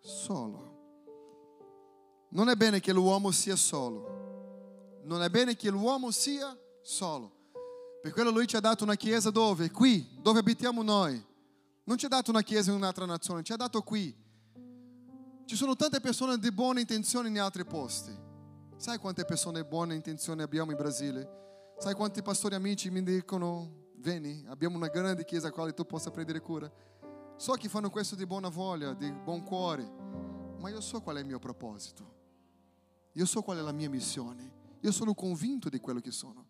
solo. 0.00 2.28
Non 2.28 2.48
è 2.48 2.54
bene 2.54 2.78
che 2.78 2.92
l'uomo 2.92 3.32
sia 3.32 3.56
solo. 3.56 5.00
Non 5.06 5.24
è 5.24 5.28
bene 5.28 5.56
che 5.56 5.70
l'uomo 5.70 6.12
sia 6.12 6.56
solo. 6.82 7.32
Per 8.00 8.12
quello 8.12 8.30
lui 8.30 8.46
ci 8.46 8.54
ha 8.54 8.60
dato 8.60 8.84
una 8.84 8.94
chiesa 8.94 9.30
dove? 9.30 9.72
Qui, 9.72 10.20
dove 10.22 10.38
abitiamo 10.38 10.84
noi. 10.84 11.20
Non 11.82 11.98
ci 11.98 12.06
ha 12.06 12.08
dato 12.08 12.30
una 12.30 12.42
chiesa 12.42 12.70
in 12.70 12.76
un'altra 12.76 13.06
nazione, 13.06 13.42
ci 13.42 13.52
ha 13.52 13.56
dato 13.56 13.82
qui. 13.82 14.14
Ci 15.46 15.56
sono 15.56 15.74
tante 15.74 15.98
persone 15.98 16.38
di 16.38 16.52
buone 16.52 16.80
intenzioni 16.80 17.28
in 17.28 17.40
altri 17.40 17.64
posti. 17.64 18.16
Sai 18.76 18.98
quante 18.98 19.24
persone 19.24 19.62
di 19.62 19.68
buone 19.68 19.96
intenzioni 19.96 20.42
abbiamo 20.42 20.70
in 20.70 20.76
Brasile? 20.76 21.74
Sai 21.76 21.94
quanti 21.94 22.22
pastori 22.22 22.54
amici 22.54 22.88
mi 22.88 23.02
dicono, 23.02 23.82
vieni, 24.04 24.44
abbiamo 24.48 24.76
una 24.76 24.88
grande 24.88 25.24
chiesa 25.24 25.48
a 25.48 25.50
quale 25.50 25.72
tu 25.72 25.86
possa 25.86 26.10
prendere 26.10 26.40
cura. 26.40 26.70
So 27.36 27.54
che 27.54 27.70
fanno 27.70 27.88
questo 27.88 28.14
di 28.14 28.26
buona 28.26 28.50
voglia, 28.50 28.92
di 28.92 29.10
buon 29.10 29.42
cuore, 29.42 29.90
ma 30.58 30.68
io 30.68 30.80
so 30.82 31.00
qual 31.00 31.16
è 31.16 31.20
il 31.20 31.26
mio 31.26 31.38
proposito. 31.38 32.12
Io 33.12 33.24
so 33.24 33.40
qual 33.40 33.58
è 33.58 33.62
la 33.62 33.72
mia 33.72 33.88
missione. 33.88 34.62
Io 34.80 34.92
sono 34.92 35.14
convinto 35.14 35.70
di 35.70 35.80
quello 35.80 36.00
che 36.00 36.10
sono. 36.10 36.46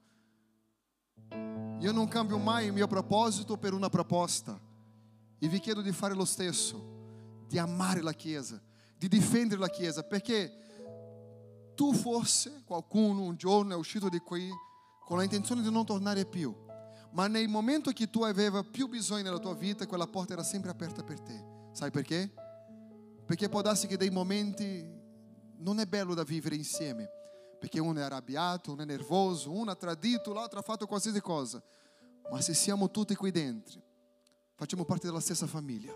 Io 1.79 1.93
non 1.93 2.09
cambio 2.09 2.39
mai 2.39 2.67
il 2.67 2.73
mio 2.73 2.89
proposito 2.89 3.57
per 3.57 3.73
una 3.73 3.89
proposta. 3.89 4.61
E 5.39 5.49
vi 5.49 5.61
chiedo 5.61 5.81
di 5.81 5.93
fare 5.93 6.15
lo 6.15 6.25
stesso, 6.25 7.45
di 7.47 7.59
amare 7.59 8.01
la 8.01 8.13
Chiesa, 8.13 8.61
di 8.97 9.07
difendere 9.07 9.61
la 9.61 9.69
Chiesa, 9.69 10.03
perché 10.03 11.73
tu 11.75 11.93
forse 11.93 12.63
qualcuno 12.65 13.23
un 13.23 13.37
giorno 13.37 13.75
è 13.75 13.77
uscito 13.77 14.09
di 14.09 14.19
qui 14.19 14.49
con 15.05 15.19
la 15.19 15.23
intenzione 15.23 15.61
di 15.61 15.71
non 15.71 15.85
tornare 15.85 16.25
più, 16.25 16.64
ma 17.15 17.29
nel 17.29 17.49
momento 17.49 17.93
che 17.93 18.11
tu 18.11 18.23
aveva 18.25 18.65
più 18.65 18.89
bisogno 18.89 19.23
nella 19.23 19.39
tua 19.39 19.55
vita, 19.55 19.87
quella 19.87 20.07
porta 20.07 20.33
era 20.33 20.43
sempre 20.43 20.71
aperta 20.71 21.05
per 21.05 21.21
te. 21.21 21.45
Sai 21.71 21.91
perché? 21.91 22.33
Perché 23.25 23.49
può 23.49 23.63
darsi 23.63 23.87
che 23.87 23.97
dei 23.97 24.11
momenti 24.11 24.85
non 25.59 25.79
è 25.79 25.87
bello 25.87 26.13
da 26.15 26.25
vivere 26.25 26.57
insieme, 26.57 27.09
perché 27.61 27.79
uno 27.79 28.01
è 28.01 28.03
arrabbiato, 28.03 28.73
uno 28.73 28.83
è 28.83 28.85
nervoso, 28.85 29.53
uno 29.53 29.71
ha 29.71 29.77
tradito, 29.77 30.33
l'altro 30.33 30.59
ha 30.59 30.63
fatto 30.63 30.87
qualsiasi 30.87 31.21
cosa. 31.21 31.63
Ma 32.33 32.41
se 32.41 32.53
siamo 32.53 32.91
tutti 32.91 33.15
qui 33.15 33.31
dentro, 33.31 33.81
facciamo 34.57 34.85
parte 34.85 35.07
della 35.07 35.21
stessa 35.21 35.47
famiglia. 35.47 35.93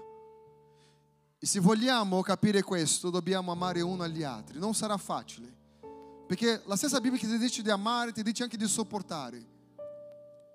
E 1.36 1.46
se 1.46 1.58
vogliamo 1.58 2.22
capire 2.22 2.62
questo, 2.62 3.10
dobbiamo 3.10 3.50
amare 3.50 3.80
uno 3.80 4.04
agli 4.04 4.22
altri. 4.22 4.60
Non 4.60 4.72
sarà 4.72 4.96
facile, 4.96 5.52
perché 6.28 6.62
la 6.64 6.76
stessa 6.76 7.00
Bibbia 7.00 7.18
che 7.18 7.26
ti 7.26 7.38
dice 7.38 7.60
di 7.60 7.70
amare, 7.70 8.12
ti 8.12 8.22
dice 8.22 8.44
anche 8.44 8.56
di 8.56 8.68
sopportare. 8.68 9.56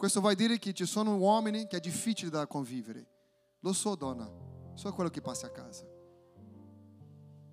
Questo 0.04 0.20
vuol 0.20 0.36
dire 0.36 0.60
che 0.60 0.74
ci 0.74 0.86
sono 0.86 1.16
uomini 1.16 1.66
che 1.66 1.78
è 1.78 1.80
difficile 1.80 2.30
da 2.30 2.46
convivere. 2.46 3.08
Lo 3.62 3.72
so, 3.72 3.96
donna, 3.96 4.30
so 4.74 4.92
quello 4.92 5.10
che 5.10 5.22
passa 5.22 5.48
a 5.48 5.50
casa. 5.50 5.86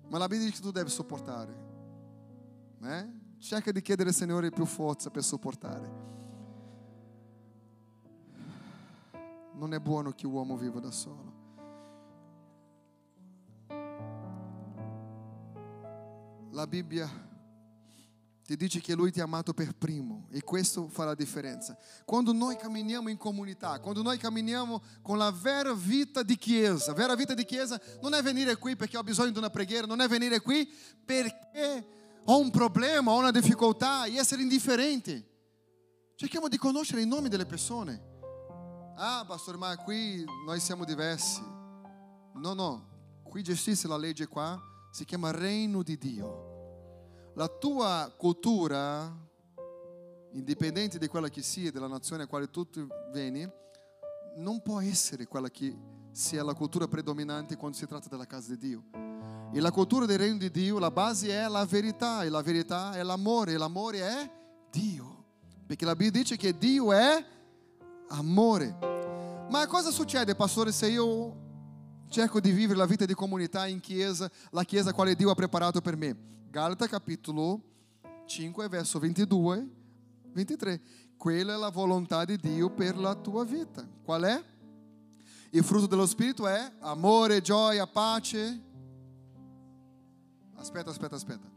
Ma 0.09 0.17
la 0.17 0.27
Bibbia 0.27 0.47
dice 0.47 0.57
che 0.57 0.61
tu 0.61 0.71
devi 0.71 0.89
sopportare. 0.89 1.55
Eh? 2.83 3.09
Cerca 3.37 3.71
di 3.71 3.81
chiedere 3.81 4.09
al 4.09 4.15
Signore 4.15 4.49
più 4.49 4.65
forza 4.65 5.09
per 5.09 5.23
sopportare. 5.23 5.89
Non 9.53 9.73
è 9.73 9.79
buono 9.79 10.11
che 10.11 10.27
l'uomo 10.27 10.57
viva 10.57 10.81
da 10.81 10.91
solo. 10.91 11.33
La 16.49 16.67
Bibbia 16.67 17.30
ti 18.51 18.57
dice 18.57 18.81
che 18.81 18.95
Lui 18.95 19.11
ti 19.11 19.21
ha 19.21 19.23
amato 19.23 19.53
per 19.53 19.73
primo 19.73 20.27
e 20.29 20.41
questo 20.41 20.89
fa 20.89 21.05
la 21.05 21.15
differenza. 21.15 21.77
Quando 22.03 22.33
noi 22.33 22.57
camminiamo 22.57 23.07
in 23.07 23.15
comunità, 23.15 23.79
quando 23.79 24.01
noi 24.01 24.17
camminiamo 24.17 24.81
con 25.01 25.17
la 25.17 25.31
vera 25.31 25.73
vita 25.73 26.21
di 26.21 26.35
chiesa, 26.35 26.91
vera 26.91 27.15
vita 27.15 27.33
di 27.33 27.45
chiesa 27.45 27.79
non 28.01 28.13
è 28.13 28.21
venire 28.21 28.57
qui 28.57 28.75
perché 28.75 28.97
ho 28.97 29.03
bisogno 29.03 29.31
di 29.31 29.37
una 29.37 29.49
preghiera, 29.49 29.87
non 29.87 30.01
è 30.01 30.07
venire 30.09 30.41
qui 30.41 30.69
perché 31.05 31.87
ho 32.25 32.39
un 32.39 32.51
problema, 32.51 33.11
ho 33.11 33.19
una 33.19 33.31
difficoltà 33.31 34.03
e 34.03 34.17
essere 34.17 34.41
indifferente. 34.41 35.29
Cerchiamo 36.15 36.49
di 36.49 36.57
conoscere 36.57 37.01
i 37.01 37.07
nomi 37.07 37.29
delle 37.29 37.45
persone. 37.45 38.09
Ah, 38.97 39.23
pastor, 39.25 39.57
ma 39.57 39.77
qui 39.77 40.25
noi 40.45 40.59
siamo 40.59 40.83
diversi. 40.83 41.41
No, 42.33 42.53
no, 42.53 43.21
qui 43.23 43.43
gestisce 43.43 43.87
la 43.87 43.97
legge 43.97 44.27
qua, 44.27 44.61
si 44.91 45.05
chiama 45.05 45.31
Reino 45.31 45.83
di 45.83 45.97
Dio. 45.97 46.50
La 47.35 47.47
tua 47.47 48.13
cultura, 48.17 49.09
indipendente 50.31 50.97
di 50.97 51.07
quella 51.07 51.29
che 51.29 51.41
sia, 51.41 51.71
della 51.71 51.87
nazione 51.87 52.23
a 52.23 52.27
quale 52.27 52.49
tu 52.49 52.67
vieni, 53.11 53.49
non 54.35 54.61
può 54.61 54.81
essere 54.81 55.27
quella 55.27 55.49
che 55.49 55.73
sia 56.11 56.43
la 56.43 56.53
cultura 56.53 56.89
predominante 56.89 57.55
quando 57.55 57.77
si 57.77 57.87
tratta 57.87 58.09
della 58.09 58.25
casa 58.25 58.49
di 58.53 58.57
Dio. 58.57 58.83
E 59.53 59.59
la 59.61 59.71
cultura 59.71 60.05
del 60.05 60.17
regno 60.17 60.39
di 60.39 60.51
Dio, 60.51 60.77
la 60.77 60.91
base 60.91 61.29
è 61.29 61.47
la 61.47 61.65
verità, 61.65 62.23
e 62.23 62.29
la 62.29 62.41
verità 62.41 62.91
è 62.93 63.03
l'amore, 63.03 63.53
e 63.53 63.57
l'amore 63.57 63.99
è 64.01 64.31
Dio. 64.69 65.23
Perché 65.65 65.85
la 65.85 65.95
Bibbia 65.95 66.19
dice 66.21 66.35
che 66.35 66.57
Dio 66.57 66.91
è 66.91 67.25
amore. 68.09 68.77
Ma 69.49 69.65
cosa 69.67 69.89
succede, 69.89 70.35
pastore, 70.35 70.73
se 70.73 70.89
io 70.89 71.40
cerco 72.11 72.41
di 72.41 72.51
vivere 72.51 72.77
la 72.77 72.85
vita 72.85 73.05
di 73.05 73.13
comunità 73.13 73.65
in 73.67 73.79
chiesa, 73.79 74.29
la 74.49 74.65
chiesa 74.65 74.93
quale 74.93 75.15
Dio 75.15 75.31
ha 75.31 75.35
preparato 75.35 75.79
per 75.79 75.95
me? 75.95 76.15
Gálatas 76.49 76.89
capítulo 76.89 77.61
5, 78.25 78.67
verso 78.67 78.99
22, 78.99 79.69
23. 80.33 80.81
Quella 81.15 81.53
è 81.53 81.57
la 81.57 81.69
volontà 81.69 82.25
di 82.25 82.35
Dio 82.37 82.69
per 82.69 82.97
la 82.97 83.15
tua 83.15 83.45
vita. 83.45 83.87
Qual 84.03 84.23
è? 84.23 84.43
Il 85.51 85.63
frutto 85.63 85.87
dello 85.87 86.05
Spirito 86.05 86.47
è 86.47 86.73
amore, 86.79 87.41
gioia, 87.41 87.87
pace. 87.87 88.61
Aspetta, 90.55 90.89
aspetta, 90.89 91.15
aspetta. 91.15 91.49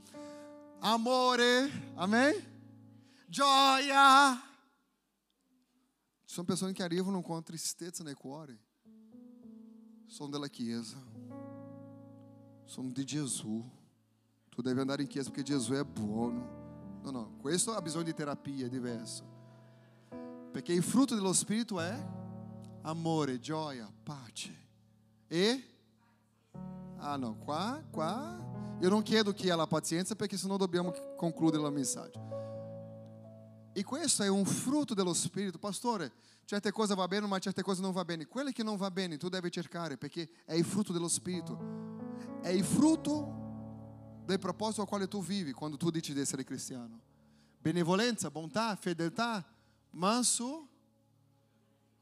Amore, 0.79 1.93
amém? 1.97 2.33
Gioia. 3.27 4.41
Ci 6.25 6.33
sono 6.33 6.47
persone 6.47 6.73
che 6.73 6.85
arrivano 6.85 7.21
con 7.23 7.43
tristezza 7.43 8.05
nel 8.05 8.17
cuore. 8.17 8.64
Sono 10.15 10.29
della 10.29 10.47
Chiesa. 10.47 10.97
Sono 12.63 12.91
di 12.93 13.05
Gesù. 13.05 13.69
Tu 14.49 14.63
devi 14.63 14.79
andare 14.79 15.03
in 15.03 15.09
chiesa 15.09 15.29
perché 15.29 15.43
Gesù 15.43 15.73
è 15.73 15.83
buono. 15.83 17.01
No, 17.03 17.11
no, 17.11 17.37
questo 17.41 17.75
ha 17.75 17.83
bisogno 17.83 18.05
di 18.05 18.15
terapia, 18.15 18.67
è 18.67 18.69
diverso. 18.69 19.25
Perché 20.53 20.73
il 20.73 20.85
frutto 20.85 21.17
dello 21.17 21.33
Spirito 21.33 21.81
è 21.81 22.07
amore, 22.83 23.41
gioia, 23.41 23.93
pace. 24.05 24.55
E? 25.27 25.65
Ah 26.99 27.17
no, 27.17 27.37
qua, 27.39 27.83
qua. 27.91 28.77
Io 28.81 28.89
non 28.89 29.03
chiedo 29.03 29.33
chi 29.33 29.51
ha 29.51 29.57
la 29.57 29.67
pazienza 29.67 30.15
perché 30.15 30.37
senão 30.37 30.57
dobbiamo 30.57 30.93
concludere 31.17 31.61
la 31.61 31.71
mensagem. 31.71 32.23
E 33.73 33.83
questo 33.83 34.23
è 34.23 34.29
un 34.29 34.45
frutto 34.45 34.95
dello 34.95 35.13
Spirito. 35.13 35.59
Pastore, 35.59 36.13
certe 36.45 36.71
cose 36.71 36.95
va 36.95 37.07
bene 37.09 37.27
ma 37.27 37.39
certe 37.39 37.63
cose 37.63 37.81
non 37.81 37.93
va 37.93 38.05
bene. 38.05 38.27
Quelle 38.27 38.53
che 38.53 38.63
non 38.63 38.77
va 38.77 38.91
bene 38.91 39.17
tu 39.17 39.29
devi 39.29 39.51
cercare 39.51 39.97
perché 39.97 40.29
è 40.45 40.55
il 40.55 40.65
frutto 40.65 40.93
dello 40.93 41.09
Spirito. 41.09 41.59
È 42.41 42.49
il 42.49 42.65
frutto 42.65 44.23
del 44.25 44.39
proposito 44.39 44.83
al 44.83 44.89
quale 44.89 45.09
tu 45.09 45.23
vivi 45.23 45.53
quando 45.53 45.77
tu 45.77 45.91
dici 45.91 46.13
di 46.13 46.21
essere 46.21 46.45
cristiano. 46.45 47.01
Benevolenza, 47.59 48.31
bontà, 48.31 48.77
fedeltà, 48.77 49.45
manso. 49.91 50.69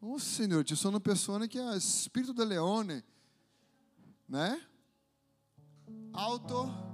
Oh 0.01 0.19
Signore, 0.19 0.65
ci 0.65 0.75
sono 0.75 0.99
persone 0.99 1.47
che 1.47 1.61
hanno 1.61 1.79
spirito 1.79 2.33
del 2.33 2.49
leone, 2.49 3.05
né? 4.27 4.69
Auto. 6.13 6.91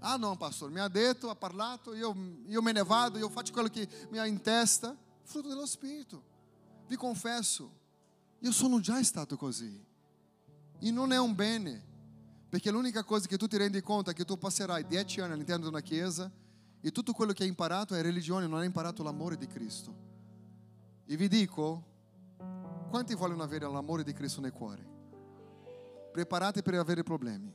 Ah, 0.00 0.16
não, 0.16 0.36
pastor, 0.36 0.70
mi 0.70 0.78
ha 0.78 0.88
detto, 0.88 1.28
ha 1.28 1.34
parlato, 1.34 1.94
io, 1.94 2.14
io 2.46 2.62
me 2.62 2.72
ne 2.72 2.84
vado, 2.84 3.18
io 3.18 3.28
faccio 3.28 3.52
quello 3.52 3.68
che 3.68 3.88
mi 4.10 4.18
ha 4.18 4.26
in 4.26 4.40
testa. 4.40 4.96
Frutto 5.28 5.48
dello 5.48 5.66
Spirito. 5.66 6.22
Vi 6.86 6.96
confesso, 6.96 7.70
io 8.38 8.50
sono 8.50 8.80
già 8.80 9.02
stato 9.02 9.36
così. 9.36 9.84
E 10.78 10.90
non 10.90 11.12
è 11.12 11.18
un 11.18 11.34
bene, 11.34 11.84
perché 12.48 12.70
l'unica 12.70 13.04
cosa 13.04 13.26
che 13.26 13.36
tu 13.36 13.46
ti 13.46 13.58
rendi 13.58 13.82
conto 13.82 14.08
è 14.08 14.14
che 14.14 14.24
tu 14.24 14.38
passerai 14.38 14.86
dieci 14.86 15.20
anni 15.20 15.34
all'interno 15.34 15.64
di 15.64 15.68
una 15.68 15.82
chiesa 15.82 16.32
e 16.80 16.90
tutto 16.92 17.12
quello 17.12 17.34
che 17.34 17.42
hai 17.42 17.50
imparato 17.50 17.94
è 17.94 18.00
religione, 18.00 18.46
non 18.46 18.60
hai 18.60 18.64
imparato 18.64 19.02
l'amore 19.02 19.36
di 19.36 19.46
Cristo. 19.46 19.94
E 21.04 21.14
vi 21.14 21.28
dico, 21.28 21.84
quanti 22.88 23.14
vogliono 23.14 23.42
avere 23.42 23.70
l'amore 23.70 24.04
di 24.04 24.14
Cristo 24.14 24.40
nel 24.40 24.52
cuore? 24.52 24.82
Preparate 26.10 26.62
per 26.62 26.72
avere 26.72 27.02
problemi. 27.02 27.54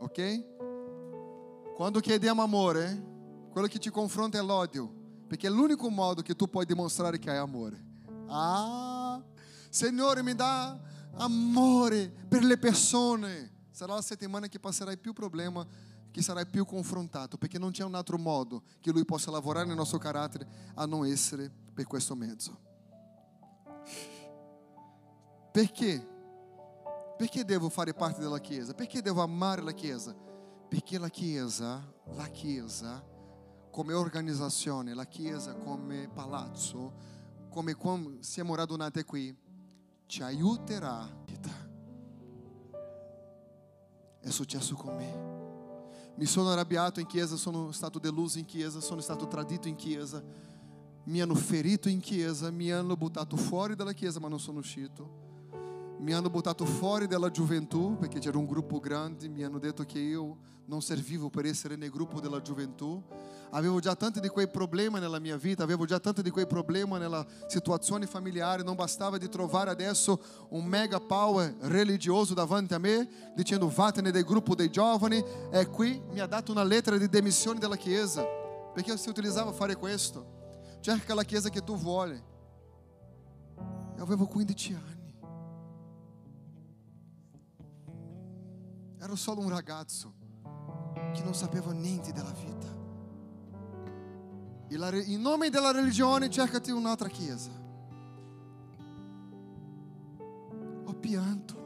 Ok? 0.00 0.44
Quando 1.76 2.00
chiediamo 2.00 2.42
amore, 2.42 3.00
quello 3.52 3.68
che 3.68 3.78
ti 3.78 3.90
confronta 3.90 4.38
è 4.38 4.42
l'odio, 4.42 5.02
perché 5.34 5.48
è 5.48 5.50
l'unico 5.50 5.90
modo 5.90 6.22
che 6.22 6.36
tu 6.36 6.48
puoi 6.48 6.64
dimostrare 6.64 7.18
che 7.18 7.28
hai 7.28 7.38
amore. 7.38 7.82
Ah, 8.28 9.20
Signore, 9.68 10.22
mi 10.22 10.32
dà 10.32 10.78
amore 11.14 12.08
per 12.28 12.44
le 12.44 12.56
persone. 12.56 13.52
Sarà 13.72 13.94
la 13.94 14.00
settimana 14.00 14.46
che 14.46 14.60
passerai 14.60 14.96
più 14.96 15.12
problema, 15.12 15.66
che 16.12 16.22
sarai 16.22 16.46
più 16.46 16.64
confrontato, 16.64 17.36
perché 17.36 17.58
non 17.58 17.72
c'è 17.72 17.82
un 17.82 17.96
altro 17.96 18.16
modo 18.16 18.62
che 18.78 18.92
Lui 18.92 19.04
possa 19.04 19.32
lavorare 19.32 19.66
nel 19.66 19.74
nostro 19.74 19.98
carattere 19.98 20.46
a 20.74 20.86
non 20.86 21.04
essere 21.04 21.50
per 21.74 21.88
questo 21.88 22.14
mezzo. 22.14 22.56
Perché? 25.50 26.12
Perché 27.16 27.44
devo 27.44 27.68
fare 27.70 27.92
parte 27.92 28.20
della 28.20 28.38
Chiesa? 28.38 28.72
Perché 28.72 29.02
devo 29.02 29.20
amare 29.20 29.62
la 29.62 29.72
Chiesa? 29.72 30.14
Perché 30.68 30.96
la 30.96 31.08
Chiesa, 31.08 31.82
la 32.14 32.28
Chiesa, 32.28 33.04
come 33.74 33.92
organizzazione, 33.92 34.94
la 34.94 35.04
Chiesa 35.04 35.52
come 35.54 36.08
palazzo, 36.08 36.92
come 37.48 37.74
quando 37.74 38.18
siamo 38.20 38.54
radunati 38.54 39.02
qui, 39.02 39.36
ci 40.06 40.22
aiuterà. 40.22 41.04
È 44.20 44.30
successo 44.30 44.76
con 44.76 44.94
me. 44.94 46.12
Mi 46.14 46.24
sono 46.24 46.50
arrabbiato 46.50 47.00
in 47.00 47.06
chiesa, 47.06 47.34
sono 47.34 47.72
stato 47.72 47.98
deluso 47.98 48.38
in 48.38 48.44
chiesa, 48.44 48.78
sono 48.78 49.00
stato 49.00 49.26
tradito 49.26 49.66
in 49.66 49.74
chiesa, 49.74 50.22
mi 51.06 51.20
hanno 51.20 51.34
ferito 51.34 51.88
in 51.88 51.98
chiesa, 51.98 52.52
mi 52.52 52.70
hanno 52.70 52.96
buttato 52.96 53.36
fuori 53.36 53.74
dalla 53.74 53.92
chiesa, 53.92 54.20
ma 54.20 54.28
non 54.28 54.38
sono 54.38 54.60
uscito. 54.60 55.22
Mi 55.98 56.12
hanno 56.12 56.30
buttato 56.30 56.64
fuori 56.64 57.08
dalla 57.08 57.32
gioventù, 57.32 57.96
perché 57.98 58.20
c'era 58.20 58.38
un 58.38 58.46
gruppo 58.46 58.78
grande, 58.78 59.26
mi 59.26 59.42
hanno 59.42 59.58
detto 59.58 59.82
che 59.82 59.98
io 59.98 60.52
non 60.66 60.80
servivo 60.80 61.28
per 61.28 61.44
essere 61.44 61.74
nel 61.74 61.90
gruppo 61.90 62.20
della 62.20 62.40
gioventù. 62.40 63.02
Avevo 63.54 63.78
già 63.78 63.94
tanti 63.94 64.18
di 64.18 64.28
quei 64.28 64.48
problemi 64.48 64.98
nella 64.98 65.20
mia 65.20 65.36
vita, 65.36 65.62
avevo 65.62 65.84
già 65.84 66.00
tanti 66.00 66.22
di 66.22 66.30
quei 66.30 66.44
problemi 66.44 66.98
nella 66.98 67.24
situazione 67.46 68.04
familiare, 68.04 68.64
non 68.64 68.74
bastava 68.74 69.16
di 69.16 69.28
trovare 69.28 69.70
adesso 69.70 70.20
un 70.48 70.64
mega 70.64 70.98
power 70.98 71.54
religioso 71.60 72.34
davanti 72.34 72.74
a 72.74 72.78
me, 72.78 73.32
dicendo 73.36 73.68
vattene 73.68 74.10
del 74.10 74.24
gruppo 74.24 74.56
dei 74.56 74.70
giovani, 74.70 75.22
e 75.52 75.66
qui 75.66 76.02
mi 76.10 76.18
ha 76.18 76.26
dato 76.26 76.50
una 76.50 76.64
lettera 76.64 76.96
di 76.96 77.08
demissione 77.08 77.60
della 77.60 77.76
chiesa, 77.76 78.24
perché 78.74 78.96
si 78.96 79.08
utilizzava 79.08 79.52
fare 79.52 79.76
questo. 79.76 80.32
Cerca 80.80 81.14
la 81.14 81.22
chiesa 81.22 81.48
che 81.48 81.62
tu 81.62 81.76
vuoi. 81.76 82.20
Eu 83.96 84.02
avevo 84.02 84.26
15 84.26 84.72
anni. 84.74 85.14
Ero 88.98 89.14
solo 89.14 89.42
un 89.42 89.48
ragazzo 89.48 90.12
che 91.12 91.22
non 91.22 91.34
sapeva 91.34 91.70
niente 91.70 92.10
della 92.10 92.32
vita. 92.32 92.83
La, 94.70 94.92
in 94.92 95.20
nome 95.20 95.50
della 95.50 95.70
religione 95.70 96.28
cercati 96.28 96.70
un'altra 96.70 97.08
chiesa. 97.08 97.50
Ho 100.84 100.94
pianto 100.94 101.62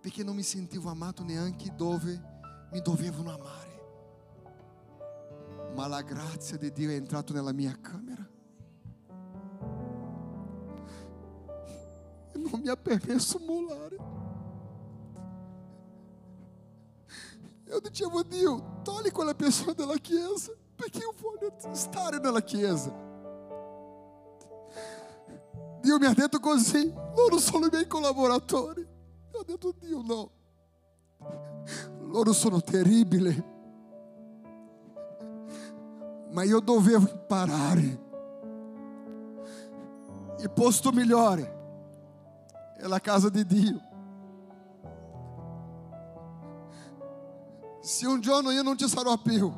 perché 0.00 0.24
non 0.24 0.34
mi 0.34 0.42
sentivo 0.42 0.90
amato 0.90 1.22
neanche 1.22 1.72
dove 1.76 2.20
mi 2.72 2.80
dovevano 2.80 3.32
amare. 3.32 3.70
Ma 5.74 5.86
la 5.86 6.02
grazia 6.02 6.56
di 6.56 6.72
Dio 6.72 6.90
è 6.90 6.94
entrato 6.94 7.32
nella 7.32 7.52
mia 7.52 7.78
camera 7.80 8.28
e 12.32 12.38
non 12.38 12.60
mi 12.60 12.68
ha 12.68 12.76
permesso 12.76 13.38
mollare. 13.38 13.96
Eu 17.64 17.80
dicevo, 17.80 18.22
Dio, 18.22 18.80
togli 18.82 19.10
quella 19.10 19.34
persona 19.34 19.72
dalla 19.72 19.96
chiesa 19.96 20.52
perché 20.82 20.98
io 20.98 21.14
voglio 21.20 21.52
stare 21.74 22.18
nella 22.18 22.42
chiesa. 22.42 22.92
Dio 25.80 25.98
mi 25.98 26.06
ha 26.06 26.12
detto 26.12 26.40
così, 26.40 26.92
loro 27.14 27.38
sono 27.38 27.66
i 27.66 27.68
miei 27.70 27.86
collaboratori. 27.86 28.88
Ho 29.32 29.44
detto, 29.44 29.72
Dio 29.78 30.02
no, 30.02 30.30
loro 32.00 32.32
sono 32.32 32.60
terribili, 32.60 33.44
ma 36.30 36.42
io 36.42 36.58
dovevo 36.58 37.08
imparare. 37.08 38.10
Il 40.38 40.50
posto 40.50 40.90
migliore 40.90 41.60
è 42.78 42.86
la 42.86 42.98
casa 42.98 43.28
di 43.28 43.46
Dio. 43.46 43.80
Se 47.80 48.06
un 48.06 48.20
giorno 48.20 48.50
io 48.50 48.62
non 48.62 48.76
ci 48.76 48.88
sarò 48.88 49.16
più, 49.18 49.52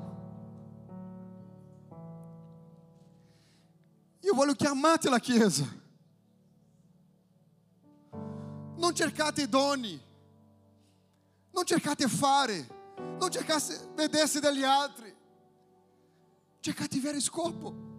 io 4.34 4.40
voglio 4.40 4.54
chiamarti 4.54 5.06
alla 5.06 5.20
Chiesa. 5.20 5.64
Non 8.76 8.92
cercate 8.92 9.48
doni, 9.48 9.98
non 11.52 11.64
cercate 11.64 12.08
fare, 12.08 12.66
non 13.18 13.30
cercate 13.30 13.92
vedersi 13.94 14.40
dagli 14.40 14.64
altri, 14.64 15.14
cercate 16.58 16.98
vero 16.98 17.20
scopo. 17.20 17.92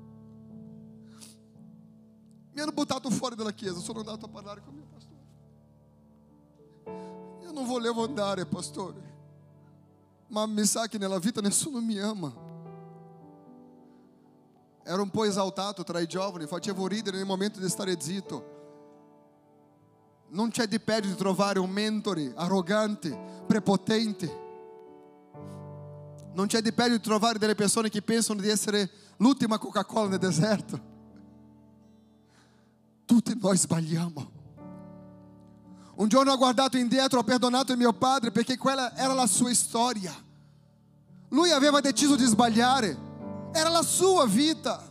Mi 2.51 2.61
hanno 2.61 2.71
buttato 2.71 3.09
fuori 3.09 3.35
dalla 3.35 3.51
chiesa, 3.51 3.79
sono 3.79 3.99
andato 3.99 4.25
a 4.25 4.29
parlare 4.29 4.61
con 4.61 4.73
il 4.73 4.79
mio 4.79 4.87
pastore. 4.87 5.23
Io 7.43 7.51
non 7.51 7.65
volevo 7.65 8.03
andare, 8.03 8.45
pastore, 8.45 9.01
ma 10.27 10.45
mi 10.45 10.65
sa 10.65 10.87
che 10.87 10.97
nella 10.97 11.19
vita 11.19 11.41
nessuno 11.41 11.81
mi 11.81 11.97
ama. 11.97 12.44
Ero 14.87 15.01
un 15.01 15.09
po' 15.09 15.23
esaltato 15.23 15.83
tra 15.83 15.99
i 15.99 16.05
giovani, 16.05 16.45
facevo 16.45 16.85
ridere 16.85 17.17
nel 17.17 17.25
momento 17.25 17.59
di 17.59 17.67
stare 17.67 17.99
zitto. 17.99 18.53
Non 20.29 20.51
c'è 20.51 20.67
di 20.67 20.79
peggio 20.79 21.07
di 21.07 21.15
trovare 21.15 21.57
un 21.57 21.71
mentore 21.71 22.31
arrogante, 22.35 23.17
prepotente. 23.47 24.43
Non 26.33 26.45
c'è 26.45 26.61
di 26.61 26.71
peggio 26.71 26.97
di 26.97 27.01
trovare 27.01 27.39
delle 27.39 27.55
persone 27.55 27.89
che 27.89 28.03
pensano 28.03 28.39
di 28.39 28.47
essere 28.47 28.87
l'ultima 29.17 29.57
Coca-Cola 29.57 30.09
nel 30.09 30.19
deserto. 30.19 30.79
Tutti 33.05 33.35
noi 33.41 33.57
sbagliamo. 33.57 34.31
Un 35.95 36.07
giorno 36.07 36.31
ho 36.31 36.37
guardato 36.37 36.77
indietro, 36.77 37.19
ho 37.19 37.23
perdonato 37.23 37.75
mio 37.75 37.93
padre 37.93 38.29
perché 38.29 38.55
quella 38.55 38.95
era 38.95 39.13
la 39.13 39.25
sua 39.25 39.51
storia. 39.55 40.13
Lui 41.29 41.49
aveva 41.49 41.79
deciso 41.79 42.15
di 42.15 42.25
sbagliare, 42.25 43.04
era 43.55 43.69
la 43.69 43.83
sua 43.83 44.25
vita. 44.25 44.83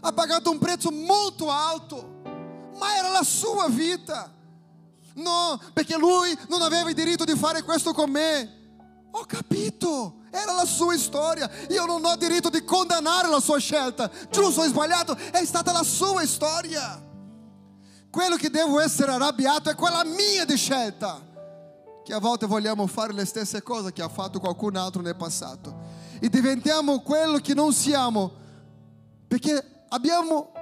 Ha 0.00 0.12
pagato 0.12 0.50
un 0.50 0.58
prezzo 0.58 0.90
molto 0.90 1.50
alto, 1.50 2.20
ma 2.78 2.96
era 2.96 3.08
la 3.08 3.24
sua 3.24 3.68
vita. 3.68 4.32
No, 5.14 5.60
perché 5.72 5.96
lui 5.96 6.36
non 6.48 6.62
aveva 6.62 6.88
il 6.88 6.94
diritto 6.94 7.24
di 7.24 7.34
fare 7.34 7.62
questo 7.62 7.92
con 7.92 8.10
me. 8.10 8.62
Ho 9.10 9.24
capito, 9.24 10.22
era 10.30 10.52
la 10.52 10.64
sua 10.64 10.96
storia. 10.96 11.50
Io 11.70 11.86
non 11.86 12.04
ho 12.04 12.16
diritto 12.16 12.50
di 12.50 12.64
condannare 12.64 13.28
la 13.28 13.40
sua 13.40 13.58
scelta. 13.58 14.10
Giusto 14.30 14.60
o 14.60 14.66
sbagliato, 14.66 15.16
è 15.16 15.44
stata 15.44 15.72
la 15.72 15.84
sua 15.84 16.24
storia. 16.26 17.02
Quello 18.10 18.36
che 18.36 18.50
devo 18.50 18.80
essere 18.80 19.12
arrabbiato 19.12 19.70
è 19.70 19.74
quella 19.74 20.04
mia 20.04 20.44
di 20.44 20.56
scelta. 20.56 21.20
Che 22.04 22.12
a 22.12 22.18
volte 22.20 22.46
vogliamo 22.46 22.86
fare 22.86 23.12
le 23.12 23.24
stesse 23.24 23.62
cose 23.62 23.92
che 23.92 24.02
ha 24.02 24.08
fatto 24.08 24.38
qualcun 24.38 24.76
altro 24.76 25.00
nel 25.00 25.16
passato. 25.16 25.83
E 26.24 26.30
diventiamo 26.30 27.00
quello 27.00 27.36
che 27.36 27.52
non 27.52 27.74
siamo. 27.74 28.32
Perché 29.28 29.84
abbiamo 29.90 30.52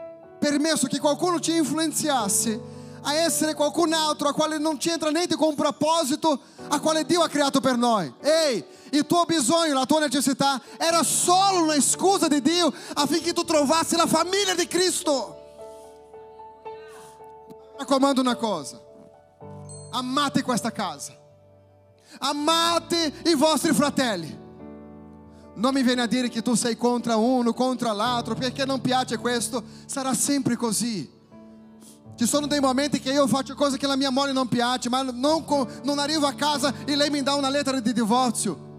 permesso 0.40 0.88
che 0.88 0.98
qualcuno 0.98 1.38
ci 1.38 1.54
influenziasse 1.54 2.60
a 3.02 3.14
essere 3.14 3.54
qualcun 3.54 3.92
altro 3.92 4.26
a 4.26 4.32
quale 4.32 4.58
non 4.58 4.76
c'entra 4.76 5.10
niente 5.10 5.36
con 5.36 5.50
un 5.50 5.54
proposito 5.54 6.40
a 6.66 6.80
quale 6.80 7.04
Dio 7.04 7.22
ha 7.22 7.28
creato 7.28 7.60
per 7.60 7.76
noi. 7.76 8.12
Ehi, 8.20 8.64
il 8.90 9.06
tuo 9.06 9.24
bisogno, 9.24 9.74
la 9.74 9.86
tua 9.86 10.00
necessità 10.00 10.60
era 10.76 11.04
solo 11.04 11.62
una 11.62 11.80
scusa 11.80 12.26
di 12.26 12.42
Dio 12.42 12.74
affinché 12.94 13.32
tu 13.32 13.44
trovassi 13.44 13.94
la 13.94 14.08
famiglia 14.08 14.56
di 14.56 14.66
Cristo. 14.66 15.38
Raccomando 17.78 18.20
una 18.20 18.34
cosa, 18.34 18.80
amate 19.92 20.42
questa 20.42 20.72
casa, 20.72 21.16
amate 22.18 23.12
i 23.26 23.34
vostri 23.36 23.72
fratelli. 23.72 24.41
Non 25.54 25.74
mi 25.74 25.82
viene 25.82 26.02
a 26.02 26.06
dire 26.06 26.28
che 26.28 26.40
tu 26.40 26.54
sei 26.54 26.76
contro 26.76 27.18
uno, 27.18 27.52
contro 27.52 27.92
l'altro, 27.92 28.34
perché 28.34 28.64
non 28.64 28.80
piace 28.80 29.18
questo, 29.18 29.62
sarà 29.86 30.14
sempre 30.14 30.56
così. 30.56 31.20
Ci 32.16 32.26
sono 32.26 32.46
dei 32.46 32.60
momenti 32.60 33.00
che 33.00 33.10
io 33.10 33.26
faccio 33.26 33.54
cose 33.54 33.76
che 33.76 33.86
la 33.86 33.96
mia 33.96 34.10
moglie 34.10 34.32
non 34.32 34.48
piace, 34.48 34.88
ma 34.88 35.02
non, 35.02 35.44
non 35.82 35.98
arrivo 35.98 36.26
a 36.26 36.34
casa 36.34 36.72
e 36.86 36.94
lei 36.94 37.10
mi 37.10 37.22
dà 37.22 37.34
una 37.34 37.50
lettera 37.50 37.80
di 37.80 37.92
divorzio. 37.92 38.70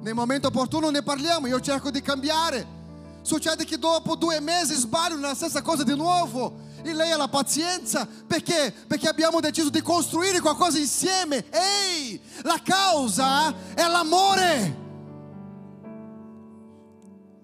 Nel 0.00 0.14
momento 0.14 0.48
opportuno 0.48 0.90
ne 0.90 1.02
parliamo, 1.02 1.46
io 1.46 1.60
cerco 1.60 1.90
di 1.90 2.00
cambiare. 2.00 2.82
Succede 3.22 3.64
che 3.64 3.78
dopo 3.78 4.16
due 4.16 4.38
mesi 4.40 4.74
sbaglio 4.74 5.16
nella 5.16 5.34
stessa 5.34 5.62
cosa 5.62 5.82
di 5.82 5.96
nuovo. 5.96 6.62
E 6.82 6.92
lei 6.92 7.10
ha 7.10 7.16
la 7.16 7.28
pazienza 7.28 8.06
perché? 8.26 8.72
Perché 8.86 9.08
abbiamo 9.08 9.40
deciso 9.40 9.70
di 9.70 9.80
costruire 9.80 10.40
qualcosa 10.40 10.78
insieme. 10.78 11.46
Ehi, 11.50 12.20
la 12.42 12.60
causa 12.62 13.54
è 13.74 13.86
l'amore. 13.88 14.83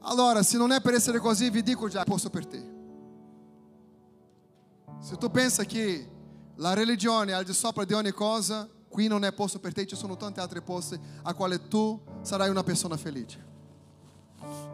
Allora, 0.03 0.43
se 0.43 0.57
non 0.57 0.73
è 0.73 0.81
per 0.81 0.95
essere 0.95 1.19
così, 1.19 1.51
vi 1.51 1.63
dico 1.63 1.89
già, 1.89 2.05
posso 2.05 2.31
per 2.31 2.47
te. 2.47 2.79
Se 5.01 5.17
tu 5.17 5.31
pensa 5.31 5.65
che 5.65 6.09
la 6.57 6.75
religione 6.75 7.33
è 7.33 7.35
al 7.35 7.45
di 7.45 7.53
sopra 7.53 7.85
di 7.85 7.93
ogni 7.93 8.13
cosa, 8.13 8.69
qui 8.89 9.07
non 9.07 9.25
è 9.25 9.33
posto 9.33 9.59
per 9.59 9.73
te, 9.73 9.87
ci 9.87 9.97
sono 9.97 10.17
tante 10.17 10.41
altre 10.41 10.61
posti 10.61 10.99
a 11.23 11.35
quale 11.35 11.69
tu 11.69 12.01
sarai 12.23 12.51
una 12.51 12.63
persona 12.63 12.97
felice. 12.97 13.47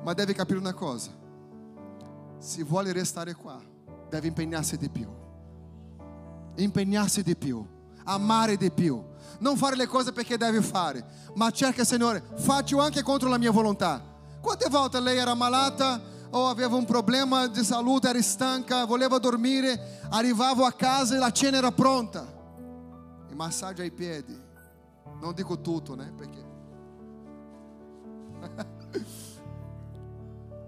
Ma 0.03 0.13
devi 0.13 0.33
capire 0.33 0.59
una 0.59 0.75
cosa: 0.75 1.11
se 2.39 2.63
vuole 2.63 2.93
restare 2.93 3.35
qua, 3.35 3.61
deve 4.09 4.29
impegnarsi 4.29 4.77
di 4.77 4.89
più. 4.89 5.09
Impegnarsi 6.57 7.23
di 7.23 7.37
più, 7.37 7.65
amare 8.05 8.57
di 8.57 8.71
più. 8.71 9.03
Non 9.41 9.57
fare 9.57 9.77
le 9.77 9.87
cose 9.87 10.13
perché 10.13 10.37
devi 10.39 10.63
fare, 10.63 11.05
ma 11.35 11.51
cerca, 11.51 11.85
Signore, 11.85 12.25
faccio 12.37 12.81
anche 12.81 13.03
contro 13.03 13.29
la 13.29 13.39
mia 13.39 13.51
volontà. 13.51 14.15
Volte 14.69 15.01
lei 15.01 15.19
era 15.19 15.35
malata? 15.35 16.15
ou 16.31 16.47
aveva 16.47 16.77
um 16.77 16.85
problema 16.85 17.49
de 17.49 17.65
saúde, 17.65 18.07
era 18.07 18.19
estanca, 18.19 18.85
voleva 18.85 19.19
dormire, 19.19 19.81
arrivava 20.11 20.69
a 20.69 20.73
casa 20.73 21.17
e 21.17 21.23
a 21.23 21.31
cena 21.31 21.57
era 21.59 21.73
pronta. 21.73 22.27
E 23.31 23.35
massagem 23.35 23.85
ai 23.85 23.91
piedi. 23.91 24.39
Não 25.21 25.33
digo 25.33 25.57
tutto, 25.57 25.95
né? 25.95 26.13
Perché 26.17 26.45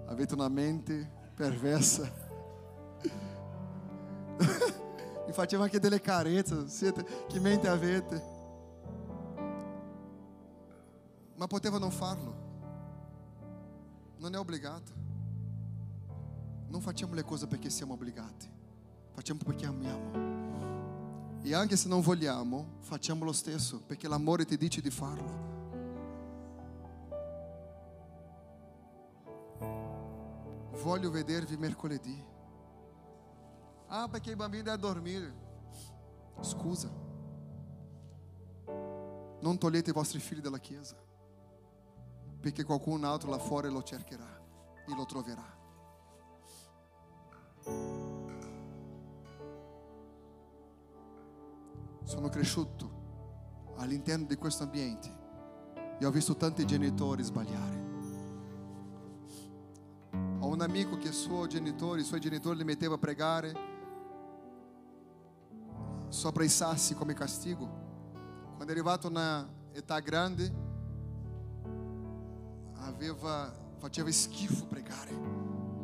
avete 0.07 0.33
una 0.33 0.49
mente 0.49 1.07
perversa. 1.35 2.11
e 5.27 5.33
faceva 5.33 5.65
anche 5.65 5.79
delle 5.79 6.01
carezze, 6.01 6.67
siete, 6.67 7.05
che 7.27 7.39
mente 7.39 7.67
avete? 7.67 8.37
Ma 11.35 11.45
poteva 11.47 11.77
non 11.77 11.91
farlo. 11.91 12.48
Non 14.19 14.35
è 14.35 14.37
obbligato. 14.37 14.91
non 16.67 16.81
facciamo 16.81 17.13
le 17.15 17.23
cose 17.23 17.47
perché 17.47 17.69
siamo 17.69 17.93
obbligati, 17.93 18.47
facciamo 19.11 19.39
perché 19.43 19.65
amiamo. 19.65 21.41
E 21.41 21.53
anche 21.53 21.77
se 21.77 21.87
non 21.87 22.01
vogliamo, 22.01 22.77
facciamo 22.81 23.23
lo 23.23 23.31
stesso 23.31 23.81
perché 23.81 24.07
l'amore 24.07 24.45
ti 24.45 24.57
dice 24.57 24.81
di 24.81 24.89
farlo. 24.89 25.47
Voglio 30.83 31.09
vedervi 31.09 31.55
mercoledì. 31.57 32.23
Ah, 33.87 34.07
perché 34.09 34.31
i 34.31 34.35
bambini 34.35 34.63
devono 34.63 34.81
dormire. 34.81 35.33
Scusa. 36.41 36.89
Non 39.39 39.57
togliete 39.57 39.89
i 39.89 39.93
vostri 39.93 40.19
figli 40.19 40.41
dalla 40.41 40.59
chiesa. 40.59 41.07
Perché 42.39 42.63
qualcun 42.63 43.03
altro 43.03 43.29
là 43.29 43.37
fuori 43.37 43.69
lo 43.69 43.83
cercherà 43.83 44.39
e 44.87 44.95
lo 44.95 45.05
troverà. 45.05 45.57
Sono 52.03 52.29
cresciuto 52.29 52.97
all'interno 53.75 54.25
di 54.25 54.35
questo 54.35 54.63
ambiente 54.63 55.17
e 55.99 56.05
ho 56.05 56.11
visto 56.11 56.35
tanti 56.35 56.65
genitori 56.65 57.23
sbagliare. 57.23 57.87
Ho 60.39 60.47
un 60.47 60.61
amico 60.61 60.97
che 60.97 61.11
suo 61.11 61.45
genitore, 61.47 62.01
i 62.01 62.05
suoi 62.05 62.21
genitori 62.21 62.57
li 62.57 62.63
metteva 62.63 62.95
a 62.95 62.97
pregare 62.97 63.53
sopra 66.07 66.43
i 66.43 66.49
sassi 66.49 66.95
come 66.95 67.13
castigo. 67.13 67.87
Quando 68.55 68.67
è 68.67 68.71
arrivato 68.71 69.07
una 69.07 69.47
età 69.73 69.99
grande, 69.99 70.68
aveva, 72.81 73.53
faceva 73.77 74.11
schifo 74.11 74.65
pregare, 74.65 75.11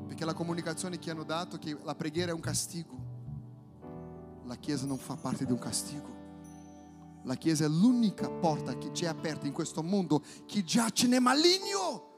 perché 0.08 0.26
la 0.26 0.34
comunicazione 0.34 1.00
che 1.00 1.12
hanno 1.12 1.24
dato 1.24 1.58
che 1.58 1.78
la 1.84 1.96
preghiera 1.96 2.32
è 2.32 2.34
un 2.34 2.42
castigo. 2.42 3.04
La 4.46 4.56
Chiesa 4.56 4.86
non 4.86 4.98
fa 4.98 5.16
parte 5.16 5.46
di 5.46 5.52
un 5.52 5.60
castigo. 5.60 6.14
La 7.24 7.36
Chiesa 7.36 7.66
è 7.66 7.68
l'unica 7.68 8.30
porta 8.30 8.78
che 8.78 8.92
ci 8.94 9.06
è 9.06 9.08
aperta 9.08 9.48
in 9.48 9.54
questo 9.54 9.82
mondo 9.82 10.22
che 10.46 10.64
giace 10.64 11.08
nel 11.08 11.22
maligno, 11.22 12.14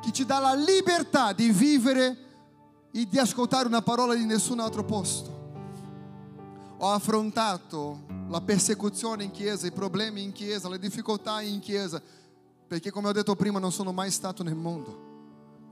che 0.00 0.12
ci 0.12 0.24
dà 0.24 0.38
la 0.38 0.54
libertà 0.54 1.32
di 1.32 1.50
vivere 1.50 2.24
e 2.92 3.06
di 3.06 3.18
ascoltare 3.18 3.66
una 3.66 3.82
parola 3.82 4.14
di 4.14 4.24
nessun 4.24 4.60
altro 4.60 4.84
posto. 4.84 5.34
Ho 6.78 6.90
affrontato 6.90 8.04
la 8.28 8.40
persecuzione 8.40 9.24
in 9.24 9.30
chiesa, 9.30 9.66
i 9.66 9.72
problemi 9.72 10.22
in 10.22 10.32
chiesa, 10.32 10.68
le 10.68 10.78
difficoltà 10.78 11.40
in 11.40 11.58
chiesa, 11.58 12.00
perché 12.66 12.90
come 12.90 13.08
ho 13.08 13.12
detto 13.12 13.34
prima 13.36 13.58
non 13.58 13.72
sono 13.72 13.92
mai 13.92 14.10
stato 14.10 14.42
nel 14.42 14.56
mondo. 14.56 15.04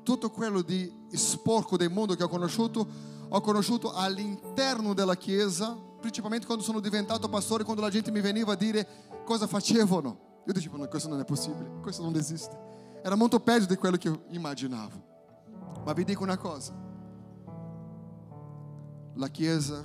Tutto 0.02 0.30
quello 0.30 0.62
di 0.62 0.92
sporco 1.12 1.76
del 1.76 1.90
mondo 1.90 2.14
che 2.14 2.22
ho 2.22 2.28
conosciuto, 2.28 2.86
ho 3.28 3.40
conosciuto 3.40 3.92
all'interno 3.92 4.94
della 4.94 5.16
chiesa 5.16 5.76
principalmente 6.04 6.44
quando 6.44 6.62
sono 6.62 6.80
diventato 6.80 7.30
pastore, 7.30 7.64
quando 7.64 7.80
la 7.80 7.88
gente 7.88 8.10
mi 8.10 8.20
veniva 8.20 8.52
a 8.52 8.56
dire 8.56 8.86
cosa 9.24 9.46
facevano. 9.46 10.42
Io 10.46 10.52
dicevo, 10.52 10.76
no, 10.76 10.86
questo 10.86 11.08
non 11.08 11.18
è 11.18 11.24
possibile, 11.24 11.80
questo 11.80 12.02
non 12.02 12.14
esiste. 12.14 12.54
Era 13.02 13.14
molto 13.14 13.40
peggio 13.40 13.64
di 13.64 13.76
quello 13.76 13.96
che 13.96 14.08
io 14.08 14.24
immaginavo. 14.28 15.12
Ma 15.82 15.94
vi 15.94 16.04
dico 16.04 16.22
una 16.22 16.36
cosa, 16.36 16.74
la 19.14 19.28
Chiesa 19.28 19.82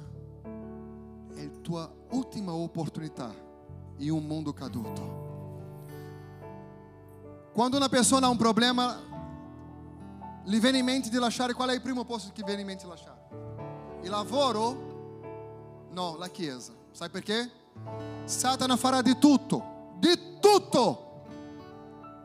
è 1.35 1.45
la 1.45 1.59
tua 1.61 1.89
ultima 2.09 2.51
opportunità 2.51 3.33
in 3.99 4.11
un 4.11 4.25
mondo 4.25 4.51
caduto. 4.51 5.28
Quando 7.53 7.77
una 7.77 7.89
persona 7.89 8.27
ha 8.27 8.29
un 8.29 8.37
problema, 8.37 8.99
gli 10.45 10.59
viene 10.59 10.77
in 10.79 10.85
mente 10.85 11.09
di 11.09 11.17
lasciare, 11.17 11.53
qual 11.53 11.69
è 11.69 11.73
il 11.73 11.81
primo 11.81 12.05
posto 12.05 12.31
che 12.33 12.43
viene 12.43 12.61
in 12.61 12.67
mente 12.67 12.83
di 12.83 12.89
lasciare? 12.89 13.17
Il 14.01 14.09
lavoro 14.09 14.89
No, 15.91 16.15
la 16.17 16.29
Chiesa. 16.29 16.73
Sai 16.91 17.09
perché? 17.09 17.49
Satana 18.25 18.77
farà 18.77 19.01
di 19.01 19.17
tutto, 19.17 19.95
di 19.97 20.37
tutto. 20.39 21.23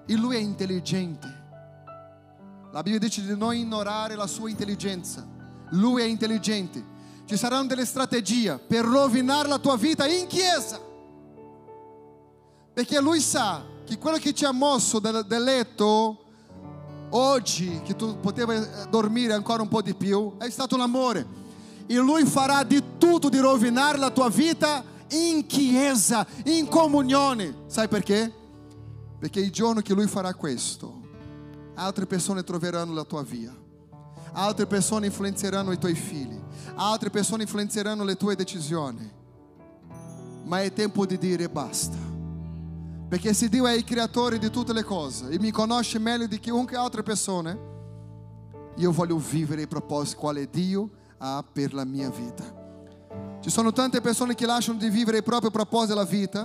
E 0.07 0.15
lui 0.15 0.37
è 0.37 0.39
intelligente. 0.39 1.43
La 2.73 2.83
Bibbia 2.83 2.99
dice 2.99 3.23
di 3.23 3.37
non 3.37 3.55
ignorare 3.55 4.17
la 4.17 4.27
sua 4.27 4.51
intelligenza. 4.51 5.27
Lui 5.71 6.03
è 6.03 6.05
intelligente. 6.05 6.93
Ci 7.25 7.37
saranno 7.37 7.69
delle 7.69 7.87
strategie 7.87 8.59
per 8.59 8.85
rovinare 8.85 9.49
la 9.49 9.59
tua 9.59 9.77
vita 9.77 10.07
in 10.07 10.27
chiesa. 10.27 10.79
Perché 12.75 13.01
lui 13.01 13.21
sa 13.21 13.65
che 13.85 13.99
quello 13.99 14.19
che 14.19 14.33
ti 14.33 14.45
ha 14.45 14.53
mosso 14.53 14.99
del, 14.99 15.25
del 15.27 15.43
letto 15.43 16.19
oggi, 17.11 17.81
che 17.85 17.95
tu 17.95 18.19
potevi 18.19 18.55
eh, 18.55 18.69
dormire 18.91 19.33
ancora 19.33 19.63
un 19.63 19.69
po' 19.69 19.83
di 19.83 19.95
più, 19.95 20.37
è 20.39 20.49
stato 20.51 20.77
l'amore 20.77 21.43
e 21.87 21.97
Lui 21.97 22.25
farà 22.25 22.63
di 22.63 22.83
tutto 22.99 23.29
di 23.29 23.39
rovinare 23.39 23.99
la 23.99 24.11
tua 24.11 24.29
vita 24.29 24.83
in 25.11 25.47
chiesa, 25.47 26.27
in 26.45 26.67
comunione. 26.67 27.65
Sai 27.67 27.89
perché? 27.89 28.33
Perché 29.19 29.41
il 29.41 29.51
giorno 29.51 29.81
che 29.81 29.95
Lui 29.95 30.07
farà 30.07 30.35
questo, 30.35 31.03
altre 31.75 32.07
persone 32.07 32.43
troveranno 32.43 32.95
la 32.95 33.05
tua 33.05 33.23
via, 33.23 33.55
altre 34.33 34.67
persone 34.67 35.07
influenzeranno 35.07 35.73
i 35.73 35.79
tuoi 35.79 35.95
figli, 35.95 36.41
altre 36.75 37.11
persone 37.11 37.43
influenzeranno 37.43 38.03
le 38.03 38.17
tue 38.17 38.35
decisioni. 38.35 39.23
Ma 40.47 40.61
è 40.61 40.73
tempo 40.73 41.07
di 41.07 41.17
dire 41.17 41.49
basta. 41.49 42.14
Perché 43.15 43.33
se 43.33 43.49
Dio 43.49 43.65
è 43.69 43.73
il 43.73 43.85
creatore 43.85 44.41
di 44.41 44.51
tutte 44.51 44.73
le 44.73 44.83
cose 44.83 45.29
e 45.29 45.39
mi 45.39 45.53
conosce 45.53 46.01
meglio 46.01 46.27
di 46.27 46.41
chiunque 46.41 46.77
altra 46.77 47.05
persona, 47.05 47.57
io 48.75 48.91
voglio 48.91 49.19
vivere 49.19 49.61
il 49.61 49.69
proposito 49.69 50.19
quale 50.19 50.51
Dio 50.51 50.91
ha 51.19 51.45
per 51.53 51.75
la 51.75 51.85
mia 51.85 52.11
vita. 52.11 52.43
Ci 53.41 53.51
sono 53.51 53.73
tante 53.73 54.01
persone 54.01 54.35
che 54.35 54.47
lasciano 54.47 54.79
di 54.79 54.91
vivere 54.91 55.19
il 55.19 55.23
proprio 55.23 55.53
proposito 55.53 55.95
della 55.95 56.05
vita 56.05 56.45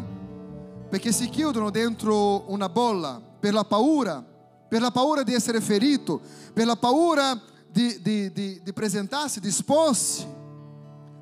perché 0.87 1.11
si 1.11 1.27
chiudono 1.29 1.71
dentro 1.71 2.47
una 2.51 2.69
bolla 2.69 3.19
per 3.39 3.51
la 3.51 3.65
paura, 3.65 4.23
per 4.67 4.79
la 4.79 4.91
paura 4.91 5.23
di 5.23 5.33
essere 5.33 5.61
ferito, 5.61 6.21
per 6.53 6.67
la 6.67 6.75
paura 6.75 7.33
di, 7.67 7.99
di, 7.99 8.31
di, 8.31 8.61
di 8.61 8.73
presentarsi, 8.73 9.39
di 9.39 9.47
esporsi. 9.47 10.23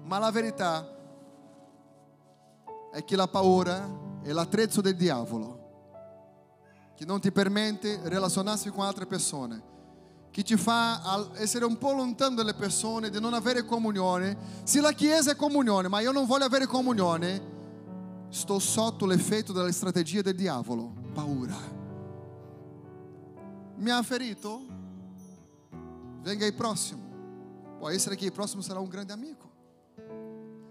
Ma 0.04 0.18
la 0.18 0.30
verità 0.30 0.94
è 2.92 3.02
che 3.06 3.16
la 3.16 3.30
paura 3.30 4.07
è 4.28 4.34
l'attrezzo 4.34 4.82
del 4.82 4.96
diavolo 4.96 5.66
che 6.96 7.06
non 7.06 7.22
ti 7.22 7.32
permette 7.32 8.02
di 8.02 8.10
relazionarsi 8.10 8.70
con 8.70 8.84
altre 8.84 9.06
persone 9.06 9.76
che 10.32 10.44
ti 10.44 10.58
fa 10.58 11.32
essere 11.36 11.66
un 11.66 11.78
po' 11.78 11.94
lontano 11.94 12.36
dalle 12.36 12.54
persone, 12.54 13.10
di 13.10 13.20
non 13.20 13.34
avere 13.34 13.66
comunione. 13.66 14.38
Se 14.64 14.80
la 14.82 14.92
Chiesa 14.92 15.32
è 15.32 15.36
comunione, 15.36 15.88
ma 15.88 16.00
io 16.00 16.12
non 16.12 16.28
voglio 16.28 16.46
avere 16.46 16.68
comunione, 16.68 17.42
sto 18.30 18.60
sotto 18.60 19.08
l'effetto 19.08 19.52
delle 19.52 19.72
strategie 19.72 20.22
del 20.22 20.36
diavolo. 20.36 20.94
Paura. 21.12 21.58
Mi 23.78 23.90
ha 23.90 24.04
ferito? 24.04 24.62
Venga 26.22 26.46
il 26.46 26.54
prossimo. 26.54 27.02
Può 27.80 27.90
essere 27.90 28.16
che 28.16 28.26
il 28.26 28.32
prossimo 28.32 28.62
sarà 28.62 28.80
un 28.80 28.90
grande 28.90 29.14
amico. 29.14 29.50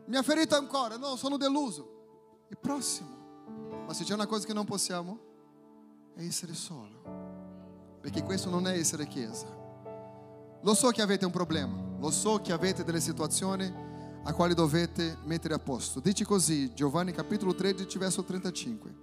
Mi 0.07 0.17
ha 0.17 0.23
ferito 0.23 0.55
ancora? 0.55 0.97
No, 0.97 1.17
sono 1.17 1.37
deluso. 1.37 2.45
Il 2.51 2.59
prossimo. 2.59 3.16
Ma 3.87 3.93
se 3.95 4.05
c'è 4.05 4.15
una 4.15 4.27
cosa 4.27 4.47
che 4.47 4.53
non 4.53 4.65
possiamo, 4.65 5.19
è 6.15 6.23
essere 6.23 6.55
solo 6.55 7.27
perché 8.07 8.23
questo 8.23 8.49
non 8.49 8.69
è 8.69 8.79
essere 8.79 9.09
chiesa. 9.09 9.49
Lo 10.61 10.75
so 10.75 10.91
che 10.91 11.03
avete 11.03 11.25
un 11.25 11.33
problema, 11.33 11.77
lo 11.99 12.13
so 12.13 12.41
che 12.41 12.53
avete 12.53 12.85
delle 12.85 13.01
situazioni 13.01 13.65
a 14.23 14.33
quali 14.33 14.55
dovete 14.55 15.19
mettere 15.25 15.55
a 15.55 15.59
posto. 15.59 15.99
Dice 15.99 16.25
così, 16.25 16.73
Giovanni 16.73 17.11
capitolo 17.11 17.53
13, 17.53 17.99
verso 17.99 18.23
35. 18.23 18.95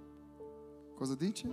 Cosa 0.94 1.14
dice? 1.14 1.46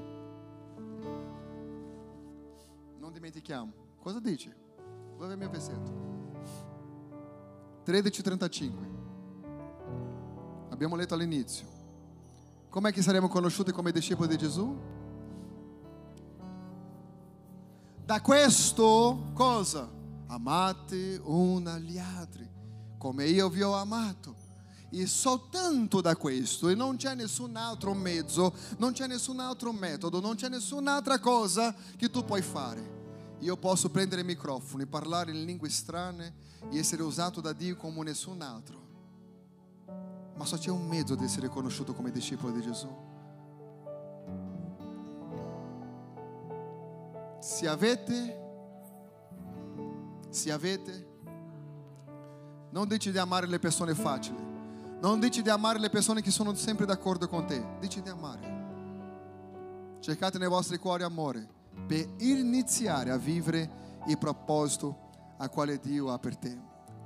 Non 2.99 3.11
dimentichiamo. 3.11 3.73
Cosa 3.99 4.21
dice? 4.21 4.55
Dove 5.17 5.27
è 5.27 5.31
il 5.33 5.37
mio 5.37 5.49
versetto? 5.49 5.91
13:35. 7.83 8.71
Abbiamo 10.69 10.95
letto 10.95 11.15
all'inizio. 11.15 11.70
Com'è 12.71 12.93
che 12.93 13.01
saremo 13.01 13.27
conosciuti 13.27 13.73
come 13.73 13.91
discepoli 13.91 14.29
di 14.29 14.37
Gesù? 14.37 14.73
Da 18.05 18.21
questo 18.21 19.31
cosa? 19.33 19.91
Amate 20.27 21.19
un 21.21 21.67
agli 21.67 21.97
altri, 21.97 22.49
come 22.97 23.25
io 23.25 23.49
vi 23.49 23.61
ho 23.61 23.73
amato. 23.73 24.37
E 24.89 25.05
soltanto 25.05 25.99
da 25.99 26.15
questo, 26.15 26.69
e 26.69 26.75
non 26.75 26.95
c'è 26.95 27.13
nessun 27.13 27.57
altro 27.57 27.93
mezzo, 27.93 28.53
non 28.77 28.93
c'è 28.93 29.05
nessun 29.05 29.41
altro 29.41 29.73
metodo, 29.73 30.21
non 30.21 30.35
c'è 30.35 30.47
nessun'altra 30.47 31.19
cosa 31.19 31.75
che 31.97 32.09
tu 32.09 32.23
puoi 32.23 32.41
fare. 32.41 33.35
Io 33.39 33.57
posso 33.57 33.89
prendere 33.89 34.23
e 34.83 34.87
parlare 34.87 35.31
in 35.31 35.43
lingue 35.43 35.67
strane 35.67 36.35
e 36.69 36.77
essere 36.77 37.03
usato 37.03 37.41
da 37.41 37.51
Dio 37.51 37.75
come 37.75 38.01
nessun 38.03 38.41
altro. 38.41 38.80
Ma 40.41 40.47
só 40.47 40.57
c'è 40.57 40.71
un 40.71 40.87
mezzo 40.87 41.13
di 41.13 41.23
essere 41.23 41.49
conosciuto 41.49 41.93
come 41.93 42.09
discepolo 42.09 42.51
di 42.51 42.61
Gesù. 42.61 42.87
Se 47.37 47.67
avete, 47.67 48.39
se 50.29 50.51
avete, 50.51 51.07
non 52.71 52.87
dici 52.87 53.11
di 53.11 53.19
amare 53.19 53.45
le 53.45 53.59
persone 53.59 53.93
facili, 53.93 54.43
non 54.99 55.19
dici 55.19 55.43
di 55.43 55.49
amare 55.51 55.77
le 55.77 55.91
persone 55.91 56.23
che 56.23 56.31
sono 56.31 56.55
sempre 56.55 56.87
d'accordo 56.87 57.27
con 57.27 57.45
te, 57.45 57.63
dici 57.79 58.01
di 58.01 58.09
amare. 58.09 59.99
Cercate 59.99 60.39
nei 60.39 60.47
vostri 60.47 60.79
cuori 60.79 61.03
amore 61.03 61.47
per 61.85 62.15
iniziare 62.17 63.11
a 63.11 63.17
vivere 63.17 63.99
il 64.07 64.17
proposito 64.17 65.35
a 65.37 65.47
quale 65.49 65.77
Dio 65.77 66.11
ha 66.11 66.17
per 66.17 66.35
te. 66.35 66.59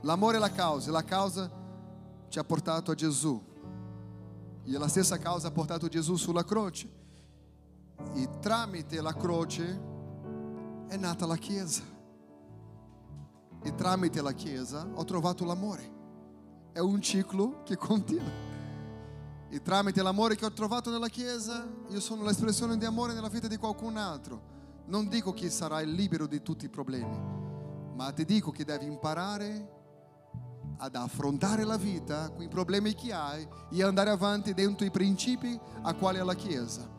L'amore 0.04 0.38
è 0.38 0.40
la 0.40 0.52
causa, 0.52 0.90
la 0.90 1.04
causa 1.04 1.64
ci 2.30 2.40
ha 2.40 2.44
portato 2.44 2.92
a 2.92 2.96
Gesù. 2.96 3.42
E 4.64 4.72
la 4.78 4.88
stessa 4.88 5.18
causa 5.18 5.48
ha 5.48 5.52
portato 5.52 5.88
Gesù 5.88 6.16
sulla 6.16 6.44
croce. 6.44 6.90
E 8.14 8.30
tramite 8.40 9.02
la 9.02 9.14
croce 9.14 9.82
è 10.88 10.98
nata 10.98 11.26
la 11.26 11.38
Chiesa. 11.38 11.84
E 13.62 13.76
tramite 13.76 14.22
la 14.22 14.34
Chiesa 14.34 14.88
ho 14.94 15.04
trovato 15.04 15.46
l'amore. 15.46 15.94
È 16.72 16.80
un 16.80 17.02
ciclo 17.02 17.64
che 17.64 17.78
continua. 17.78 18.54
E 19.50 19.62
tramite 19.62 20.02
l'amore 20.02 20.36
che 20.36 20.46
ho 20.46 20.52
trovato 20.52 20.90
nella 20.90 21.08
Chiesa, 21.08 21.66
io 21.90 22.00
sono 22.00 22.24
l'espressione 22.24 22.78
di 22.78 22.86
amore 22.86 23.14
nella 23.14 23.30
vita 23.30 23.48
di 23.48 23.58
qualcun 23.58 23.96
altro. 23.98 24.54
Non 24.88 25.08
dico 25.08 25.34
che 25.34 25.50
sarai 25.50 25.92
libero 25.92 26.28
di 26.28 26.42
tutti 26.42 26.66
i 26.66 26.70
problemi, 26.70 27.18
ma 27.94 28.12
ti 28.12 28.26
dico 28.26 28.52
che 28.52 28.66
devi 28.66 28.86
imparare 28.86 29.75
ad 30.78 30.96
affrontare 30.96 31.64
la 31.64 31.78
vita 31.78 32.30
con 32.30 32.44
i 32.44 32.48
problemi 32.48 32.94
che 32.94 33.14
hai 33.14 33.48
e 33.72 33.84
andare 33.84 34.10
avanti 34.10 34.54
dentro 34.54 34.86
i 34.86 34.92
principi 34.92 35.60
a 35.82 35.94
quali 35.94 36.18
è 36.18 36.24
la 36.24 36.36
Chiesa. 36.36 36.96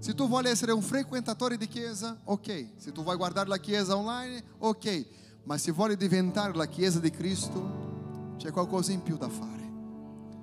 Se 0.00 0.14
tu 0.14 0.26
vuoi 0.26 0.46
essere 0.46 0.72
un 0.72 0.80
frequentatore 0.80 1.58
di 1.58 1.68
chiesa, 1.68 2.18
ok. 2.24 2.68
Se 2.76 2.90
tu 2.90 3.02
vuoi 3.02 3.16
guardare 3.16 3.48
la 3.48 3.58
chiesa 3.58 3.94
online, 3.94 4.42
ok. 4.58 5.06
Ma 5.44 5.58
se 5.58 5.72
vuoi 5.72 5.94
diventare 5.94 6.54
la 6.54 6.64
chiesa 6.66 6.98
di 6.98 7.10
Cristo, 7.10 8.34
c'è 8.38 8.50
qualcosa 8.50 8.92
in 8.92 9.02
più 9.02 9.18
da 9.18 9.28
fare. 9.28 9.70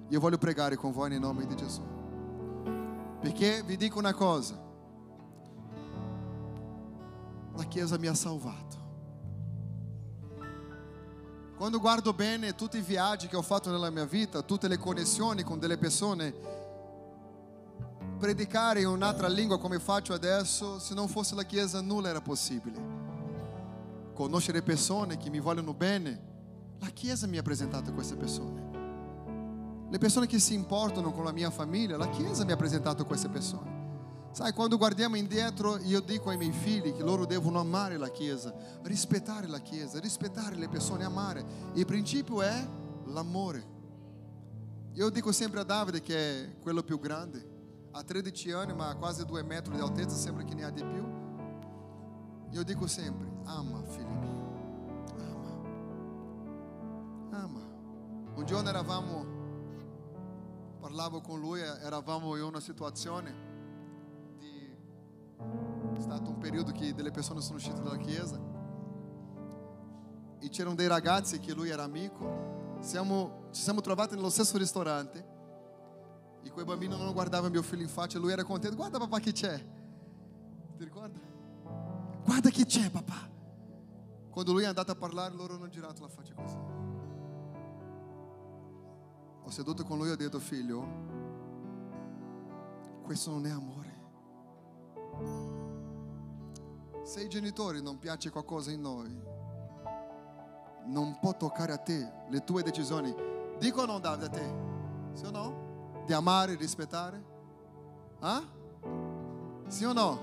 Io 0.09 0.19
voglio 0.19 0.37
pregare 0.37 0.75
con 0.75 0.91
voi 0.91 1.09
nel 1.09 1.19
nome 1.19 1.47
di 1.47 1.55
Gesù. 1.55 1.81
Perché 3.19 3.63
vi 3.63 3.77
dico 3.77 3.97
una 3.97 4.13
cosa. 4.13 4.63
La 7.55 7.63
chiesa 7.63 7.97
mi 7.97 8.05
ha 8.05 8.13
salvato. 8.13 8.76
Quando 11.57 11.79
guardo 11.79 12.13
bene 12.13 12.53
tutti 12.53 12.77
i 12.77 12.81
viaggi 12.81 13.27
che 13.27 13.35
ho 13.35 13.41
fatto 13.41 13.71
nella 13.71 13.89
mia 13.89 14.05
vita, 14.05 14.43
tutte 14.43 14.67
le 14.67 14.77
connessioni 14.77 15.41
con 15.41 15.57
delle 15.57 15.79
persone 15.79 16.31
predicare 18.19 18.81
in 18.81 18.87
un'altra 18.87 19.27
lingua 19.27 19.57
come 19.57 19.79
faccio 19.79 20.13
adesso, 20.13 20.77
se 20.77 20.93
non 20.93 21.07
fosse 21.07 21.33
la 21.33 21.41
Chiesa 21.41 21.81
nulla 21.81 22.09
era 22.09 22.21
possibile. 22.21 22.79
Conoscere 24.13 24.61
persone 24.61 25.17
che 25.17 25.31
mi 25.31 25.39
vogliono 25.39 25.73
bene, 25.73 26.21
la 26.77 26.89
Chiesa 26.89 27.25
mi 27.25 27.39
ha 27.39 27.43
presentato 27.43 27.91
queste 27.91 28.15
persone. 28.15 29.87
Le 29.89 29.97
persone 29.97 30.27
che 30.27 30.37
si 30.37 30.53
importano 30.53 31.11
con 31.11 31.23
la 31.23 31.31
mia 31.31 31.49
famiglia, 31.49 31.97
la 31.97 32.09
Chiesa 32.09 32.45
mi 32.45 32.51
ha 32.51 32.55
presentato 32.55 33.03
queste 33.03 33.29
persone. 33.29 33.76
Sai, 34.31 34.53
quando 34.53 34.77
guardiamo 34.77 35.15
indietro, 35.15 35.77
io 35.79 35.99
dico 35.99 36.29
ai 36.29 36.37
miei 36.37 36.51
figli 36.51 36.93
che 36.93 37.01
loro 37.01 37.25
devono 37.25 37.59
amare 37.59 37.97
la 37.97 38.09
Chiesa, 38.09 38.53
rispettare 38.83 39.47
la 39.47 39.59
Chiesa, 39.59 39.99
rispettare 39.99 40.55
le 40.55 40.69
persone, 40.69 41.03
amare. 41.03 41.43
Il 41.73 41.85
principio 41.85 42.43
è 42.43 42.67
l'amore. 43.05 43.75
Io 44.93 45.09
dico 45.09 45.31
sempre 45.31 45.59
a 45.61 45.63
Davide 45.63 46.01
che 46.01 46.15
è 46.17 46.59
quello 46.59 46.83
più 46.83 46.99
grande, 46.99 47.89
ha 47.91 48.03
13 48.03 48.51
anni, 48.51 48.73
ma 48.73 48.89
ha 48.89 48.95
quasi 48.95 49.25
2 49.25 49.41
metri 49.41 49.73
di 49.73 49.81
altezza, 49.81 50.15
sembra 50.15 50.43
che 50.43 50.53
ne 50.53 50.63
ha 50.63 50.69
di 50.69 50.83
più. 50.83 51.03
Io 52.51 52.63
dico 52.63 52.85
sempre, 52.85 53.27
ama 53.45 53.81
figlio 53.85 54.07
mio, 54.07 55.15
ama, 55.17 55.59
ama. 57.31 57.61
Un 58.35 58.45
giorno 58.45 58.69
eravamo, 58.69 59.25
parlavo 60.79 61.21
con 61.21 61.39
lui, 61.39 61.59
eravamo 61.59 62.35
in 62.35 62.43
una 62.43 62.59
situazione 62.59 63.55
è 65.95 65.99
stato 65.99 66.29
un 66.29 66.37
periodo 66.37 66.71
che 66.71 66.93
delle 66.93 67.11
persone 67.11 67.41
sono 67.41 67.57
uscite 67.57 67.81
dalla 67.81 67.97
chiesa 67.97 68.39
e 70.39 70.49
c'erano 70.49 70.75
dei 70.75 70.87
ragazzi 70.87 71.39
che 71.39 71.53
lui 71.53 71.69
era 71.69 71.83
amico, 71.83 72.77
siamo, 72.79 73.47
ci 73.51 73.61
siamo 73.61 73.81
trovati 73.81 74.15
nello 74.15 74.29
stesso 74.29 74.57
ristorante 74.57 75.35
e 76.43 76.51
quel 76.51 76.65
bambino 76.65 76.95
non 76.95 77.11
guardava 77.13 77.49
mio 77.49 77.61
figlio 77.61 77.81
in 77.81 77.89
faccia, 77.89 78.19
lui 78.19 78.31
era 78.31 78.43
contento. 78.43 78.75
Guarda 78.75 78.99
papà 78.99 79.19
che 79.19 79.31
c'è. 79.31 79.57
Ti 80.77 80.83
ricorda? 80.83 81.19
Guarda 82.23 82.49
che 82.49 82.65
c'è 82.65 82.89
papà. 82.89 83.29
Quando 84.29 84.51
lui 84.51 84.63
è 84.63 84.67
andato 84.67 84.91
a 84.91 84.95
parlare, 84.95 85.33
loro 85.33 85.55
hanno 85.55 85.67
girato 85.67 86.01
la 86.01 86.07
faccia 86.07 86.33
così. 86.35 86.57
Ho 89.43 89.49
seduto 89.49 89.83
con 89.83 89.97
lui 89.97 90.09
e 90.09 90.11
ho 90.11 90.15
detto, 90.15 90.39
figlio, 90.39 90.85
questo 93.01 93.31
non 93.31 93.45
è 93.45 93.49
amore. 93.49 93.86
Se 97.07 97.21
ai 97.21 97.29
genitori 97.29 97.81
non 97.81 97.99
piace 97.99 98.29
qualcosa 98.29 98.69
in 98.69 98.81
noi, 98.81 99.09
non 100.87 101.17
può 101.21 101.37
toccare 101.37 101.71
a 101.71 101.77
te 101.77 102.11
le 102.29 102.43
tue 102.43 102.63
decisioni. 102.63 103.15
Dico 103.57 103.83
o 103.83 103.85
non, 103.85 104.01
Davide, 104.01 104.25
a 104.25 104.29
te? 104.29 104.53
Sì 105.13 105.23
o 105.23 105.31
no? 105.31 106.01
di 106.05 106.11
amare 106.11 106.55
rispettare? 106.55 107.23
Ah? 108.19 108.43
Sì 109.67 109.85
o 109.85 109.93
no? 109.93 110.19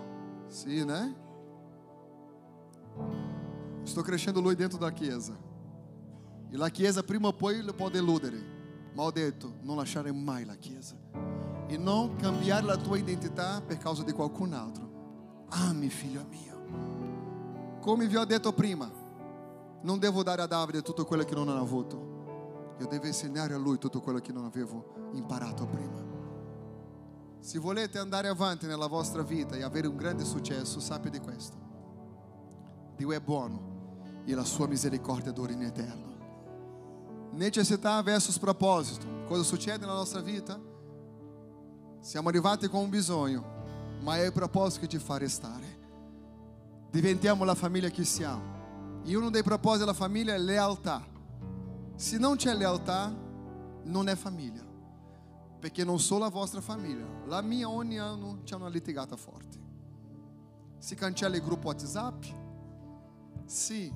Sì, 0.49 0.85
né? 0.85 1.17
Sto 3.85 4.03
crescendo 4.03 4.43
lui 4.43 4.55
dentro 4.55 4.77
da 4.77 4.93
chiesa. 4.93 5.35
E 6.51 6.57
la 6.59 6.69
chiesa 6.69 7.03
prima 7.03 7.29
o 7.29 7.33
poi 7.33 7.63
lo 7.63 7.73
può 7.73 7.89
deludere. 7.89 8.93
ma 8.93 9.05
ho 9.05 9.11
detto 9.11 9.55
non 9.63 9.77
lasciare 9.77 10.13
mai 10.13 10.45
la 10.45 10.55
Chiesa 10.55 10.97
e 11.67 11.79
non 11.79 12.17
cambiare 12.17 12.67
la 12.67 12.77
tua 12.77 12.99
identità 12.99 13.63
per 13.63 13.79
causa 13.79 14.03
di 14.03 14.13
qualcun 14.13 14.53
altro. 14.53 15.47
Ami, 15.49 15.89
figlio 15.89 16.27
mio. 16.29 16.54
Come 17.85 18.07
vi 18.07 18.17
ho 18.17 18.25
detto 18.25 18.55
prima, 18.55 18.91
non 19.83 19.99
devo 19.99 20.23
dare 20.23 20.41
a 20.41 20.47
Davide 20.47 20.81
tutto 20.81 21.05
quello 21.05 21.23
che 21.23 21.35
non 21.35 21.51
ha 21.51 21.59
avuto. 21.59 22.77
Io 22.81 22.87
devo 22.87 23.05
insegnare 23.05 23.53
a 23.53 23.59
lui 23.59 23.77
tutto 23.77 24.01
quello 24.01 24.21
che 24.21 24.33
non 24.33 24.47
avevo 24.47 25.11
imparato 25.13 25.67
prima. 25.67 26.03
Se 27.41 27.59
volete 27.59 27.99
andare 27.99 28.29
avanti 28.29 28.65
nella 28.65 28.87
vostra 28.87 29.21
vita 29.21 29.55
e 29.55 29.63
avere 29.63 29.87
un 29.87 29.97
grande 29.97 30.25
successo, 30.25 30.81
sappi 30.81 31.11
di 31.11 31.19
questo. 31.19 31.59
Dio 32.97 33.13
è 33.13 33.21
buono 33.21 34.01
e 34.25 34.35
la 34.35 34.45
sua 34.45 34.67
misericordia 34.67 35.31
dura 35.31 35.53
in 35.53 35.65
eterno. 35.65 36.17
Necessità 37.33 38.01
versus 38.03 38.39
proposito. 38.39 39.27
Cosa 39.27 39.43
succede 39.43 39.81
nella 39.81 39.93
nostra 39.93 40.23
vita? 40.23 40.59
Siamo 42.01 42.31
arrivati 42.31 42.67
con 42.67 42.81
un 42.81 42.89
bisogno, 42.89 43.45
ma 44.01 44.17
è 44.17 44.25
il 44.25 44.33
proposito 44.33 44.81
che 44.81 44.89
ci 44.89 44.99
fa 44.99 45.19
restare. 45.19 45.74
Diventiamo 46.95 47.43
la 47.43 47.57
famiglia 47.57 47.89
che 47.89 48.05
siamo. 48.05 49.03
E 49.03 49.17
uno 49.17 49.29
dei 49.29 49.43
propositi 49.43 49.81
della 49.81 49.95
famiglia 49.97 50.33
è 50.33 50.39
lealtà. 50.39 51.05
Se 51.97 52.19
non 52.19 52.37
c'è 52.37 52.55
lealtà, 52.55 53.13
non 53.83 54.09
è 54.09 54.15
famiglia. 54.15 54.63
Perché 55.59 55.83
non 55.83 55.99
solo 55.99 56.21
la 56.21 56.31
vostra 56.31 56.61
famiglia, 56.61 57.05
la 57.27 57.43
mia 57.43 57.69
ogni 57.69 57.99
anno 57.99 58.43
c'è 58.45 58.55
una 58.55 58.69
litigata 58.69 59.17
forte. 59.17 59.59
Si 60.79 60.95
cancella 60.95 61.35
il 61.35 61.43
gruppo 61.43 61.67
WhatsApp? 61.67 62.23
Sì. 63.45 63.93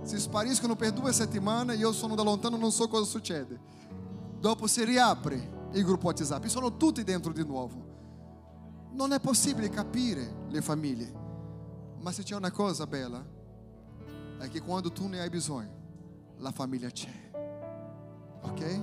Si 0.00 0.18
spariscono 0.18 0.74
per 0.74 0.92
due 0.92 1.12
settimane 1.12 1.74
e 1.74 1.76
io 1.76 1.92
sono 1.92 2.14
da 2.14 2.22
lontano 2.22 2.56
non 2.56 2.72
so 2.72 2.88
cosa 2.88 3.04
succede. 3.04 3.60
Dopo 4.40 4.66
si 4.66 4.82
riapre 4.86 5.68
il 5.72 5.84
gruppo 5.84 6.06
WhatsApp 6.06 6.46
sono 6.46 6.78
tutti 6.78 7.04
dentro 7.04 7.34
di 7.34 7.44
nuovo. 7.44 7.84
Non 8.92 9.12
è 9.12 9.20
possibile 9.20 9.68
capire 9.68 10.46
le 10.48 10.62
famiglie. 10.62 11.24
Ma 12.06 12.12
se 12.12 12.22
c'è 12.22 12.36
una 12.36 12.52
cosa 12.52 12.86
bella, 12.86 13.20
è 14.38 14.48
che 14.48 14.62
quando 14.62 14.92
tu 14.92 15.08
ne 15.08 15.18
hai 15.18 15.28
bisogno, 15.28 15.74
la 16.36 16.52
famiglia 16.52 16.88
c'è. 16.88 17.32
Ok? 18.42 18.82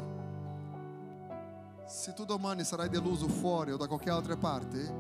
Se 1.88 2.14
tu 2.14 2.26
domani 2.26 2.66
sarai 2.66 2.90
deluso 2.90 3.30
fuori 3.30 3.72
o 3.72 3.78
da 3.78 3.88
qualche 3.88 4.10
altra 4.10 4.36
parte, 4.36 4.94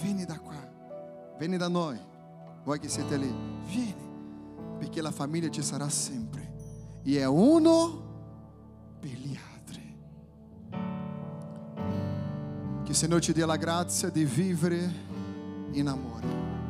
vieni 0.00 0.24
da 0.24 0.38
qua, 0.38 0.66
vieni 1.36 1.58
da 1.58 1.68
noi, 1.68 2.00
voi 2.64 2.78
che 2.78 2.88
siete 2.88 3.18
lì, 3.18 3.30
vieni, 3.66 4.08
perché 4.78 5.02
la 5.02 5.12
famiglia 5.12 5.50
ci 5.50 5.62
sarà 5.62 5.90
sempre. 5.90 7.00
E 7.02 7.18
è 7.18 7.26
uno 7.26 8.96
per 8.98 9.10
gli 9.10 9.38
altri. 9.52 9.98
Che 12.82 12.90
il 12.90 12.96
Signore 12.96 13.20
ci 13.20 13.34
dia 13.34 13.44
la 13.44 13.56
grazia 13.56 14.08
di 14.08 14.24
vivere 14.24 14.90
in 15.72 15.88
amore. 15.88 16.61